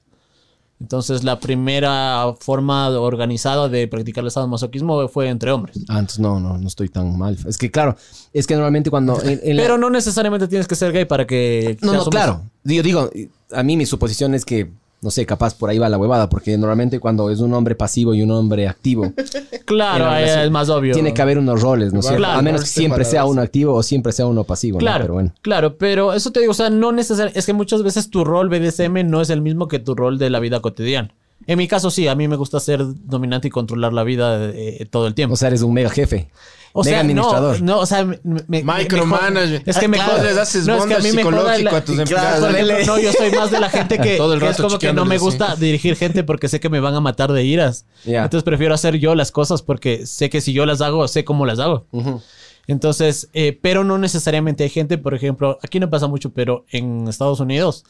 [0.83, 5.77] Entonces, la primera forma organizada de practicar el sadomasoquismo fue entre hombres.
[5.87, 7.37] Ah, entonces no, no, no estoy tan mal.
[7.47, 7.95] Es que claro,
[8.33, 9.17] es que normalmente cuando...
[9.23, 11.77] en- en la- Pero no necesariamente tienes que ser gay para que...
[11.81, 12.41] No, no, claro.
[12.65, 13.09] Yo digo,
[13.53, 14.71] a mí mi suposición es que,
[15.03, 18.13] no sé, capaz por ahí va la huevada, porque normalmente cuando es un hombre pasivo
[18.13, 19.13] y un hombre activo,
[19.65, 20.93] Claro, relación es más obvio.
[20.93, 22.19] tiene que haber unos roles, ¿no es cierto?
[22.23, 22.39] Claro.
[22.39, 24.79] a menos que siempre sea uno activo o siempre sea uno pasivo, ¿no?
[24.79, 25.33] Claro, Pero bueno.
[25.41, 28.49] claro, pero eso te digo, o sea, no necesariamente, es que muchas veces tu rol
[28.49, 31.11] BDSM no es el mismo que tu rol de la vida cotidiana.
[31.45, 34.87] En mi caso sí, a mí me gusta ser dominante y controlar la vida eh,
[34.89, 35.33] todo el tiempo.
[35.33, 36.29] O sea, eres un mega jefe.
[36.75, 37.61] O sea, administrador.
[37.61, 39.61] no, no, o sea, me, Micromanager.
[39.63, 41.77] es que me Ah, claro, joda- les haces no, es que a mí me la-
[41.77, 42.87] a tus empleados.
[42.87, 45.05] no, yo soy más de la gente que, Todo el que es como que no
[45.05, 45.23] me sí.
[45.23, 47.85] gusta dirigir gente porque sé que me van a matar de iras.
[48.05, 51.45] Entonces prefiero hacer yo las cosas porque sé que si yo las hago, sé cómo
[51.45, 51.85] las hago.
[52.65, 57.07] Entonces, eh, pero no necesariamente hay gente, por ejemplo, aquí no pasa mucho, pero en
[57.07, 57.83] Estados Unidos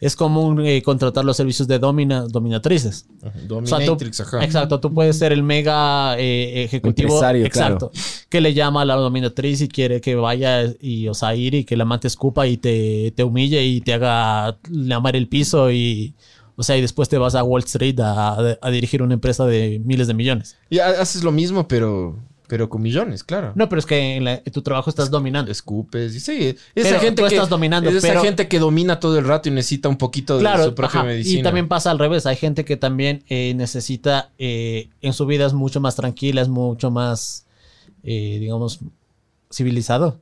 [0.00, 3.06] es común eh, contratar los servicios de domina, dominatrices.
[3.18, 4.42] O sea, tú- Dominatrix, ajá.
[4.44, 7.08] Exacto, tú puedes ser el mega eh, ejecutivo.
[7.14, 7.92] Empresario, exacto.
[8.30, 11.64] Que le llama a la dominatriz y quiere que vaya y, o sea, ir y
[11.64, 16.14] que la amante escupa y te, te humille y te haga lamar el piso y,
[16.56, 19.80] o sea, y después te vas a Wall Street a, a dirigir una empresa de
[19.84, 20.56] miles de millones.
[20.70, 22.16] Y ha- haces lo mismo, pero,
[22.50, 23.52] pero con millones, claro.
[23.54, 25.52] No, pero es que en, la- en tu trabajo estás dominando.
[25.52, 26.14] Escupes.
[26.16, 28.98] Y sí, esa Pero gente tú que, estás dominando, es esa pero- gente que domina
[28.98, 31.38] todo el rato y necesita un poquito de Claro, su propia ajá, medicina.
[31.38, 32.26] y también pasa al revés.
[32.26, 36.48] Hay gente que también eh, necesita, eh, en su vida es mucho más tranquila, es
[36.48, 37.46] mucho más,
[38.02, 38.80] eh, digamos,
[39.52, 40.20] civilizado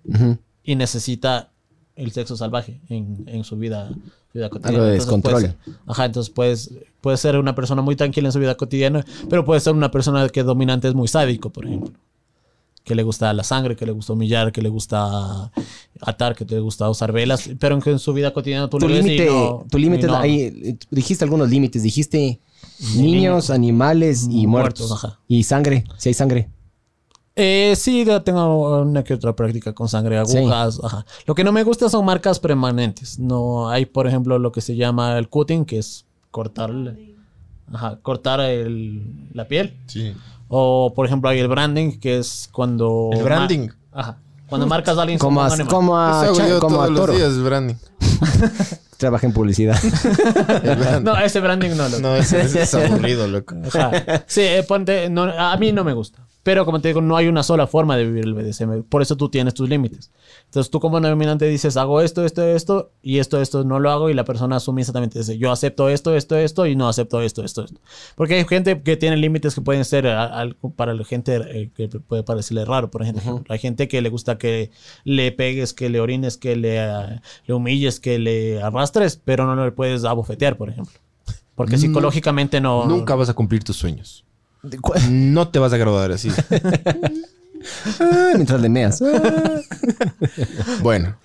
[0.62, 1.50] y necesita
[1.96, 3.90] el sexo salvaje en, en su vida,
[4.34, 4.76] vida cotidiana.
[4.78, 5.06] Algo de Entonces,
[5.42, 5.54] descontrol.
[5.86, 9.60] ajá, entonces puedes, puede ser una persona muy tranquila en su vida cotidiana, pero puede
[9.60, 11.92] ser una persona que dominante es muy sádico, por ejemplo.
[12.88, 15.50] Que le gusta la sangre, que le gusta humillar, que le gusta
[16.00, 18.88] atar, que le gusta usar velas, pero en, que en su vida cotidiana tú Tu
[18.88, 22.40] límite, no- tu límite no- ahí, eh, dijiste algunos límites, dijiste
[22.96, 24.88] niños, animales y muertos.
[24.88, 25.18] Muertos, ajá.
[25.28, 26.48] Y sangre, si hay sangre.
[27.36, 31.04] Eh, sí, tengo una que otra práctica con sangre, agujas, ajá.
[31.26, 33.18] Lo que no me gusta son marcas permanentes.
[33.18, 36.72] No hay, por ejemplo, lo que se llama el cutting, que es cortar,
[37.72, 39.02] ajá, cortar el-
[39.34, 39.76] la piel.
[39.86, 40.14] Sí.
[40.48, 43.10] O, por ejemplo, hay el branding, que es cuando...
[43.12, 43.68] El branding.
[43.92, 44.16] ajá.
[44.48, 46.86] Cuando marcas a alguien Como como a, como a, Eso hago Chan- yo como a
[46.86, 47.12] todos Toro.
[47.12, 47.74] los días, branding.
[48.96, 49.78] Trabaja en publicidad.
[51.02, 51.98] No, ese branding no lo...
[52.00, 53.54] No, ese, ese es aburrido, loco.
[53.66, 54.24] Ajá.
[54.26, 56.22] Sí, eh, ponte, no, a mí no me gusta.
[56.48, 58.82] Pero como te digo, no hay una sola forma de vivir el BDSM.
[58.88, 60.10] Por eso tú tienes tus límites.
[60.46, 64.08] Entonces tú como dominante dices, hago esto, esto, esto, y esto, esto no lo hago,
[64.08, 67.44] y la persona asume exactamente dice, yo acepto esto, esto, esto, y no acepto esto,
[67.44, 67.78] esto, esto.
[68.16, 71.88] Porque hay gente que tiene límites que pueden ser a- para la gente eh, que
[71.88, 72.90] puede parecerle raro.
[72.90, 74.70] Por ejemplo, hay gente que le gusta que
[75.04, 79.62] le pegues, que le orines, que le, ah, le humilles, que le arrastres, pero no
[79.66, 80.98] le puedes abofetear, por ejemplo.
[81.54, 82.86] Porque psicológicamente no...
[82.86, 84.24] Nunca vas a cumplir tus sueños.
[85.10, 86.30] No te vas a graduar así.
[87.98, 89.02] Ah, Mientras le meas.
[90.80, 91.16] Bueno.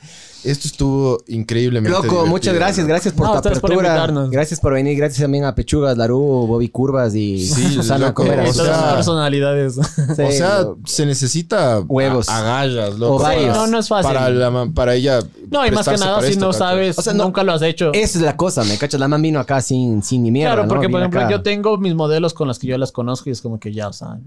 [0.43, 2.25] Esto estuvo increíblemente Loco, divertido.
[2.27, 3.75] muchas gracias, gracias por No, tu por apertura.
[3.75, 4.29] invitarnos.
[4.29, 8.49] gracias por venir, gracias también a Pechugas, Larú, Bobby Curvas y Sí, Susana Comeras.
[8.49, 9.75] o sea- las personalidades.
[10.15, 12.27] Sí, O sea, se necesita Huevos.
[12.29, 13.23] a- agallas, loco.
[13.47, 14.11] No, no es fácil.
[14.13, 15.19] Para, la ma- para ella.
[15.49, 17.61] No, y más que nada, si esto, no sabes, O sea, no- nunca lo has
[17.61, 17.91] hecho.
[17.93, 18.99] esa es la cosa, me cachas.
[18.99, 20.53] La man vino acá sin, sin ni mierda.
[20.55, 20.69] Claro, ¿no?
[20.73, 21.29] porque por ejemplo acá.
[21.31, 23.87] yo tengo mis modelos con los que yo las conozco y es como que ya,
[23.87, 24.17] o sea,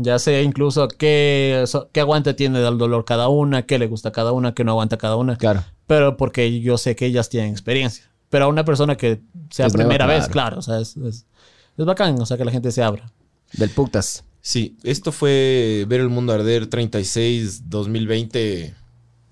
[0.00, 4.12] ya sé incluso qué, qué aguante tiene del dolor cada una, qué le gusta a
[4.12, 5.36] cada una, qué no aguanta cada una.
[5.36, 5.64] Claro.
[5.86, 8.10] Pero porque yo sé que ellas tienen experiencia.
[8.30, 9.20] Pero a una persona que
[9.50, 10.32] sea Es primera vez, claro.
[10.32, 11.26] claro, o sea, es, es,
[11.76, 13.10] es bacán, o sea, que la gente se abra.
[13.52, 14.24] Del putas.
[14.40, 18.74] Sí, esto fue Ver el Mundo Arder 36 2020.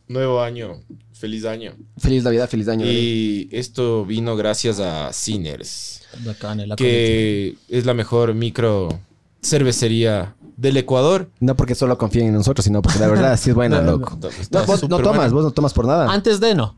[0.08, 0.82] Nuevo año.
[1.12, 1.74] Feliz año.
[1.98, 2.84] Feliz Navidad, feliz año.
[2.86, 9.00] Y esto vino gracias a Sinners, Bacán, el que es la mejor micro
[9.42, 11.30] cervecería del Ecuador.
[11.40, 14.18] No porque solo confíen en nosotros, sino porque la verdad sí es buena, No, loco.
[14.50, 15.28] No, vos no súper tomas, buena.
[15.34, 16.10] vos no tomas por nada.
[16.12, 16.76] Antes de no.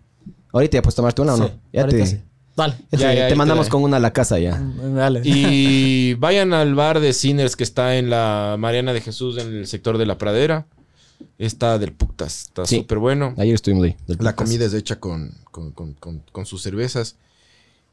[0.53, 1.47] Ahorita ya puedes tomarte una o no.
[1.49, 2.21] Sí, ya ahorita te, sí.
[2.57, 2.75] Dale.
[2.91, 4.59] ya Ya, te- ya, mandamos te- con una a la casa ya.
[4.61, 5.21] Dale.
[5.25, 9.67] Y vayan al bar de Sinners que está en la Mariana de Jesús en el
[9.67, 10.67] sector de la Pradera.
[11.39, 12.45] Está del Puctas.
[12.47, 12.77] Está Sí.
[12.79, 13.35] súper bueno.
[13.37, 13.97] Ayer estuvimos ahí.
[14.07, 14.35] del La putas.
[14.35, 17.17] comida es hecha con, con, con- con- con sus cervezas.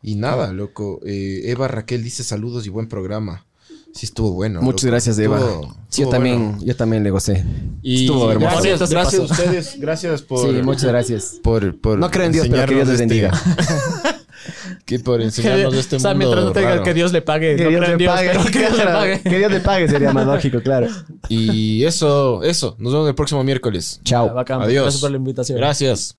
[0.02, 1.00] Y nada, loco.
[1.06, 3.46] Eh, Eva Raquel dice saludos y buen programa.
[3.96, 4.62] Sí, estuvo bueno.
[4.62, 4.92] Muchas loco.
[4.92, 5.38] gracias, Eva.
[5.40, 6.66] Estuvo- yo también, bueno.
[6.66, 7.46] yo también le gocé.
[7.82, 8.62] Y Estuvo hermoso.
[8.62, 9.76] gracias, gracias a ustedes.
[9.80, 10.50] Gracias por.
[10.54, 11.40] Sí, muchas gracias.
[11.42, 13.30] Por, por No creo en Dios, pero que Dios les bendiga.
[13.30, 14.16] este-
[14.86, 16.26] que por enseñarnos de este o sea, mundo.
[16.26, 16.84] mientras no te digas raro.
[16.84, 18.30] que Dios le pague, Que no Dios le Dios, pague.
[18.52, 19.22] que Dios le pague.
[19.22, 20.88] Que Dios le pague sería más lógico, claro.
[21.30, 22.76] Y eso, eso.
[22.78, 24.02] Nos vemos el próximo miércoles.
[24.04, 24.34] Chao.
[24.34, 24.62] Bacán.
[24.62, 24.84] Adiós.
[24.84, 25.58] Gracias por la invitación.
[25.58, 26.14] Gracias.